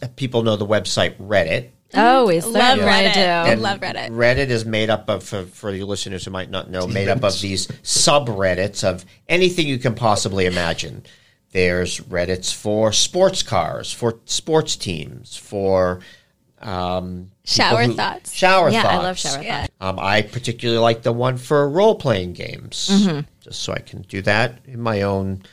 a, 0.02 0.08
people 0.10 0.44
know 0.44 0.58
the 0.58 0.66
website 0.66 1.16
Reddit. 1.18 1.70
oh 1.94 2.30
is 2.30 2.46
Love 2.46 2.80
there 2.80 2.90
I 2.90 3.04
Reddit. 3.04 3.14
do. 3.14 3.20
And- 3.52 3.62
love 3.62 3.80
Reddit. 3.80 4.10
Reddit 4.10 4.50
is 4.50 4.66
made 4.66 4.90
up 4.90 5.08
of, 5.08 5.24
for, 5.24 5.44
for 5.44 5.72
the 5.72 5.84
listeners 5.84 6.26
who 6.26 6.32
might 6.32 6.50
not 6.50 6.70
know, 6.70 6.88
made 6.88 7.08
up 7.08 7.24
of 7.24 7.40
these 7.40 7.68
subreddits 7.68 8.84
of 8.84 9.06
anything 9.30 9.68
you 9.68 9.78
can 9.78 9.94
possibly 9.96 10.48
imagine. 10.48 11.04
There's 11.52 12.02
Reddits 12.02 12.54
for 12.54 12.92
sports 12.92 13.42
cars, 13.42 13.94
for 13.94 14.20
sports 14.26 14.76
teams, 14.76 15.38
for 15.38 16.02
um, 16.66 17.06
people 17.16 17.30
Shower 17.46 17.84
who- 17.84 17.94
thoughts. 17.94 18.34
Shower 18.34 18.70
yeah 18.70 18.82
thoughts. 18.82 18.94
i 18.94 18.98
love 18.98 19.18
shower 19.20 19.44
Yeah. 19.44 19.62
thought 19.62 19.72
Um, 19.80 20.00
I 20.00 20.22
particularly 20.24 20.80
like 20.80 21.04
the 21.04 21.12
one 21.14 21.38
for 21.38 21.70
role 21.70 21.96
playing 21.96 22.34
games, 22.34 22.90
Mm-hmm. 22.92 23.20
just 23.42 23.62
so 23.62 23.74
I 23.74 23.80
can 23.80 24.02
do 24.04 24.22
that 24.24 24.60
in 24.66 24.80
my 24.82 25.04
own 25.04 25.44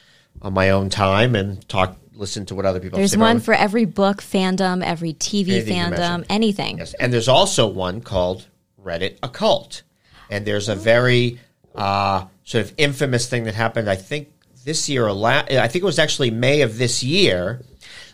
on 0.41 0.55
my 0.55 0.71
own 0.71 0.89
time 0.91 1.37
and 1.37 1.67
talk, 1.69 1.97
listen 2.15 2.47
to 2.47 2.55
what 2.55 2.65
other 2.67 2.81
people. 2.81 2.99
there's 2.99 3.13
say 3.13 3.17
one 3.19 3.39
for 3.41 3.55
every 3.55 3.85
book 3.85 4.21
fandom 4.23 4.83
every 4.83 5.13
tv 5.15 5.51
Anything 5.53 5.77
fandom 5.93 6.25
anything 6.29 6.79
Yes, 6.79 6.95
and 6.95 7.13
there's 7.13 7.29
also 7.29 7.67
one 7.69 8.01
called 8.01 8.47
Reddit 8.83 9.19
Occult, 9.23 9.83
and 10.31 10.45
there's 10.47 10.69
a 10.69 10.75
very 10.75 11.39
uh, 11.75 12.25
sort 12.45 12.65
of 12.65 12.73
infamous 12.77 13.29
thing 13.29 13.45
that 13.45 13.55
happened. 13.55 13.89
I 13.89 13.97
think 13.97 14.29
this 14.65 14.89
year 14.89 15.07
or 15.07 15.13
la- 15.13 15.45
I 15.49 15.69
think 15.69 15.83
it 15.83 15.85
was 15.85 15.99
actually 15.99 16.31
May 16.31 16.63
of 16.63 16.79
this 16.79 17.03
year 17.03 17.63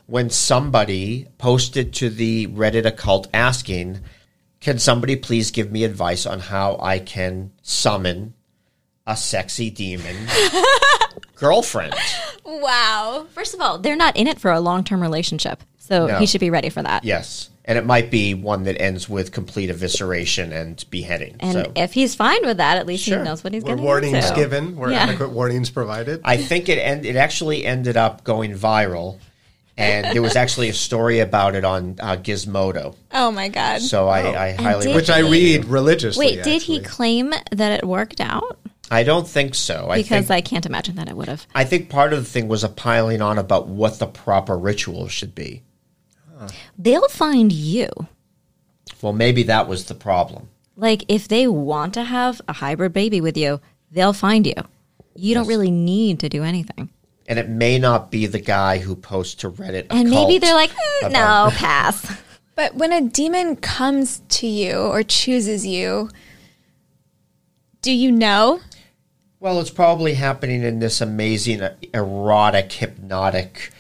when 0.09 0.31
somebody 0.31 1.27
posted 1.37 1.93
to 1.93 2.09
the 2.09 2.47
Reddit 2.49 2.87
Occult 2.87 3.29
asking, 3.35 4.01
"Can 4.61 4.79
somebody 4.79 5.15
please 5.17 5.51
give 5.51 5.71
me 5.71 5.85
advice 5.85 6.25
on 6.27 6.41
how 6.41 6.79
I 6.81 6.99
can 6.99 7.53
summon 7.63 8.33
a 9.07 9.15
sexy 9.17 9.69
demon 9.71 10.17
girlfriend?" 11.37 11.95
Wow. 12.45 13.27
First 13.35 13.55
of 13.55 13.61
all, 13.61 13.79
they're 13.79 13.97
not 13.97 14.17
in 14.17 14.27
it 14.27 14.41
for 14.41 14.51
a 14.51 14.61
long 14.61 14.83
term 14.83 15.01
relationship. 15.03 15.63
So 15.79 16.07
No. 16.07 16.19
he 16.19 16.27
should 16.27 16.41
be 16.41 16.51
ready 16.51 16.71
for 16.71 16.83
that. 16.83 17.05
Yes. 17.05 17.51
And 17.65 17.77
it 17.77 17.85
might 17.85 18.11
be 18.11 18.33
one 18.33 18.63
that 18.65 18.81
ends 18.81 19.11
with 19.11 19.31
complete 19.31 19.69
evisceration 19.69 20.53
and 20.53 20.83
beheading. 20.89 21.37
And 21.41 21.53
so 21.53 21.73
if 21.77 21.93
he's 21.93 22.15
fine 22.15 22.41
with 22.47 22.57
that, 22.57 22.79
at 22.79 22.87
least 22.87 23.05
Sure. 23.05 23.19
he 23.19 23.25
knows 23.25 23.45
what 23.45 23.53
he's 23.53 23.63
Were 23.63 23.71
getting 23.71 23.85
warnings 23.85 24.31
given? 24.31 24.75
Were 24.77 24.91
Yeah. 24.91 25.01
adequate 25.01 25.31
warnings 25.33 25.69
provided? 25.69 26.23
I 26.25 26.39
think 26.39 26.71
it 26.71 26.77
end, 26.79 27.05
it 27.05 27.17
actually 27.17 27.67
ended 27.67 27.99
up 27.99 28.25
going 28.25 28.55
viral. 28.57 29.19
And 29.79 30.15
there 30.15 30.23
was 30.23 30.35
actually 30.35 30.69
a 30.69 30.75
story 30.75 31.21
about 31.21 31.55
it 31.55 31.65
on 31.65 31.97
uh, 32.01 32.17
Gizmodo. 32.17 32.97
Oh 33.13 33.31
my 33.31 33.49
god. 33.49 33.81
So 33.81 34.09
I, 34.09 34.49
I 34.49 34.53
highly 34.53 34.93
Which 34.95 35.09
I 35.09 35.21
read 35.21 35.61
it. 35.61 35.67
religiously. 35.67 36.27
Wait, 36.27 36.43
did 36.43 36.63
he 36.63 36.81
claim 36.81 37.33
that 37.53 37.73
it 37.79 37.87
worked 37.87 38.21
out? 38.21 38.59
I 38.91 39.05
don't 39.05 39.29
think 39.29 39.55
so. 39.55 39.89
I 39.91 39.99
Because 39.99 40.27
think 40.27 40.31
I 40.31 40.41
can't 40.41 40.67
imagine 40.67 40.97
that 40.97 41.09
it 41.09 41.17
would 41.17 41.29
have. 41.29 41.47
I 41.55 41.65
think 41.65 41.91
part 41.91 42.13
of 42.13 42.19
the 42.19 42.29
thing 42.29 42.49
was 42.49 42.65
a 42.65 42.69
piling 42.69 43.23
on 43.23 43.39
about 43.39 43.69
what 43.69 43.99
the 43.99 44.07
proper 44.07 44.59
ritual 44.59 45.09
should 45.09 45.35
be. 45.35 45.63
They'll 46.77 47.09
find 47.09 47.53
you. 47.53 47.89
Well, 49.03 49.13
maybe 49.13 49.45
that 49.45 49.69
was 49.69 49.85
the 49.85 49.95
problem. 49.95 50.49
Like 50.77 51.05
if 51.09 51.29
they 51.29 51.47
want 51.47 51.95
to 51.95 52.05
have 52.05 52.41
a 52.49 52.53
hybrid 52.53 52.93
baby 52.93 53.21
with 53.21 53.37
you, 53.37 53.61
they'll 53.91 54.13
find 54.13 54.47
you. 54.47 54.55
You 55.15 55.35
don't 55.35 55.49
really 55.49 55.71
need 55.71 56.21
to 56.21 56.29
do 56.29 56.43
anything. 56.45 56.91
And 57.29 57.39
it 57.39 57.49
may 57.49 57.79
not 57.79 58.11
be 58.11 58.27
the 58.27 58.41
guy 58.41 58.79
who 58.79 58.97
posts 58.97 59.35
to 59.37 59.51
Reddit. 59.51 59.87
And 59.91 60.11
maybe 60.11 60.39
they're 60.39 60.55
like, 60.55 60.71
"Mm, 60.71 61.13
no, 61.13 61.19
about- 61.19 61.53
pass. 61.53 62.21
But 62.57 62.75
when 62.75 62.93
a 62.93 63.01
demon 63.03 63.55
comes 63.57 64.23
to 64.31 64.47
you 64.49 64.79
or 64.79 65.05
chooses 65.05 65.65
you, 65.65 66.11
do 67.83 67.93
you 67.93 68.11
know? 68.11 68.61
Well, 69.39 69.61
it's 69.61 69.71
probably 69.71 70.15
happening 70.15 70.65
in 70.65 70.81
this 70.81 71.01
amazing, 71.01 71.61
erotic, 71.95 72.73
hypnotic 72.73 73.71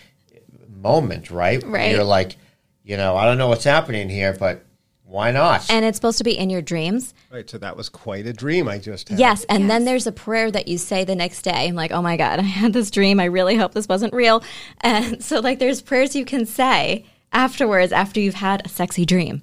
moment, 0.76 1.32
right? 1.32 1.61
Where 1.62 1.72
Right. 1.72 1.90
You're 1.90 2.05
like, 2.05 2.36
you 2.84 2.96
know, 2.96 3.16
I 3.16 3.24
don't 3.24 3.38
know 3.38 3.49
what's 3.49 3.64
happening 3.64 4.09
here, 4.09 4.36
but 4.38 4.64
why 5.09 5.30
not? 5.30 5.70
And 5.70 5.86
it's 5.86 5.96
supposed 5.96 6.18
to 6.18 6.24
be 6.24 6.36
in 6.36 6.50
your 6.50 6.61
dreams. 6.61 7.14
Right, 7.32 7.48
so 7.48 7.56
that 7.56 7.78
was 7.78 7.88
quite 7.88 8.26
a 8.26 8.32
dream 8.34 8.68
I 8.68 8.76
just 8.76 9.09
had. 9.09 9.18
Yes, 9.18 9.44
and 9.48 9.70
then 9.70 9.86
there's 9.86 10.06
a 10.06 10.12
prayer 10.12 10.50
that 10.50 10.68
you 10.68 10.76
say 10.76 11.04
the 11.04 11.14
next 11.14 11.42
day. 11.42 11.66
I'm 11.66 11.74
like, 11.74 11.92
oh 11.92 12.02
my 12.02 12.18
God, 12.18 12.38
I 12.40 12.42
had 12.42 12.74
this 12.74 12.90
dream. 12.90 13.18
I 13.18 13.24
really 13.24 13.56
hope 13.56 13.72
this 13.72 13.88
wasn't 13.88 14.12
real. 14.12 14.44
And 14.82 15.24
so, 15.24 15.40
like, 15.40 15.61
there's 15.61 15.80
prayers 15.80 16.14
you 16.14 16.26
can 16.26 16.44
say 16.44 17.06
afterwards 17.32 17.90
after 17.90 18.20
you've 18.20 18.34
had 18.34 18.66
a 18.66 18.68
sexy 18.68 19.06
dream. 19.06 19.42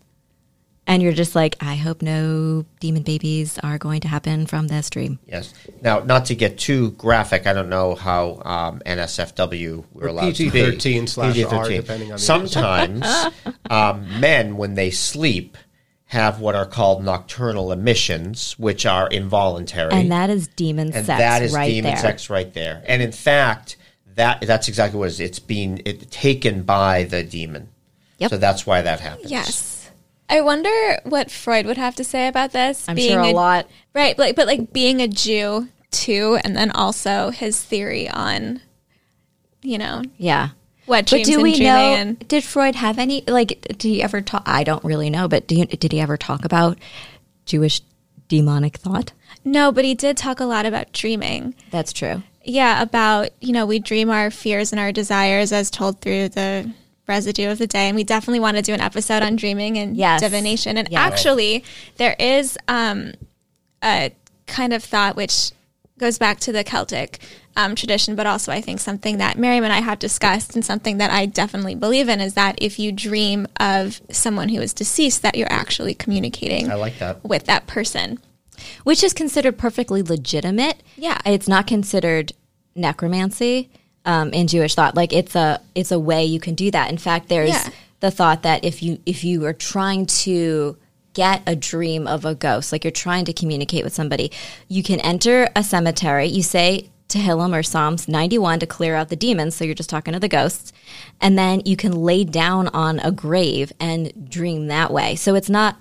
And 0.88 1.02
you're 1.02 1.14
just 1.14 1.36
like, 1.36 1.56
I 1.62 1.76
hope 1.76 2.02
no 2.02 2.66
demon 2.80 3.02
babies 3.04 3.58
are 3.64 3.78
going 3.78 4.02
to 4.02 4.08
happen 4.08 4.46
from 4.46 4.68
this 4.68 4.90
dream. 4.90 5.18
yes. 5.26 5.54
Now, 5.82 6.00
not 6.00 6.26
to 6.26 6.36
get 6.36 6.60
too 6.60 6.92
graphic, 6.92 7.48
I 7.48 7.54
don't 7.54 7.70
know 7.70 7.96
how 7.96 8.42
um, 8.46 8.82
NSFW 8.86 9.84
we're 9.94 10.06
Or 10.06 10.08
allowed 10.10 10.36
to 10.36 10.52
be. 10.52 10.72
PG-13 10.72 11.10
slash 11.10 11.44
R, 11.44 11.70
depending 11.70 12.12
on 12.12 12.18
the 12.18 12.22
Sometimes 12.22 13.06
um, 13.70 14.20
men, 14.20 14.58
when 14.58 14.76
they 14.76 14.92
sleep, 14.92 15.58
have 16.08 16.40
what 16.40 16.56
are 16.56 16.66
called 16.66 17.04
nocturnal 17.04 17.72
emissions, 17.72 18.54
which 18.60 18.86
are 18.86 19.08
involuntary. 19.08 19.92
And 19.92 20.12
that 20.12 20.30
is 20.30 20.48
demon 20.50 20.94
and 20.94 21.06
sex 21.06 21.20
that 21.20 21.42
is 21.42 21.54
right 21.54 21.68
demon 21.68 21.92
there. 21.92 22.02
sex 22.02 22.30
right 22.30 22.54
there. 22.54 22.84
And 22.88 23.02
in 23.02 23.12
fact, 23.12 23.78
that 24.16 24.42
that's 24.42 24.68
exactly 24.68 25.00
what 25.00 25.06
it 25.06 25.14
is. 25.14 25.20
It's 25.20 25.40
being 25.40 25.82
it, 25.84 26.12
taken 26.12 26.64
by 26.64 27.04
the 27.04 27.24
demon. 27.24 27.70
Yep. 28.20 28.30
So 28.30 28.38
that's 28.38 28.66
why 28.66 28.82
that 28.82 29.00
happens. 29.00 29.30
Yes. 29.32 29.75
I 30.30 30.42
wonder 30.42 30.70
what 31.04 31.30
Freud 31.32 31.66
would 31.66 31.78
have 31.78 31.96
to 31.96 32.04
say 32.04 32.28
about 32.28 32.52
this. 32.52 32.88
I'm 32.90 32.98
sure 32.98 33.20
a 33.20 33.32
lot. 33.32 33.68
Right, 33.94 34.18
like 34.18 34.36
but 34.36 34.48
like 34.48 34.74
being 34.74 35.02
a 35.02 35.08
Jew 35.08 35.68
too, 35.92 36.40
and 36.44 36.56
then 36.56 36.72
also 36.72 37.30
his 37.30 37.62
theory 37.62 38.10
on, 38.10 38.62
you 39.62 39.78
know, 39.78 40.02
Yeah. 40.18 40.50
what 40.86 41.06
But 41.06 41.10
dreams 41.10 41.28
do 41.28 41.34
and 41.36 41.44
we 41.44 41.56
dreaming 41.56 42.08
know? 42.10 42.18
Did 42.28 42.44
Freud 42.44 42.76
have 42.76 42.98
any? 43.00 43.24
Like, 43.28 43.62
did 43.68 43.84
he 43.84 44.02
ever 44.04 44.22
talk? 44.22 44.44
I 44.46 44.64
don't 44.64 44.84
really 44.84 45.10
know, 45.10 45.28
but 45.28 45.48
do 45.48 45.56
you, 45.56 45.66
did 45.66 45.92
he 45.92 46.02
ever 46.02 46.18
talk 46.18 46.44
about 46.44 46.78
Jewish 47.46 47.82
demonic 48.28 48.78
thought? 48.78 49.12
no, 49.44 49.72
but 49.72 49.86
he 49.86 49.94
did 49.94 50.18
talk 50.18 50.40
a 50.40 50.46
lot 50.46 50.66
about 50.66 50.92
dreaming. 50.92 51.54
That's 51.70 51.94
true. 51.94 52.24
Yeah, 52.44 52.82
about 52.82 53.30
you 53.42 53.54
know 53.54 53.66
we 53.66 53.78
dream 53.80 54.10
our 54.10 54.32
fears 54.32 54.72
and 54.72 54.80
our 54.80 54.92
desires 54.92 55.52
as 55.52 55.70
told 55.70 56.02
through 56.02 56.30
the 56.30 56.72
residue 57.08 57.49
of 57.49 57.58
the 57.58 57.68
day, 57.68 57.88
and 57.88 57.95
we 57.95 58.03
definitely 58.03 58.39
want 58.39 58.58
to 58.58 58.64
do 58.64 58.74
an 58.74 58.82
episode 58.82 59.22
on 59.24 59.36
dreaming 59.36 59.78
and 59.78 59.95
Yes. 59.95 60.22
divination. 60.22 60.78
And 60.78 60.88
Yes. 60.91 60.99
actually, 61.01 61.64
there 61.97 62.16
is 62.20 62.58
um, 62.68 63.14
a 63.84 64.12
kind 64.47 64.74
of 64.74 64.84
thought 64.84 65.16
which 65.16 65.51
goes 65.97 66.18
back 66.18 66.39
to 66.41 66.51
the 66.51 66.64
Celtic 66.64 67.20
um, 67.56 67.74
tradition, 67.74 68.16
but 68.16 68.28
also 68.28 68.51
I 68.51 68.60
think 68.60 68.82
something 68.82 69.18
that 69.20 69.38
Miriam 69.38 69.64
and 69.64 69.72
I 69.72 69.80
have 69.80 69.97
discussed, 69.99 70.56
and 70.56 70.66
something 70.66 70.97
that 70.97 71.10
I 71.10 71.26
definitely 71.26 71.76
believe 71.76 72.10
in 72.10 72.20
is 72.20 72.34
that 72.34 72.56
if 72.62 72.78
you 72.80 72.91
dream 72.91 73.47
of 73.62 74.01
someone 74.12 74.49
who 74.49 74.60
is 74.62 74.74
deceased, 74.74 75.22
that 75.22 75.36
you're 75.38 75.51
actually 75.51 75.93
communicating 75.93 76.70
I 76.70 76.76
like 76.76 76.99
that. 76.99 77.24
with 77.24 77.45
that 77.45 77.66
person. 77.66 78.20
Which 78.84 79.03
is 79.03 79.14
considered 79.14 79.58
perfectly 79.58 80.01
legitimate. 80.01 80.82
Yeah. 80.97 81.18
It's 81.26 81.47
not 81.47 81.66
considered 81.68 82.34
necromancy 82.76 83.70
um, 84.06 84.32
in 84.32 84.47
Jewish 84.47 84.76
thought. 84.76 84.95
Like 84.95 85.14
it's 85.14 85.36
a 85.36 85.60
it's 85.74 85.91
a 85.91 85.99
way 85.99 86.26
you 86.26 86.39
can 86.39 86.56
do 86.56 86.72
that. 86.72 86.89
In 86.91 86.97
fact, 86.97 87.28
there's 87.30 87.49
Yeah. 87.49 87.70
the 87.99 88.12
thought 88.12 88.43
that 88.43 88.64
if 88.64 88.82
you 88.84 88.99
if 89.06 89.24
you 89.24 89.45
are 89.45 89.53
trying 89.53 90.06
to 90.08 90.78
get 91.14 91.41
a 91.47 91.56
dream 91.56 92.08
of 92.08 92.26
a 92.26 92.36
ghost, 92.36 92.72
like 92.72 92.84
you're 92.84 92.91
trying 92.91 93.26
to 93.26 93.34
communicate 93.34 93.84
with 93.84 93.93
somebody, 93.93 94.32
you 94.68 94.84
can 94.84 94.99
enter 94.99 95.49
a 95.56 95.64
cemetery. 95.64 96.28
You 96.28 96.43
say 96.43 96.89
Tehillim 97.08 97.58
or 97.58 97.64
Psalms 97.64 98.08
91 98.08 98.60
to 98.60 98.66
clear 98.68 98.95
out 98.95 99.10
the 99.10 99.16
demons. 99.16 99.56
So 99.56 99.64
you're 99.64 99.76
just 99.76 99.89
talking 99.89 100.14
to 100.14 100.20
the 100.20 100.28
ghosts. 100.28 100.74
And 101.22 101.38
then 101.38 101.62
you 101.64 101.78
can 101.78 101.91
lay 101.93 102.24
down 102.26 102.68
on 102.70 102.99
a 102.99 103.12
grave 103.12 103.72
and 103.80 104.30
dream 104.30 104.68
that 104.68 104.91
way. 104.91 105.16
So 105.16 105.36
it's 105.36 105.49
not 105.49 105.78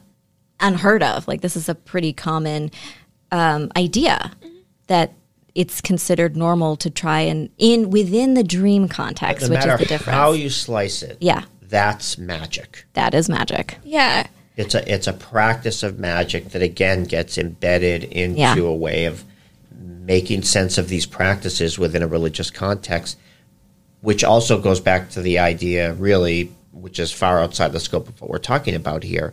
unheard 0.61 1.03
of. 1.03 1.27
Like 1.27 1.41
this 1.41 1.57
is 1.57 1.68
a 1.68 1.75
pretty 1.75 2.12
common 2.12 2.70
um, 3.33 3.72
idea 3.77 4.33
that 4.87 5.14
it's 5.55 5.81
considered 5.81 6.37
normal 6.37 6.77
to 6.77 6.91
try 6.91 7.21
and 7.21 7.49
in 7.59 7.91
within 7.91 8.35
the 8.35 8.43
dream 8.45 8.89
context, 8.89 9.43
No 9.43 9.51
which 9.51 9.59
matter 9.61 9.75
is 9.75 9.79
the 9.81 9.85
difference. 9.87 10.17
how 10.17 10.33
you 10.33 10.51
slice 10.51 11.03
it, 11.03 11.19
yeah, 11.21 11.45
that's 11.63 12.19
magic. 12.19 12.85
that 12.95 13.15
is 13.15 13.29
magic. 13.29 13.79
Yeah. 13.85 14.27
It's 14.57 14.75
a 14.75 14.93
it's 14.93 15.07
a 15.09 15.13
practice 15.13 15.83
of 15.83 15.99
magic 15.99 16.51
that 16.51 16.63
again 16.63 17.05
gets 17.05 17.39
embedded 17.39 18.05
into 18.05 18.39
Yeah. 18.41 18.55
a 18.57 18.73
way 18.73 19.05
of 19.07 19.25
making 19.81 20.43
sense 20.43 20.79
of 20.79 20.89
these 20.89 21.07
practices 21.07 21.79
within 21.79 22.03
a 22.03 22.07
religious 22.07 22.51
context, 22.51 23.17
which 24.01 24.23
also 24.23 24.61
goes 24.61 24.79
back 24.81 25.11
to 25.11 25.21
the 25.23 25.39
idea, 25.39 25.93
really, 25.95 26.53
which 26.73 26.99
is 26.99 27.11
far 27.11 27.41
outside 27.41 27.73
the 27.73 27.81
scope 27.81 28.09
of 28.09 28.21
what 28.21 28.31
we're 28.31 28.39
talking 28.39 28.75
about 28.75 29.03
here, 29.03 29.33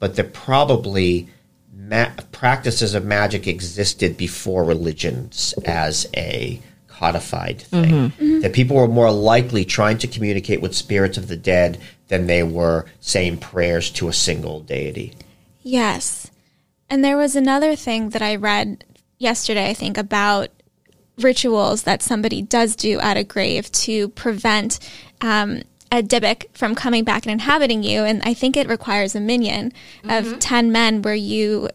but 0.00 0.16
that 0.16 0.32
probably 0.34 1.28
ma- 1.88 2.10
practices 2.32 2.94
of 2.94 3.04
magic 3.04 3.46
existed 3.46 4.16
before 4.16 4.64
religions 4.64 5.54
as 5.64 6.08
a 6.16 6.60
codified 6.88 7.60
thing. 7.60 7.84
Mm-hmm. 7.84 8.24
Mm-hmm. 8.24 8.40
That 8.40 8.52
people 8.52 8.76
were 8.76 8.88
more 8.88 9.10
likely 9.10 9.64
trying 9.64 9.98
to 9.98 10.08
communicate 10.08 10.60
with 10.60 10.74
spirits 10.74 11.16
of 11.16 11.28
the 11.28 11.36
dead 11.36 11.80
than 12.08 12.26
they 12.26 12.42
were 12.42 12.86
saying 13.00 13.38
prayers 13.38 13.90
to 13.92 14.08
a 14.08 14.12
single 14.12 14.60
deity. 14.60 15.14
Yes. 15.62 16.30
And 16.90 17.04
there 17.04 17.16
was 17.16 17.36
another 17.36 17.76
thing 17.76 18.10
that 18.10 18.22
I 18.22 18.36
read 18.36 18.84
yesterday, 19.18 19.70
I 19.70 19.74
think, 19.74 19.98
about 19.98 20.48
rituals 21.18 21.82
that 21.82 22.02
somebody 22.02 22.42
does 22.42 22.76
do 22.76 22.98
at 23.00 23.16
a 23.16 23.24
grave 23.24 23.70
to 23.72 24.08
prevent 24.10 24.78
um, 25.20 25.62
a 25.90 26.02
Dybbuk 26.02 26.46
from 26.56 26.74
coming 26.74 27.04
back 27.04 27.26
and 27.26 27.32
inhabiting 27.32 27.82
you. 27.82 28.02
And 28.02 28.22
I 28.22 28.34
think 28.34 28.56
it 28.56 28.68
requires 28.68 29.14
a 29.14 29.20
minyan 29.20 29.72
of 30.04 30.24
mm-hmm. 30.24 30.38
10 30.38 30.72
men 30.72 31.02
where 31.02 31.14
you, 31.14 31.68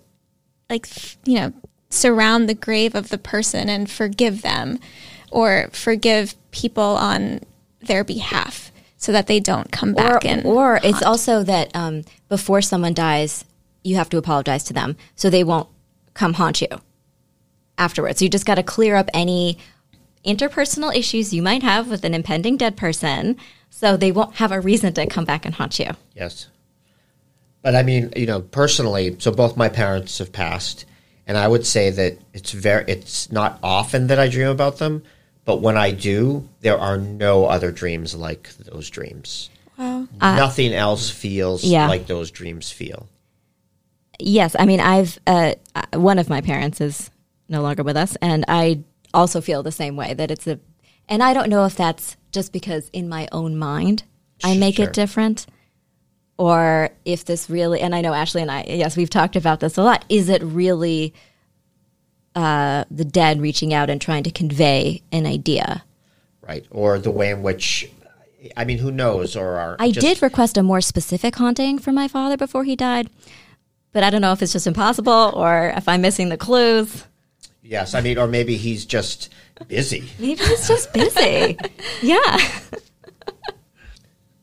like, 0.74 0.88
you 1.26 1.36
know, 1.36 1.53
surround 1.89 2.49
the 2.49 2.55
grave 2.55 2.95
of 2.95 3.09
the 3.09 3.17
person 3.17 3.69
and 3.69 3.89
forgive 3.89 4.41
them 4.41 4.80
or 5.32 5.69
forgive 5.71 6.34
people 6.51 6.84
on 6.84 7.39
their 7.80 8.03
behalf 8.03 8.71
so 8.97 9.11
that 9.11 9.28
they 9.28 9.39
don't 9.39 9.71
come 9.71 9.91
Or, 9.91 9.93
back 9.93 10.26
and 10.26 10.45
or 10.45 10.80
it's 10.84 11.03
also 11.03 11.43
that 11.43 11.76
um, 11.76 12.03
before 12.30 12.61
someone 12.61 12.93
dies, 12.93 13.45
you 13.84 13.95
have 13.97 14.09
to 14.09 14.17
apologize 14.17 14.63
to 14.65 14.74
them, 14.74 14.95
so 15.15 15.30
they 15.30 15.43
won't 15.43 15.67
come 16.13 16.34
haunt 16.34 16.61
you 16.61 16.69
afterwards. 17.78 18.21
You 18.21 18.30
just 18.30 18.45
got 18.45 18.55
to 18.55 18.63
clear 18.63 18.95
up 18.95 19.09
any 19.13 19.57
interpersonal 20.26 20.95
issues 20.95 21.34
you 21.34 21.43
might 21.43 21.63
have 21.63 21.89
with 21.89 22.05
an 22.05 22.13
impending 22.13 22.55
dead 22.57 22.78
person, 22.78 23.36
so 23.69 23.97
they 23.97 24.11
won't 24.11 24.36
have 24.36 24.51
a 24.51 24.61
reason 24.61 24.93
to 24.93 25.05
come 25.05 25.26
back 25.26 25.45
and 25.45 25.53
haunt 25.55 25.78
you. 25.80 25.91
Yes. 26.15 26.47
But 27.64 27.76
I 27.76 27.82
mean, 27.82 28.11
you 28.16 28.28
know, 28.28 28.41
personally, 28.41 29.16
so 29.20 29.32
both 29.32 29.57
my 29.57 29.70
parents 29.70 30.20
have 30.20 30.32
passed, 30.32 30.86
and 31.26 31.38
I 31.38 31.47
would 31.47 31.66
say 31.66 31.89
that 31.89 32.20
it's 32.34 32.51
very 32.51 32.84
it's 32.88 33.32
not 33.32 33.57
often 33.64 34.07
that 34.07 34.20
I 34.20 34.28
dream 34.28 34.49
about 34.49 34.78
them, 34.78 35.01
but 35.45 35.61
when 35.61 35.78
I 35.78 35.91
do, 35.91 36.47
there 36.59 36.78
are 36.78 36.97
no 36.97 37.45
other 37.45 37.72
dreams 37.72 38.14
like 38.14 38.49
those 38.59 38.89
dreams. 38.89 39.49
Wow. 39.78 40.07
Nothing 40.22 40.74
else 40.74 41.09
feels 41.09 41.64
yeah. 41.64 41.88
like 41.88 42.05
those 42.05 42.30
dreams 42.30 42.70
feel. 42.70 43.07
Yes, 44.20 44.55
I 44.59 44.66
mean 44.66 44.80
I've 44.82 45.18
uh, 45.26 45.55
uh, 45.74 45.99
one 45.99 46.20
of 46.20 46.30
my 46.30 46.41
parents 46.41 46.82
is 46.82 47.09
no 47.47 47.61
longer 47.61 47.84
with 47.84 47.97
us, 47.97 48.18
and 48.22 48.45
I 48.47 48.84
also 49.14 49.39
feel 49.41 49.64
the 49.64 49.72
same 49.72 49.95
way 49.95 50.14
that 50.14 50.32
it's 50.32 50.47
a, 50.47 50.59
and 51.07 51.24
I 51.24 51.34
don't 51.34 51.49
know 51.49 51.66
if 51.66 51.76
that's 51.76 52.18
just 52.32 52.51
because 52.51 52.89
in 52.89 53.07
my 53.07 53.28
own 53.32 53.55
mind 53.57 54.03
I 54.43 54.57
make 54.57 54.76
Sure. 54.76 54.86
it 54.86 54.93
different, 54.93 55.45
or 56.38 56.90
if 57.06 57.26
this 57.26 57.50
really, 57.50 57.80
and 57.82 57.94
I 57.94 58.02
know 58.02 58.14
Ashley 58.14 58.42
and 58.42 58.52
I, 58.52 58.64
yes, 58.68 58.98
we've 58.98 59.10
talked 59.10 59.36
about 59.36 59.60
this 59.60 59.78
a 59.78 59.84
lot. 59.84 60.04
Is 60.10 60.30
it 60.30 60.42
really 60.44 61.14
uh, 62.36 62.86
the 62.90 63.06
dead 63.06 63.42
reaching 63.42 63.74
out 63.74 63.90
and 63.90 64.02
trying 64.02 64.24
to 64.24 64.32
convey 64.32 65.02
an 65.12 65.26
idea? 65.26 65.84
right? 66.42 66.66
Or 66.72 67.00
the 67.00 67.10
way 67.12 67.30
in 67.32 67.42
which, 67.42 67.90
I 68.58 68.66
mean, 68.66 68.80
who 68.80 68.92
knows? 68.92 69.36
Or 69.38 69.56
are 69.56 69.76
I 69.80 69.92
just- 69.92 70.06
did 70.06 70.22
request 70.22 70.58
a 70.58 70.64
more 70.64 70.82
specific 70.82 71.36
haunting 71.36 71.80
from 71.80 71.96
my 71.96 72.08
father 72.10 72.36
before 72.36 72.66
he 72.66 72.76
died, 72.76 73.10
but 73.94 74.04
I 74.04 74.10
don't 74.10 74.20
know 74.22 74.34
if 74.34 74.42
it's 74.42 74.52
just 74.52 74.68
impossible 74.68 75.32
or 75.36 75.74
if 75.78 75.88
I'm 75.88 76.02
missing 76.02 76.28
the 76.30 76.38
clues. 76.38 77.06
Yes, 77.62 77.94
I 77.96 78.02
mean, 78.02 78.18
or 78.18 78.28
maybe 78.28 78.58
he's 78.58 78.84
just 78.86 79.32
busy. 79.70 80.04
Maybe 80.20 80.44
he's 80.44 80.68
just 80.68 80.92
busy. 80.92 81.58
yeah. 82.02 82.38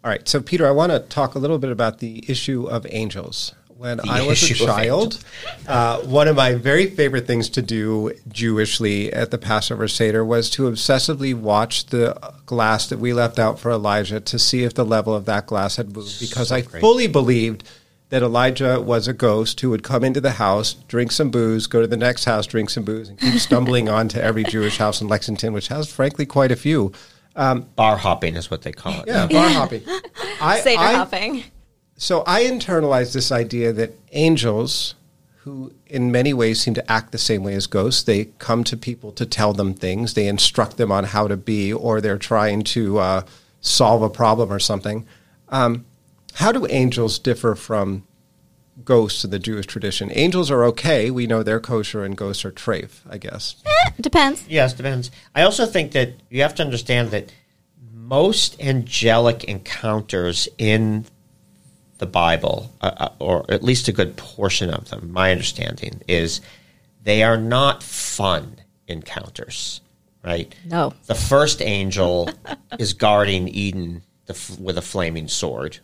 All 0.02 0.10
right, 0.10 0.26
so 0.26 0.40
Peter, 0.40 0.66
I 0.66 0.70
want 0.70 0.92
to 0.92 1.00
talk 1.00 1.34
a 1.34 1.38
little 1.38 1.58
bit 1.58 1.70
about 1.70 1.98
the 1.98 2.24
issue 2.26 2.66
of 2.66 2.86
angels. 2.88 3.54
When 3.68 4.00
I 4.08 4.26
was 4.26 4.42
a 4.42 4.52
of 4.52 4.58
child, 4.58 5.24
uh, 5.66 6.00
one 6.00 6.28
of 6.28 6.36
my 6.36 6.54
very 6.54 6.86
favorite 6.86 7.26
things 7.26 7.48
to 7.50 7.62
do 7.62 8.12
Jewishly 8.28 9.10
at 9.10 9.30
the 9.30 9.38
Passover 9.38 9.88
Seder 9.88 10.22
was 10.22 10.50
to 10.50 10.70
obsessively 10.70 11.34
watch 11.34 11.86
the 11.86 12.14
glass 12.44 12.88
that 12.88 12.98
we 12.98 13.14
left 13.14 13.38
out 13.38 13.58
for 13.58 13.70
Elijah 13.70 14.20
to 14.20 14.38
see 14.38 14.64
if 14.64 14.74
the 14.74 14.84
level 14.84 15.14
of 15.14 15.24
that 15.26 15.46
glass 15.46 15.76
had 15.76 15.94
moved, 15.94 16.20
because 16.20 16.52
I 16.52 16.60
fully 16.60 17.06
believed 17.06 17.64
that 18.10 18.22
Elijah 18.22 18.80
was 18.80 19.08
a 19.08 19.14
ghost 19.14 19.60
who 19.60 19.70
would 19.70 19.82
come 19.82 20.04
into 20.04 20.20
the 20.20 20.32
house, 20.32 20.74
drink 20.74 21.12
some 21.12 21.30
booze, 21.30 21.66
go 21.66 21.80
to 21.80 21.86
the 21.86 21.96
next 21.96 22.24
house, 22.24 22.46
drink 22.46 22.68
some 22.68 22.84
booze, 22.84 23.08
and 23.08 23.18
keep 23.18 23.34
stumbling 23.34 23.88
onto 23.90 24.18
every 24.18 24.44
Jewish 24.44 24.78
house 24.78 25.00
in 25.00 25.08
Lexington, 25.08 25.52
which 25.52 25.68
has, 25.68 25.90
frankly, 25.90 26.26
quite 26.26 26.52
a 26.52 26.56
few. 26.56 26.92
Bar 27.76 27.96
hopping 27.96 28.36
is 28.36 28.50
what 28.50 28.62
they 28.62 28.72
call 28.72 29.00
it. 29.00 29.06
Yeah, 29.06 29.26
bar 29.26 29.48
hopping. 29.48 29.82
I, 30.40 30.60
Seder 30.60 30.80
I- 30.80 30.94
hopping. 30.94 31.44
So 31.96 32.22
I 32.26 32.44
internalized 32.44 33.12
this 33.12 33.30
idea 33.30 33.72
that 33.74 33.92
angels, 34.12 34.94
who 35.40 35.72
in 35.86 36.10
many 36.10 36.32
ways 36.32 36.58
seem 36.60 36.72
to 36.74 36.90
act 36.90 37.12
the 37.12 37.18
same 37.18 37.42
way 37.42 37.54
as 37.54 37.66
ghosts, 37.66 38.02
they 38.02 38.26
come 38.38 38.64
to 38.64 38.76
people 38.76 39.12
to 39.12 39.26
tell 39.26 39.52
them 39.52 39.74
things, 39.74 40.14
they 40.14 40.26
instruct 40.26 40.78
them 40.78 40.90
on 40.90 41.04
how 41.04 41.28
to 41.28 41.36
be, 41.36 41.70
or 41.72 42.00
they're 42.00 42.16
trying 42.16 42.62
to 42.64 42.98
uh, 42.98 43.22
solve 43.60 44.00
a 44.00 44.08
problem 44.08 44.50
or 44.50 44.58
something. 44.58 45.06
Um, 45.50 45.84
how 46.34 46.52
do 46.52 46.66
angels 46.70 47.18
differ 47.18 47.54
from 47.54 48.06
ghosts 48.82 49.24
in 49.24 49.30
the 49.30 49.38
Jewish 49.38 49.66
tradition? 49.66 50.10
Angels 50.12 50.50
are 50.50 50.64
okay. 50.64 51.10
We 51.10 51.26
know 51.26 51.42
they're 51.42 51.60
kosher, 51.60 52.02
and 52.02 52.16
ghosts 52.16 52.44
are 52.46 52.52
treif, 52.52 53.00
I 53.10 53.18
guess. 53.18 53.56
Depends. 54.00 54.44
Yes, 54.48 54.72
depends. 54.74 55.10
I 55.34 55.42
also 55.42 55.66
think 55.66 55.92
that 55.92 56.12
you 56.30 56.42
have 56.42 56.54
to 56.56 56.62
understand 56.62 57.10
that 57.10 57.32
most 57.92 58.60
angelic 58.60 59.44
encounters 59.44 60.48
in 60.58 61.06
the 61.98 62.06
Bible, 62.06 62.72
uh, 62.80 62.90
uh, 62.96 63.08
or 63.18 63.44
at 63.52 63.62
least 63.62 63.88
a 63.88 63.92
good 63.92 64.16
portion 64.16 64.70
of 64.70 64.88
them, 64.88 65.12
my 65.12 65.30
understanding 65.30 66.00
is 66.08 66.40
they 67.02 67.22
are 67.22 67.36
not 67.36 67.82
fun 67.82 68.56
encounters, 68.88 69.80
right? 70.24 70.54
No. 70.64 70.94
The 71.06 71.14
first 71.14 71.62
angel 71.62 72.30
is 72.78 72.94
guarding 72.94 73.48
Eden 73.48 74.02
the 74.26 74.34
f- 74.34 74.58
with 74.58 74.76
a 74.78 74.82
flaming 74.82 75.28
sword, 75.28 75.78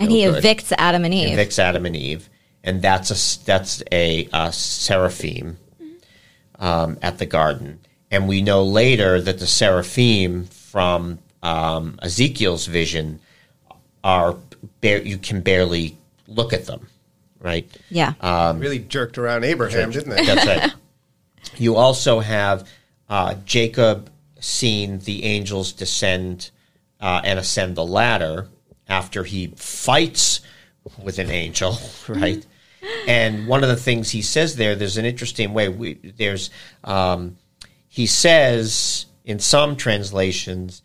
And 0.00 0.10
he 0.10 0.24
good. 0.24 0.42
evicts 0.42 0.72
Adam 0.78 1.04
and 1.04 1.14
Eve. 1.14 1.38
Evicts 1.38 1.58
Adam 1.58 1.86
and 1.86 1.94
Eve, 1.96 2.28
and 2.64 2.82
that's 2.82 3.10
a 3.10 3.44
that's 3.44 3.82
a, 3.92 4.28
uh 4.32 4.50
seraphim 4.50 5.58
um, 6.58 6.98
at 7.02 7.18
the 7.18 7.26
garden. 7.26 7.80
And 8.10 8.28
we 8.28 8.42
know 8.42 8.64
later 8.64 9.20
that 9.20 9.38
the 9.38 9.46
seraphim 9.46 10.46
from 10.46 11.18
um, 11.42 11.98
Ezekiel's 12.02 12.66
vision 12.66 13.20
are 14.02 14.36
bare, 14.80 15.02
you 15.02 15.18
can 15.18 15.40
barely 15.40 15.96
look 16.26 16.52
at 16.52 16.66
them, 16.66 16.88
right? 17.40 17.68
yeah. 17.90 18.14
really 18.58 18.78
jerked 18.78 19.18
around 19.18 19.44
Abraham, 19.44 19.90
didn't 19.90 20.10
they? 20.10 20.24
That's 20.24 20.46
right. 20.46 20.72
You 21.56 21.76
also 21.76 22.20
have 22.20 22.68
uh, 23.08 23.34
Jacob 23.44 24.10
seeing 24.38 24.98
the 25.00 25.24
angels 25.24 25.72
descend 25.72 26.50
uh, 27.00 27.20
and 27.24 27.38
ascend 27.38 27.76
the 27.76 27.84
ladder 27.84 28.46
after 28.88 29.24
he 29.24 29.48
fights 29.56 30.40
with 31.02 31.18
an 31.18 31.30
angel, 31.30 31.76
right? 32.08 32.44
And 33.06 33.46
one 33.46 33.62
of 33.62 33.68
the 33.68 33.76
things 33.76 34.10
he 34.10 34.22
says 34.22 34.56
there, 34.56 34.74
there's 34.74 34.96
an 34.96 35.04
interesting 35.04 35.54
way. 35.54 35.68
We, 35.68 35.94
there's 35.94 36.50
um, 36.84 37.36
he 37.88 38.06
says 38.06 39.06
in 39.24 39.38
some 39.38 39.76
translations 39.76 40.82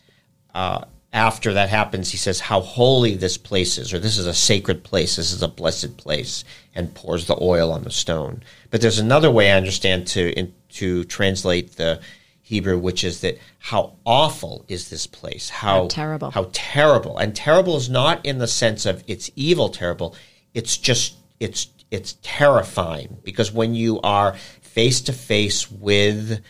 uh, 0.54 0.86
after 1.14 1.54
that 1.54 1.70
happens, 1.70 2.10
he 2.10 2.18
says 2.18 2.40
how 2.40 2.60
holy 2.60 3.16
this 3.16 3.38
place 3.38 3.78
is, 3.78 3.94
or 3.94 4.00
this 4.00 4.18
is 4.18 4.26
a 4.26 4.34
sacred 4.34 4.84
place, 4.84 5.16
this 5.16 5.32
is 5.32 5.44
a 5.44 5.48
blessed 5.48 5.96
place, 5.96 6.44
and 6.74 6.96
pours 6.96 7.28
the 7.28 7.38
oil 7.40 7.72
on 7.72 7.84
the 7.84 7.92
stone. 7.92 8.42
But 8.72 8.82
there's 8.82 9.00
another 9.00 9.30
way 9.30 9.52
I 9.52 9.58
understand 9.58 10.08
to 10.08 10.32
in, 10.34 10.54
to 10.70 11.04
translate 11.04 11.76
the 11.76 12.02
Hebrew, 12.42 12.80
which 12.80 13.04
is 13.04 13.22
that 13.22 13.38
how 13.60 13.94
awful 14.06 14.66
is 14.68 14.90
this 14.90 15.06
place? 15.06 15.50
How, 15.50 15.84
How 15.84 15.88
terrible. 15.88 16.32
How 16.32 16.50
terrible. 16.52 17.18
And 17.18 17.36
terrible 17.36 17.78
is 17.78 17.90
not 17.90 18.26
in 18.26 18.40
the 18.40 18.48
sense 18.48 18.86
of 18.86 19.04
it's 19.08 19.30
evil 19.36 19.70
terrible. 19.70 20.16
It's 20.54 20.78
just 20.78 21.16
it's 21.40 21.66
it's 21.94 22.18
terrifying 22.24 23.18
because 23.24 23.52
when 23.52 23.76
you 23.76 24.02
are 24.02 24.34
face 24.62 25.00
to 25.02 25.14
face 25.14 25.70
with 25.70 26.42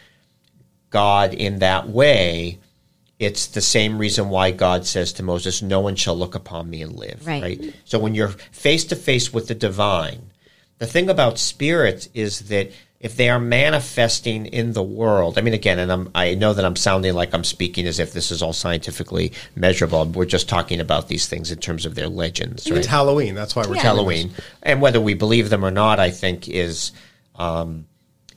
God 0.89 1.33
in 1.33 1.59
that 1.59 1.89
way, 1.89 2.59
it's 3.19 3.47
the 3.47 3.59
same 3.59 3.97
reason 3.97 4.29
why 4.29 4.51
God 4.51 4.85
says 4.85 5.11
to 5.13 5.23
Moses, 5.23 5.61
No 5.61 5.81
one 5.81 5.97
shall 5.97 6.15
look 6.15 6.33
upon 6.33 6.69
me 6.69 6.81
and 6.81 6.95
live. 6.95 7.27
Right. 7.27 7.73
So 7.83 7.99
when 7.99 8.15
you're 8.15 8.29
face 8.29 8.85
to 8.85 8.95
face 8.95 9.33
with 9.33 9.49
the 9.49 9.53
divine, 9.53 10.31
the 10.77 10.87
thing 10.87 11.09
about 11.09 11.37
spirits 11.37 12.07
is 12.13 12.47
that 12.47 12.71
if 13.03 13.17
they 13.17 13.29
are 13.29 13.39
manifesting 13.39 14.45
in 14.45 14.71
the 14.71 14.81
world, 14.81 15.37
I 15.37 15.41
mean, 15.41 15.53
again, 15.53 15.77
and 15.77 15.91
I'm, 15.91 16.09
I 16.15 16.35
know 16.35 16.53
that 16.53 16.63
I'm 16.63 16.77
sounding 16.77 17.13
like 17.13 17.33
I'm 17.33 17.43
speaking 17.43 17.85
as 17.85 17.99
if 17.99 18.13
this 18.13 18.31
is 18.31 18.41
all 18.41 18.53
scientifically 18.53 19.33
measurable. 19.57 20.05
We're 20.05 20.23
just 20.23 20.47
talking 20.47 20.79
about 20.79 21.09
these 21.09 21.27
things 21.27 21.51
in 21.51 21.59
terms 21.59 21.85
of 21.85 21.95
their 21.95 22.07
legends, 22.07 22.71
right? 22.71 22.77
It's 22.77 22.87
Halloween. 22.87 23.35
That's 23.35 23.57
why 23.57 23.63
we're 23.67 23.73
It's 23.73 23.83
doing 23.83 23.95
Halloween, 23.95 24.31
and 24.63 24.81
whether 24.81 25.01
we 25.01 25.15
believe 25.15 25.49
them 25.49 25.65
or 25.65 25.71
not, 25.71 25.99
I 25.99 26.11
think 26.11 26.47
is 26.47 26.93
um, 27.35 27.85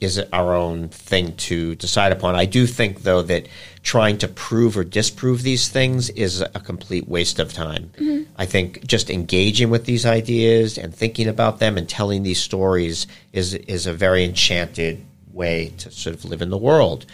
is 0.01 0.19
our 0.33 0.55
own 0.55 0.89
thing 0.89 1.37
to 1.37 1.75
decide 1.77 2.13
upon. 2.13 2.35
I 2.35 2.45
do 2.45 2.67
think, 2.67 3.03
though, 3.03 3.23
that 3.23 3.49
trying 3.83 4.19
to 4.19 4.29
prove 4.29 4.77
or 4.77 4.85
disprove 4.85 5.43
these 5.43 5.69
things 5.69 6.11
is 6.11 6.41
a 6.41 6.61
complete 6.61 7.09
waste 7.09 7.39
of 7.39 7.53
time. 7.53 7.91
Mm-hmm. 7.97 8.31
I 8.37 8.47
think 8.47 8.87
just 8.87 9.11
engaging 9.11 9.71
with 9.71 9.85
these 9.85 10.05
ideas 10.05 10.77
and 10.77 10.95
thinking 10.95 11.29
about 11.29 11.59
them 11.59 11.79
and 11.79 11.89
telling 11.89 12.23
these 12.23 12.41
stories 12.41 13.07
is 13.33 13.55
is 13.55 13.87
a 13.87 13.93
very 13.93 14.25
enchanted 14.25 15.05
way 15.33 15.73
to 15.79 15.91
sort 15.91 16.17
of 16.17 16.25
live 16.25 16.43
in 16.43 16.51
the 16.51 16.59
world. 16.59 17.07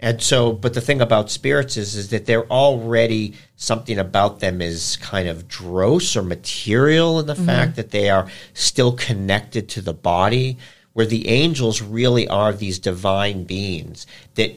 And 0.00 0.20
so, 0.20 0.52
but 0.52 0.74
the 0.74 0.82
thing 0.82 1.00
about 1.00 1.30
spirits 1.30 1.78
is, 1.78 1.94
is 1.94 2.10
that 2.10 2.26
they're 2.26 2.46
already 2.50 3.34
something 3.56 3.98
about 3.98 4.40
them 4.40 4.60
is 4.60 4.98
kind 4.98 5.28
of 5.28 5.48
dross 5.48 6.16
or 6.16 6.22
material 6.22 7.20
in 7.20 7.26
the 7.26 7.34
mm-hmm. 7.34 7.46
fact 7.46 7.76
that 7.76 7.90
they 7.90 8.10
are 8.10 8.28
still 8.52 8.92
connected 8.92 9.68
to 9.70 9.80
the 9.80 9.94
body, 9.94 10.58
where 10.94 11.06
the 11.06 11.28
angels 11.28 11.82
really 11.82 12.26
are 12.28 12.52
these 12.52 12.78
divine 12.78 13.44
beings 13.44 14.06
that 14.36 14.56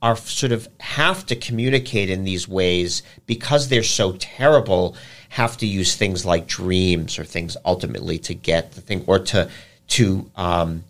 are 0.00 0.16
sort 0.16 0.52
of 0.52 0.68
have 0.78 1.26
to 1.26 1.34
communicate 1.34 2.08
in 2.08 2.22
these 2.22 2.46
ways 2.46 3.02
because 3.26 3.68
they're 3.68 3.82
so 3.82 4.12
terrible, 4.12 4.94
have 5.30 5.56
to 5.56 5.66
use 5.66 5.96
things 5.96 6.24
like 6.24 6.46
dreams 6.46 7.18
or 7.18 7.24
things 7.24 7.56
ultimately 7.64 8.16
to 8.18 8.32
get 8.34 8.72
the 8.72 8.80
thing 8.80 9.02
or 9.08 9.18
to 9.18 9.50
to 9.88 10.30
um, 10.36 10.84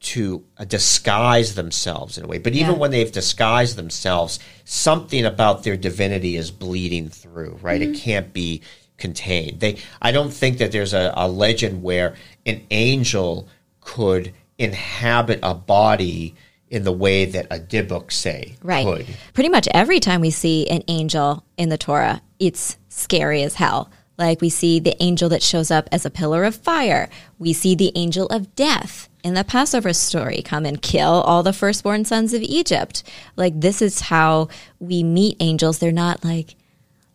to 0.00 0.44
uh, 0.58 0.64
disguise 0.64 1.54
themselves 1.54 2.18
in 2.18 2.24
a 2.24 2.26
way. 2.26 2.38
But 2.38 2.54
even 2.54 2.72
Yeah. 2.74 2.78
when 2.78 2.90
they've 2.90 3.10
disguised 3.10 3.76
themselves, 3.76 4.38
something 4.64 5.24
about 5.24 5.64
their 5.64 5.76
divinity 5.76 6.36
is 6.36 6.50
bleeding 6.50 7.08
through, 7.08 7.58
right? 7.62 7.82
It 7.82 7.96
can't 7.96 8.32
be 8.32 8.60
contained. 8.96 9.60
They, 9.60 9.78
I 10.00 10.12
don't 10.12 10.32
think 10.32 10.58
that 10.58 10.70
there's 10.70 10.92
a, 10.92 11.12
a 11.16 11.28
legend 11.28 11.82
where 11.82 12.14
an 12.46 12.60
angel 12.70 13.48
could 13.88 14.32
inhabit 14.58 15.40
a 15.42 15.54
body 15.54 16.34
in 16.68 16.84
the 16.84 16.92
way 16.92 17.24
that 17.24 17.46
a 17.50 17.58
Dybbuk, 17.58 18.12
say, 18.12 18.56
Right. 18.62 18.84
could. 18.84 19.06
Pretty 19.32 19.48
much 19.48 19.66
every 19.72 19.98
time 20.00 20.20
we 20.20 20.30
see 20.30 20.68
an 20.68 20.82
angel 20.88 21.42
in 21.56 21.70
the 21.70 21.78
Torah, 21.78 22.20
it's 22.38 22.76
scary 22.90 23.42
as 23.42 23.54
hell. 23.54 23.90
Like 24.18 24.40
we 24.42 24.50
see 24.50 24.78
the 24.78 24.94
angel 25.02 25.28
that 25.30 25.42
shows 25.42 25.70
up 25.70 25.88
as 25.90 26.04
a 26.04 26.10
pillar 26.10 26.44
of 26.44 26.54
fire. 26.56 27.08
We 27.38 27.52
see 27.54 27.74
the 27.74 27.92
angel 27.94 28.26
of 28.26 28.54
death 28.54 29.08
in 29.24 29.32
the 29.34 29.44
Passover 29.44 29.92
story 29.94 30.42
come 30.44 30.66
and 30.66 30.82
kill 30.82 31.22
all 31.22 31.42
the 31.42 31.52
firstborn 31.52 32.04
sons 32.04 32.34
of 32.34 32.42
Egypt. 32.42 33.02
Like 33.36 33.58
this 33.60 33.80
is 33.80 34.00
how 34.02 34.48
we 34.80 35.02
meet 35.02 35.36
angels. 35.40 35.78
They're 35.78 35.92
not 35.92 36.24
like 36.24 36.56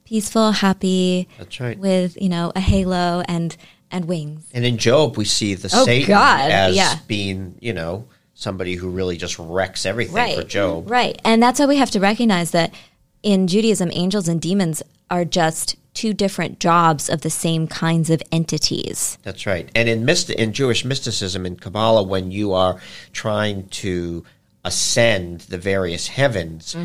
peaceful, 0.06 0.52
happy, 0.54 1.28
That's 1.38 1.60
right. 1.60 1.78
with, 1.78 2.20
you 2.22 2.30
know, 2.30 2.52
a 2.56 2.60
halo 2.62 3.22
and 3.28 3.56
and 3.94 4.06
wings. 4.06 4.50
And 4.54 4.66
in 4.66 4.78
Job, 4.78 5.16
we 5.18 5.24
see 5.24 5.54
the 5.54 5.70
Oh, 5.74 5.86
Satan 5.86 6.10
God, 6.10 6.52
as 6.52 6.76
yeah. 6.76 6.98
being, 7.08 7.56
you 7.62 7.72
know, 7.72 8.06
somebody 8.34 8.76
who 8.76 8.90
really 8.90 9.16
just 9.16 9.40
wrecks 9.40 9.86
everything 9.86 10.16
right. 10.16 10.36
for 10.36 10.44
Job. 10.44 10.90
Right. 10.90 11.22
And 11.24 11.42
that's 11.42 11.60
why 11.60 11.68
we 11.68 11.78
have 11.78 11.92
to 11.92 12.00
recognize 12.00 12.52
that 12.52 12.74
in 13.22 13.48
Judaism, 13.48 13.90
angels 13.94 14.28
and 14.28 14.42
demons 14.42 14.84
are 15.10 15.24
just 15.24 15.78
two 15.94 16.12
different 16.14 16.60
jobs 16.60 17.08
of 17.08 17.22
the 17.22 17.30
same 17.30 17.68
kinds 17.68 18.10
of 18.10 18.22
entities. 18.32 19.20
That's 19.22 19.46
right. 19.46 19.70
And 19.76 19.88
in 19.88 20.04
myst- 20.04 20.32
in 20.32 20.52
Jewish 20.52 20.84
mysticism 20.84 21.46
in 21.46 21.56
Kabbalah, 21.56 22.04
when 22.04 22.32
you 22.32 22.52
are 22.54 22.82
trying 23.14 23.68
to 23.68 24.26
ascend 24.66 25.42
the 25.42 25.58
various 25.58 26.08
heavens, 26.08 26.76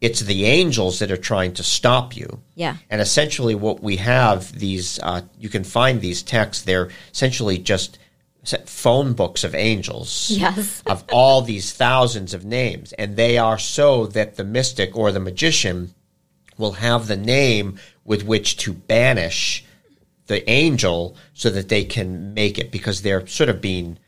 it's 0.00 0.20
the 0.20 0.44
angels 0.44 0.98
that 0.98 1.10
are 1.10 1.16
trying 1.16 1.52
to 1.54 1.62
stop 1.62 2.16
you. 2.16 2.40
Yeah. 2.54 2.76
And 2.90 3.00
essentially, 3.00 3.54
what 3.54 3.82
we 3.82 3.96
have 3.96 4.58
these, 4.58 4.98
uh, 5.02 5.22
you 5.38 5.48
can 5.48 5.64
find 5.64 6.00
these 6.00 6.22
texts. 6.22 6.64
They're 6.64 6.90
essentially 7.12 7.58
just 7.58 7.98
phone 8.64 9.12
books 9.12 9.44
of 9.44 9.54
angels. 9.54 10.30
Yes. 10.30 10.82
of 10.86 11.04
all 11.12 11.42
these 11.42 11.72
thousands 11.72 12.34
of 12.34 12.44
names, 12.44 12.92
and 12.94 13.16
they 13.16 13.38
are 13.38 13.58
so 13.58 14.06
that 14.06 14.36
the 14.36 14.44
mystic 14.44 14.96
or 14.96 15.12
the 15.12 15.20
magician 15.20 15.94
will 16.56 16.72
have 16.72 17.06
the 17.06 17.16
name 17.16 17.78
with 18.04 18.24
which 18.24 18.56
to 18.56 18.72
banish 18.72 19.64
the 20.26 20.48
angel 20.50 21.16
so 21.34 21.50
that 21.50 21.68
they 21.68 21.84
can 21.84 22.34
make 22.34 22.58
it 22.58 22.70
because 22.70 23.02
they're 23.02 23.26
sort 23.26 23.48
of 23.48 23.60
being 23.60 23.98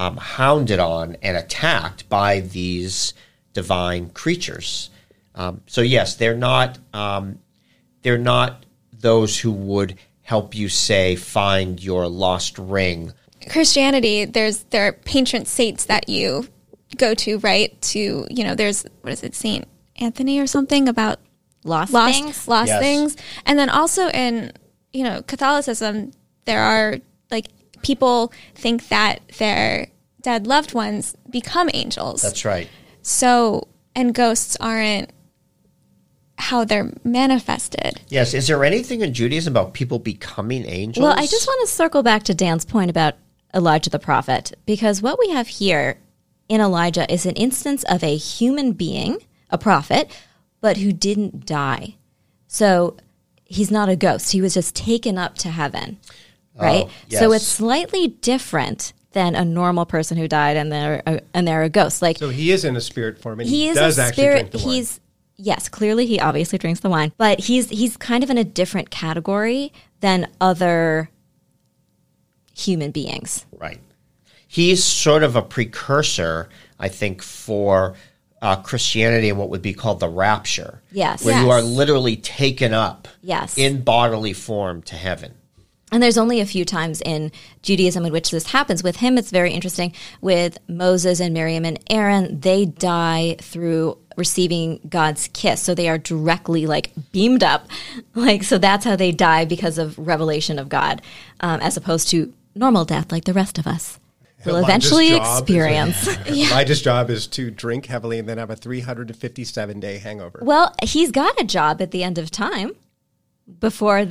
um, 0.00 0.16
hounded 0.16 0.78
on 0.78 1.14
and 1.20 1.36
attacked 1.36 2.08
by 2.08 2.40
these 2.40 3.12
divine 3.52 4.08
creatures. 4.08 4.88
Um, 5.34 5.60
so 5.66 5.82
yes, 5.82 6.16
they're 6.16 6.34
not 6.36 6.78
um, 6.94 7.38
they're 8.00 8.16
not 8.16 8.64
those 8.98 9.38
who 9.38 9.52
would 9.52 9.96
help 10.22 10.54
you 10.54 10.70
say 10.70 11.16
find 11.16 11.82
your 11.84 12.08
lost 12.08 12.58
ring. 12.58 13.12
Christianity, 13.50 14.24
there's 14.24 14.62
there 14.70 14.88
are 14.88 14.92
patron 14.92 15.44
saints 15.44 15.84
that 15.84 16.08
you 16.08 16.48
go 16.96 17.12
to, 17.14 17.38
right? 17.40 17.78
To 17.82 18.26
you 18.30 18.44
know, 18.44 18.54
there's 18.54 18.84
what 19.02 19.12
is 19.12 19.22
it, 19.22 19.34
Saint 19.34 19.66
Anthony 19.96 20.40
or 20.40 20.46
something 20.46 20.88
about 20.88 21.20
Lost, 21.62 21.92
lost 21.92 22.14
things? 22.14 22.48
lost 22.48 22.68
Yes. 22.68 22.80
things, 22.80 23.16
and 23.44 23.58
then 23.58 23.68
also 23.68 24.08
in 24.08 24.52
you 24.94 25.04
know 25.04 25.20
Catholicism, 25.20 26.12
there 26.46 26.62
are 26.62 26.92
like 26.92 27.02
people 27.82 28.32
think 28.54 28.88
that 28.88 29.20
their 29.38 29.88
dead 30.20 30.46
loved 30.46 30.74
ones 30.74 31.16
become 31.28 31.70
angels. 31.72 32.22
That's 32.22 32.44
right. 32.44 32.68
so 33.02 33.68
and 33.94 34.14
ghosts 34.14 34.56
aren't 34.60 35.10
how 36.38 36.64
they're 36.64 36.92
manifested. 37.04 38.00
Yes. 38.08 38.34
Is 38.34 38.46
there 38.46 38.64
anything 38.64 39.02
in 39.02 39.12
Judaism 39.12 39.52
about 39.52 39.74
people 39.74 39.98
becoming 39.98 40.64
angels? 40.66 41.02
Well, 41.02 41.12
I 41.16 41.26
just 41.26 41.46
want 41.46 41.60
to 41.66 41.72
circle 41.72 42.02
back 42.02 42.22
to 42.24 42.34
Dan's 42.34 42.64
point 42.64 42.90
about 42.90 43.14
Elijah 43.54 43.90
the 43.90 43.98
prophet, 43.98 44.54
because 44.64 45.02
what 45.02 45.18
we 45.18 45.30
have 45.30 45.48
here 45.48 45.98
in 46.48 46.60
Elijah 46.60 47.10
is 47.12 47.26
an 47.26 47.34
instance 47.34 47.84
of 47.84 48.02
a 48.02 48.16
human 48.16 48.72
being, 48.72 49.18
a 49.50 49.58
prophet, 49.58 50.10
but 50.60 50.78
who 50.78 50.92
didn't 50.92 51.46
die. 51.46 51.96
So 52.46 52.96
he's 53.44 53.70
not 53.70 53.88
a 53.88 53.96
ghost. 53.96 54.32
He 54.32 54.40
was 54.40 54.54
just 54.54 54.74
taken 54.74 55.18
up 55.18 55.36
to 55.38 55.50
heaven, 55.50 55.98
right? 56.58 56.86
So 57.08 57.30
yes. 57.30 57.42
it's 57.42 57.46
slightly 57.46 58.08
different 58.08 58.92
than 59.12 59.34
a 59.34 59.44
normal 59.44 59.86
person 59.86 60.16
who 60.16 60.28
died 60.28 60.56
and 60.56 60.70
they're 60.70 61.02
a, 61.06 61.20
and 61.34 61.46
they're 61.46 61.62
a 61.62 61.68
ghost. 61.68 62.00
Like 62.02 62.18
So 62.18 62.28
he 62.28 62.50
is 62.52 62.64
in 62.64 62.76
a 62.76 62.80
spirit 62.80 63.18
form, 63.18 63.40
and 63.40 63.48
he, 63.48 63.62
he 63.64 63.68
is 63.68 63.76
does 63.76 63.98
a 63.98 64.02
actually 64.02 64.22
spirit. 64.22 64.38
drink 64.38 64.50
the 64.52 64.58
wine. 64.58 64.68
He's 64.68 65.00
yes, 65.36 65.68
clearly 65.68 66.06
he 66.06 66.20
obviously 66.20 66.58
drinks 66.58 66.80
the 66.80 66.90
wine, 66.90 67.12
but 67.18 67.40
he's 67.40 67.68
he's 67.70 67.96
kind 67.96 68.22
of 68.22 68.30
in 68.30 68.38
a 68.38 68.44
different 68.44 68.90
category 68.90 69.72
than 70.00 70.28
other 70.40 71.10
human 72.54 72.90
beings. 72.90 73.46
Right. 73.52 73.80
He's 74.46 74.82
sort 74.82 75.22
of 75.22 75.36
a 75.36 75.42
precursor, 75.42 76.48
I 76.78 76.88
think, 76.88 77.22
for 77.22 77.94
uh, 78.42 78.56
Christianity 78.56 79.28
and 79.28 79.38
what 79.38 79.48
would 79.50 79.62
be 79.62 79.72
called 79.74 80.00
the 80.00 80.08
rapture. 80.08 80.82
Yes. 80.90 81.24
Where 81.24 81.40
you 81.40 81.50
are 81.50 81.62
literally 81.62 82.16
taken 82.16 82.72
up 82.74 83.06
Yes. 83.22 83.56
in 83.56 83.82
bodily 83.82 84.32
form 84.32 84.82
to 84.82 84.96
heaven. 84.96 85.34
And 85.92 86.02
there's 86.02 86.18
only 86.18 86.40
a 86.40 86.46
few 86.46 86.64
times 86.64 87.00
in 87.00 87.32
Judaism 87.62 88.04
in 88.06 88.12
which 88.12 88.30
this 88.30 88.46
happens. 88.46 88.82
With 88.82 88.96
him, 88.96 89.18
it's 89.18 89.30
very 89.30 89.52
interesting. 89.52 89.92
With 90.20 90.58
Moses 90.68 91.20
and 91.20 91.34
Miriam 91.34 91.64
and 91.64 91.78
Aaron, 91.90 92.40
they 92.40 92.64
die 92.64 93.36
through 93.40 93.98
receiving 94.16 94.80
God's 94.88 95.28
kiss. 95.32 95.62
So 95.62 95.74
they 95.74 95.88
are 95.88 95.98
directly 95.98 96.66
like 96.66 96.92
beamed 97.12 97.42
up. 97.42 97.68
Like, 98.14 98.42
so 98.42 98.58
that's 98.58 98.84
how 98.84 98.96
they 98.96 99.12
die 99.12 99.44
because 99.44 99.78
of 99.78 99.96
revelation 99.98 100.58
of 100.58 100.68
God, 100.68 101.00
um, 101.40 101.60
as 101.60 101.76
opposed 101.76 102.08
to 102.10 102.32
normal 102.54 102.84
death 102.84 103.10
like 103.12 103.24
the 103.24 103.32
rest 103.32 103.56
of 103.56 103.66
us 103.66 103.98
will 104.44 104.56
eventually 104.56 105.10
job 105.10 105.22
is- 105.22 105.40
experience. 105.40 106.18
Elijah's 106.26 106.82
job 106.82 107.10
is 107.10 107.26
to 107.28 107.50
drink 107.50 107.86
heavily 107.86 108.18
and 108.18 108.28
then 108.28 108.38
have 108.38 108.50
a 108.50 108.56
357 108.56 109.80
day 109.80 109.98
hangover. 109.98 110.40
Well, 110.42 110.74
he's 110.82 111.10
got 111.10 111.40
a 111.40 111.44
job 111.44 111.80
at 111.80 111.90
the 111.90 112.02
end 112.02 112.18
of 112.18 112.30
time 112.30 112.72
before 113.58 113.98
uh, 113.98 114.02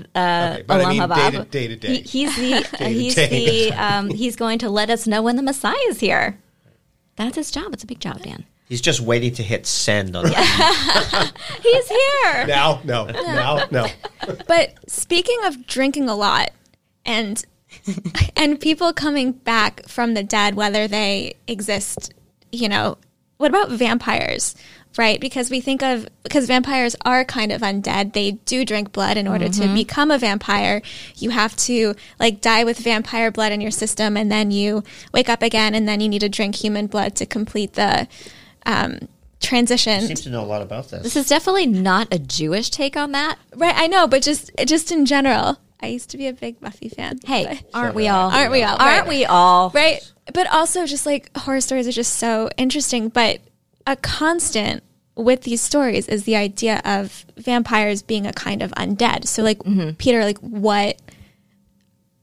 Okay, 0.53 0.63
but 0.67 0.81
I 0.85 0.89
mean 0.89 1.07
day 1.09 1.31
to- 1.31 1.45
day 1.45 1.67
to 1.67 1.75
day. 1.75 1.95
He- 2.01 2.25
he's 2.25 2.35
the 2.35 2.53
uh, 2.73 2.77
to 2.77 2.85
he's 2.89 3.15
day. 3.15 3.69
the 3.69 3.73
um, 3.83 4.09
he's 4.09 4.35
going 4.35 4.59
to 4.59 4.69
let 4.69 4.89
us 4.89 5.07
know 5.07 5.21
when 5.21 5.35
the 5.35 5.43
Messiah 5.43 5.75
is 5.87 5.99
here. 5.99 6.37
That's 7.15 7.35
his 7.35 7.51
job. 7.51 7.73
It's 7.73 7.83
a 7.83 7.87
big 7.87 7.99
job, 7.99 8.21
Dan. 8.21 8.45
He's 8.67 8.81
just 8.81 9.01
waiting 9.01 9.33
to 9.33 9.43
hit 9.43 9.65
send 9.65 10.15
on 10.15 10.25
the 10.25 10.29
He's 11.63 11.87
here. 11.89 12.45
now, 12.47 12.81
no, 12.83 13.05
now, 13.07 13.65
no. 13.71 13.87
But 14.47 14.75
speaking 14.87 15.37
of 15.45 15.65
drinking 15.65 16.07
a 16.07 16.15
lot 16.15 16.51
and 17.03 17.43
and 18.35 18.59
people 18.59 18.93
coming 18.93 19.31
back 19.31 19.87
from 19.87 20.13
the 20.13 20.23
dead, 20.23 20.55
whether 20.55 20.87
they 20.87 21.33
exist, 21.47 22.13
you 22.51 22.69
know, 22.69 22.97
what 23.37 23.49
about 23.49 23.71
vampires? 23.71 24.55
Right? 24.97 25.21
Because 25.21 25.49
we 25.49 25.61
think 25.61 25.81
of 25.83 26.07
because 26.23 26.47
vampires 26.47 26.95
are 27.05 27.23
kind 27.23 27.51
of 27.51 27.61
undead. 27.61 28.13
They 28.13 28.31
do 28.31 28.65
drink 28.65 28.91
blood 28.91 29.17
in 29.17 29.27
order 29.27 29.47
to 29.47 29.73
become 29.73 30.11
a 30.11 30.17
vampire. 30.17 30.81
You 31.15 31.29
have 31.29 31.55
to 31.57 31.95
like 32.19 32.41
die 32.41 32.63
with 32.63 32.79
vampire 32.79 33.31
blood 33.31 33.51
in 33.51 33.61
your 33.61 33.71
system 33.71 34.17
and 34.17 34.31
then 34.31 34.51
you 34.51 34.83
wake 35.13 35.29
up 35.29 35.41
again 35.41 35.75
and 35.75 35.87
then 35.87 36.01
you 36.01 36.09
need 36.09 36.19
to 36.19 36.29
drink 36.29 36.55
human 36.55 36.87
blood 36.87 37.15
to 37.17 37.25
complete 37.25 37.73
the 37.73 38.07
um, 38.65 38.99
transition. 39.39 40.01
Seems 40.01 40.21
to 40.21 40.29
know 40.29 40.43
a 40.43 40.45
lot 40.45 40.61
about 40.61 40.89
this. 40.89 41.03
This 41.03 41.15
is 41.15 41.27
definitely 41.27 41.67
not 41.67 42.13
a 42.13 42.19
Jewish 42.19 42.69
take 42.69 42.97
on 42.97 43.11
that. 43.13 43.37
Right, 43.55 43.75
I 43.75 43.87
know, 43.87 44.07
but 44.07 44.21
just 44.21 44.51
just 44.65 44.91
in 44.91 45.05
general, 45.05 45.59
I 45.81 45.87
used 45.87 46.09
to 46.11 46.17
be 46.17 46.27
a 46.27 46.33
big 46.33 46.59
Buffy 46.59 46.89
fan. 46.89 47.19
Hey, 47.25 47.61
aren't 47.73 47.95
we 47.95 48.07
all? 48.07 48.31
Aren't 48.31 48.51
we 48.51 48.63
all? 48.63 48.77
Aren't 48.79 49.07
we 49.07 49.25
all? 49.25 49.69
right? 49.71 49.99
But 50.33 50.47
also, 50.47 50.85
just 50.85 51.05
like 51.05 51.35
horror 51.37 51.61
stories 51.61 51.87
are 51.87 51.91
just 51.91 52.17
so 52.17 52.49
interesting. 52.57 53.09
But 53.09 53.39
a 53.89 53.95
constant 53.95 54.83
with 55.15 55.41
these 55.41 55.61
stories 55.61 56.07
is 56.07 56.23
the 56.23 56.35
idea 56.35 56.79
of 56.85 57.25
vampires 57.37 58.03
being 58.03 58.27
a 58.27 58.31
kind 58.31 58.61
of 58.61 58.71
undead. 58.73 59.25
So, 59.25 59.41
like 59.41 59.57
mm-hmm. 59.59 59.91
Peter, 59.95 60.23
like 60.23 60.37
what 60.37 61.01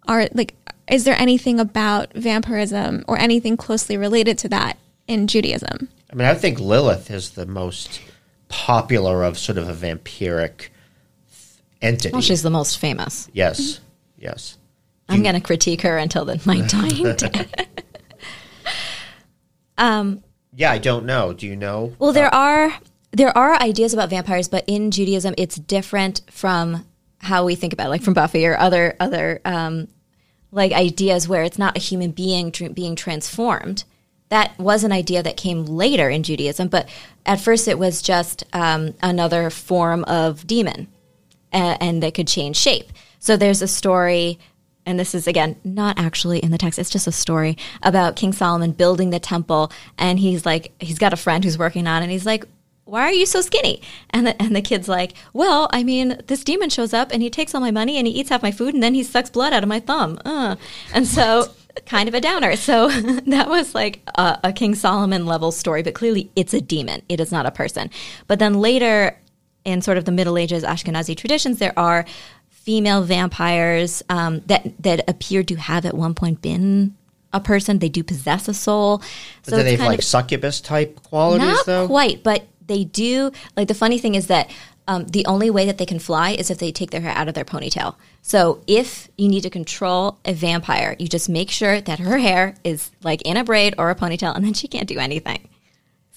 are 0.06 0.28
like? 0.32 0.54
Is 0.88 1.02
there 1.02 1.20
anything 1.20 1.58
about 1.58 2.12
vampirism 2.14 3.04
or 3.08 3.18
anything 3.18 3.56
closely 3.56 3.96
related 3.96 4.38
to 4.38 4.48
that 4.50 4.78
in 5.08 5.26
Judaism? 5.26 5.88
I 6.10 6.14
mean, 6.14 6.28
I 6.28 6.34
think 6.34 6.60
Lilith 6.60 7.10
is 7.10 7.30
the 7.30 7.46
most 7.46 8.00
popular 8.48 9.24
of 9.24 9.36
sort 9.36 9.58
of 9.58 9.68
a 9.68 9.74
vampiric 9.74 10.68
entity. 11.82 12.12
Well, 12.12 12.22
she's 12.22 12.42
the 12.42 12.50
most 12.50 12.78
famous. 12.78 13.28
yes, 13.32 13.60
mm-hmm. 13.60 13.82
yes. 14.18 14.58
I'm 15.08 15.22
going 15.22 15.34
to 15.34 15.40
critique 15.40 15.82
her 15.82 15.98
until 15.98 16.24
the, 16.24 16.40
my 16.44 16.60
dying 16.62 17.14
day. 17.14 17.46
Yeah, 20.56 20.72
I 20.72 20.78
don't 20.78 21.04
know. 21.04 21.34
Do 21.34 21.46
you 21.46 21.54
know? 21.54 21.92
Well, 21.98 22.12
there 22.12 22.34
are 22.34 22.72
there 23.12 23.36
are 23.36 23.60
ideas 23.60 23.92
about 23.92 24.10
vampires, 24.10 24.48
but 24.48 24.64
in 24.66 24.90
Judaism, 24.90 25.34
it's 25.36 25.56
different 25.56 26.22
from 26.30 26.86
how 27.18 27.44
we 27.44 27.54
think 27.54 27.72
about, 27.72 27.86
it, 27.86 27.90
like 27.90 28.02
from 28.02 28.14
Buffy 28.14 28.46
or 28.46 28.56
other 28.56 28.96
other 28.98 29.40
um, 29.44 29.88
like 30.50 30.72
ideas 30.72 31.28
where 31.28 31.42
it's 31.42 31.58
not 31.58 31.76
a 31.76 31.80
human 31.80 32.10
being 32.10 32.52
tr- 32.52 32.70
being 32.70 32.96
transformed. 32.96 33.84
That 34.30 34.58
was 34.58 34.82
an 34.82 34.92
idea 34.92 35.22
that 35.22 35.36
came 35.36 35.66
later 35.66 36.08
in 36.08 36.22
Judaism, 36.22 36.68
but 36.68 36.88
at 37.26 37.40
first 37.40 37.68
it 37.68 37.78
was 37.78 38.02
just 38.02 38.42
um, 38.52 38.94
another 39.02 39.50
form 39.50 40.04
of 40.04 40.46
demon, 40.46 40.88
uh, 41.52 41.76
and 41.80 42.02
they 42.02 42.10
could 42.10 42.26
change 42.26 42.56
shape. 42.56 42.92
So 43.18 43.36
there's 43.36 43.62
a 43.62 43.68
story 43.68 44.38
and 44.86 44.98
this 44.98 45.14
is 45.14 45.26
again 45.26 45.56
not 45.64 45.98
actually 45.98 46.38
in 46.38 46.52
the 46.52 46.58
text. 46.58 46.78
It's 46.78 46.90
just 46.90 47.06
a 47.06 47.12
story 47.12 47.58
about 47.82 48.16
king 48.16 48.32
solomon 48.32 48.70
building 48.72 49.10
the 49.10 49.18
temple. 49.18 49.72
And 49.98 50.18
he's 50.18 50.46
like 50.46 50.72
he's 50.80 50.98
got 50.98 51.12
a 51.12 51.16
friend 51.16 51.44
who's 51.44 51.58
working 51.58 51.86
on 51.86 52.02
it. 52.02 52.04
And 52.06 52.12
he's 52.12 52.26
like 52.26 52.44
why 52.84 53.02
are 53.02 53.12
you 53.12 53.26
so 53.26 53.40
skinny? 53.40 53.82
And 54.10 54.28
the, 54.28 54.40
and 54.40 54.54
the 54.54 54.62
kid's 54.62 54.88
like 54.88 55.14
well 55.32 55.68
i 55.72 55.82
mean 55.82 56.20
this 56.28 56.44
demon 56.44 56.70
shows 56.70 56.94
up 56.94 57.12
and 57.12 57.20
he 57.20 57.28
takes 57.28 57.54
all 57.54 57.60
my 57.60 57.72
money 57.72 57.98
and 57.98 58.06
he 58.06 58.12
eats 58.14 58.30
half 58.30 58.42
my 58.42 58.52
food 58.52 58.74
and 58.74 58.82
then 58.82 58.94
he 58.94 59.02
sucks 59.02 59.28
blood 59.28 59.52
out 59.52 59.62
of 59.64 59.68
my 59.68 59.80
thumb. 59.80 60.18
Uh. 60.24 60.56
and 60.94 61.06
so 61.06 61.48
kind 61.84 62.08
of 62.08 62.14
a 62.14 62.20
downer. 62.22 62.56
So 62.56 62.88
that 63.26 63.48
was 63.48 63.74
like 63.74 64.00
a, 64.14 64.38
a 64.44 64.52
king 64.52 64.74
solomon 64.74 65.26
level 65.26 65.52
story 65.52 65.82
but 65.82 65.94
clearly 65.94 66.30
it's 66.36 66.54
a 66.54 66.60
demon. 66.60 67.02
It 67.08 67.20
is 67.20 67.32
not 67.32 67.44
a 67.44 67.50
person. 67.50 67.90
But 68.28 68.38
then 68.38 68.54
later 68.54 69.18
in 69.66 69.82
sort 69.82 69.98
of 69.98 70.04
the 70.04 70.12
Middle 70.12 70.38
Ages 70.38 70.62
Ashkenazi 70.62 71.16
traditions, 71.16 71.58
there 71.58 71.76
are 71.76 72.06
female 72.66 73.02
vampires 73.02 74.02
um, 74.10 74.42
that 74.46 74.62
that 74.82 74.98
appear 75.08 75.42
to 75.44 75.54
have 75.54 75.86
at 75.86 75.94
one 75.94 76.14
point 76.14 76.42
been 76.42 76.94
a 77.32 77.40
person. 77.40 77.78
They 77.78 77.88
do 77.88 78.02
possess 78.02 78.48
a 78.48 78.54
soul. 78.54 79.02
But 79.44 79.56
do 79.56 79.62
they 79.62 79.76
have 79.76 79.86
like 79.86 79.98
of- 80.00 80.04
succubus 80.04 80.60
type 80.60 81.00
qualities 81.08 81.46
not 81.46 81.66
though? 81.66 81.86
quite, 81.86 82.22
but 82.22 82.40
they 82.66 82.82
do. 82.84 83.30
Like 83.56 83.68
the 83.68 83.74
funny 83.74 83.98
thing 83.98 84.14
is 84.16 84.26
that 84.26 84.50
Um, 84.88 85.02
the 85.18 85.26
only 85.26 85.50
way 85.50 85.66
that 85.66 85.78
they 85.78 85.86
can 85.92 85.98
fly 85.98 86.28
is 86.40 86.48
if 86.48 86.58
they 86.58 86.70
take 86.70 86.90
their 86.92 87.00
hair 87.06 87.16
out 87.20 87.26
of 87.28 87.34
their 87.34 87.44
ponytail. 87.44 87.90
So 88.22 88.38
if 88.68 89.08
you 89.18 89.28
need 89.28 89.42
to 89.42 89.50
control 89.50 90.02
a 90.24 90.32
vampire, 90.32 90.94
you 91.00 91.08
just 91.08 91.28
make 91.28 91.50
sure 91.50 91.80
that 91.88 91.98
her 91.98 92.18
hair 92.18 92.54
is 92.62 92.90
like 93.02 93.20
in 93.30 93.36
a 93.36 93.42
braid 93.42 93.74
or 93.78 93.90
a 93.90 93.96
ponytail, 93.96 94.32
and 94.36 94.44
then 94.44 94.54
she 94.54 94.68
can't 94.68 94.86
do 94.94 94.98
anything. 95.08 95.40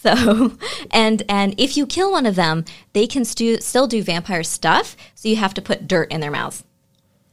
So, 0.02 0.54
and 0.92 1.24
and 1.28 1.56
if 1.58 1.76
you 1.76 1.86
kill 1.86 2.12
one 2.12 2.26
of 2.26 2.36
them, 2.36 2.66
they 2.94 3.06
can 3.08 3.26
stu- 3.26 3.60
still 3.60 3.88
do 3.88 4.02
vampire 4.02 4.44
stuff. 4.44 4.96
So 5.16 5.28
you 5.28 5.36
have 5.36 5.54
to 5.56 5.62
put 5.62 5.88
dirt 5.88 6.12
in 6.12 6.22
their 6.22 6.32
mouths, 6.32 6.64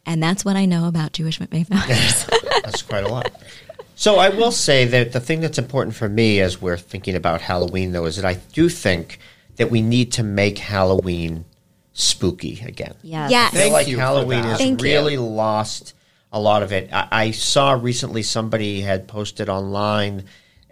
and 0.05 0.23
that's 0.23 0.45
what 0.45 0.57
I 0.57 0.65
know 0.67 0.89
about 0.89 1.13
Jewish 1.13 1.39
vampires. 1.39 2.27
That's 2.65 2.83
quite 2.83 3.05
a 3.05 3.09
lot. 3.09 3.31
So 3.95 4.17
I 4.17 4.29
will 4.31 4.51
say 4.53 4.85
that 4.87 5.13
the 5.13 5.21
thing 5.21 5.41
that's 5.41 5.57
important 5.59 5.95
for 5.97 6.09
me 6.09 6.41
as 6.41 6.61
we're 6.61 6.77
thinking 6.77 7.15
about 7.15 7.41
Halloween, 7.41 7.93
though, 7.93 8.05
is 8.05 8.17
that 8.17 8.25
I 8.25 8.35
do 8.53 8.69
think 8.69 9.21
that 9.57 9.71
we 9.71 9.81
need 9.81 10.13
to 10.13 10.23
make 10.23 10.59
Halloween 10.59 11.45
spooky 11.93 12.61
again. 12.67 12.95
yes. 13.03 13.31
Yes. 13.31 13.49
I 13.49 13.51
feel 13.53 13.61
Thank 13.61 13.73
like 13.73 13.89
you 13.89 13.97
for 13.97 14.03
Halloween 14.03 14.43
has 14.43 14.59
Thank 14.59 14.83
you. 14.83 14.89
really 14.89 15.17
lost 15.17 15.95
a 16.33 16.39
lot 16.41 16.63
of 16.63 16.73
it. 16.73 16.91
I, 16.93 17.09
I 17.11 17.31
saw 17.31 17.73
recently 17.73 18.23
somebody 18.23 18.83
had 18.83 19.09
posted 19.09 19.49
online 19.49 20.25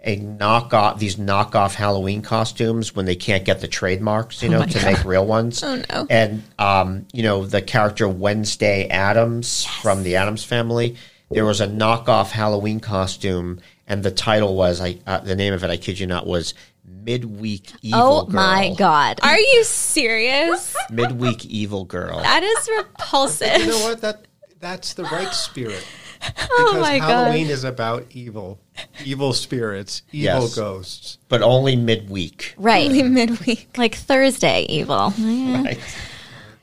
a 0.05 0.19
knockoff 0.19 0.99
these 0.99 1.15
knockoff 1.15 1.73
Halloween 1.73 2.21
costumes 2.21 2.95
when 2.95 3.05
they 3.05 3.15
can't 3.15 3.43
get 3.43 3.59
the 3.59 3.67
trademarks, 3.67 4.41
you 4.41 4.49
know, 4.49 4.59
my 4.59 4.67
to 4.67 4.79
God. 4.79 4.85
make 4.85 5.03
real 5.03 5.25
ones. 5.25 5.63
Oh, 5.63 5.81
no. 5.89 6.07
And 6.09 6.43
um, 6.59 7.07
you 7.11 7.23
know, 7.23 7.45
the 7.45 7.61
character 7.61 8.07
Wednesday 8.07 8.87
Addams 8.87 9.65
from 9.65 10.03
the 10.03 10.15
Addams 10.15 10.43
family, 10.43 10.95
there 11.31 11.43
was 11.43 11.59
a 11.59 11.67
knockoff 11.67 12.29
Halloween 12.31 12.79
costume 12.79 13.59
and 13.87 14.03
the 14.03 14.11
title 14.11 14.55
was 14.55 14.79
I 14.81 14.97
uh, 15.05 15.19
the 15.19 15.35
name 15.35 15.53
of 15.53 15.63
it 15.63 15.69
I 15.69 15.77
kid 15.77 15.99
you 15.99 16.07
not 16.07 16.25
was 16.27 16.53
Midweek 16.83 17.71
Evil 17.81 17.99
Girl. 17.99 18.11
Oh 18.11 18.25
Girl. 18.25 18.35
my 18.35 18.75
god. 18.77 19.19
Are 19.23 19.39
you 19.39 19.63
serious? 19.63 20.75
Midweek 20.89 21.45
Evil 21.45 21.85
Girl. 21.85 22.21
That 22.21 22.43
is 22.43 22.69
repulsive. 22.77 23.57
You 23.59 23.67
know 23.67 23.79
what? 23.79 24.01
That 24.01 24.25
that's 24.59 24.93
the 24.93 25.03
right 25.03 25.33
spirit. 25.33 25.85
Oh 26.21 26.27
because 26.27 26.75
Oh 26.75 26.79
my 26.81 26.99
Halloween 26.99 27.47
is 27.47 27.63
about 27.63 28.05
evil, 28.11 28.59
evil 29.03 29.33
spirits, 29.33 30.01
evil 30.11 30.43
Yes. 30.43 30.55
ghosts. 30.55 31.17
but 31.27 31.41
only 31.41 31.75
midweek. 31.75 32.53
right. 32.57 32.87
Only 32.87 33.03
midweek. 33.03 33.77
like 33.77 33.95
Thursday 33.95 34.65
evil. 34.69 35.13
Right. 35.19 35.77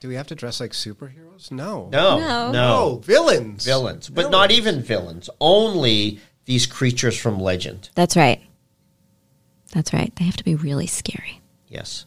Do 0.01 0.09
we 0.09 0.15
have 0.17 0.27
to 0.29 0.35
dress 0.35 0.61
like 0.61 0.73
superheroes? 0.73 1.51
No. 1.51 1.89
No, 1.93 2.19
No. 2.19 2.19
no, 2.19 2.53
No, 2.53 2.97
villains. 3.05 3.65
villains, 3.65 4.09
but 4.09 4.31
not 4.31 4.51
even 4.51 4.83
villains. 4.83 5.29
Only 5.41 6.21
these 6.47 6.67
creatures 6.67 7.17
from 7.17 7.39
legend. 7.39 7.91
That's 7.95 8.17
right. 8.17 8.41
That's 9.73 9.93
right. 9.93 10.13
They 10.17 10.25
have 10.25 10.37
to 10.37 10.45
be 10.45 10.55
really 10.55 10.87
scary. 10.87 11.41
Yes. 11.69 12.05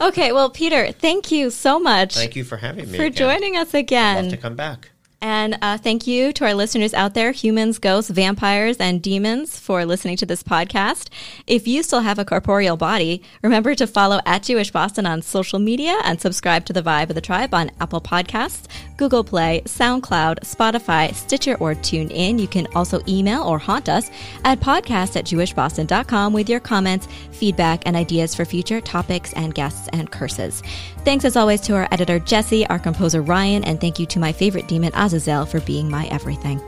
Okay, 0.00 0.30
well, 0.32 0.50
Peter, 0.50 0.92
thank 0.92 1.32
you 1.32 1.50
so 1.50 1.80
much 1.80 2.14
Thank 2.14 2.36
you 2.36 2.44
for 2.44 2.56
having 2.56 2.90
me 2.90 2.96
for 2.96 3.04
again. 3.04 3.16
joining 3.16 3.56
us 3.56 3.74
again. 3.74 4.16
Love 4.16 4.24
again. 4.26 4.36
to 4.36 4.42
come 4.42 4.54
back. 4.54 4.90
And 5.24 5.56
uh, 5.62 5.78
thank 5.78 6.06
you 6.06 6.34
to 6.34 6.44
our 6.44 6.52
listeners 6.52 6.92
out 6.92 7.14
there, 7.14 7.32
humans, 7.32 7.78
ghosts, 7.78 8.10
vampires, 8.10 8.76
and 8.76 9.00
demons, 9.00 9.58
for 9.58 9.86
listening 9.86 10.18
to 10.18 10.26
this 10.26 10.42
podcast. 10.42 11.08
If 11.46 11.66
you 11.66 11.82
still 11.82 12.00
have 12.00 12.18
a 12.18 12.26
corporeal 12.26 12.76
body, 12.76 13.22
remember 13.40 13.74
to 13.76 13.86
follow 13.86 14.20
at 14.26 14.42
Jewish 14.42 14.70
Boston 14.70 15.06
on 15.06 15.22
social 15.22 15.58
media 15.58 15.98
and 16.04 16.20
subscribe 16.20 16.66
to 16.66 16.74
the 16.74 16.82
Vibe 16.82 17.08
of 17.08 17.14
the 17.14 17.22
Tribe 17.22 17.54
on 17.54 17.70
Apple 17.80 18.02
Podcasts, 18.02 18.66
Google 18.98 19.24
Play, 19.24 19.62
SoundCloud, 19.64 20.40
Spotify, 20.40 21.14
Stitcher, 21.14 21.54
or 21.54 21.74
TuneIn. 21.74 22.38
You 22.38 22.46
can 22.46 22.66
also 22.74 23.00
email 23.08 23.44
or 23.44 23.58
haunt 23.58 23.88
us 23.88 24.10
at 24.44 24.60
podcast 24.60 25.16
at 25.16 25.24
jewishboston.com 25.24 26.34
with 26.34 26.50
your 26.50 26.60
comments, 26.60 27.08
feedback, 27.30 27.84
and 27.86 27.96
ideas 27.96 28.34
for 28.34 28.44
future 28.44 28.82
topics 28.82 29.32
and 29.32 29.54
guests 29.54 29.88
and 29.94 30.12
curses. 30.12 30.62
Thanks 31.04 31.26
as 31.26 31.36
always 31.36 31.60
to 31.62 31.74
our 31.74 31.86
editor 31.90 32.18
Jesse, 32.18 32.66
our 32.68 32.78
composer 32.78 33.20
Ryan, 33.20 33.62
and 33.64 33.78
thank 33.78 33.98
you 33.98 34.06
to 34.06 34.18
my 34.18 34.32
favorite 34.32 34.66
demon 34.68 34.90
Azazel 34.94 35.44
for 35.44 35.60
being 35.60 35.90
my 35.90 36.06
everything. 36.06 36.62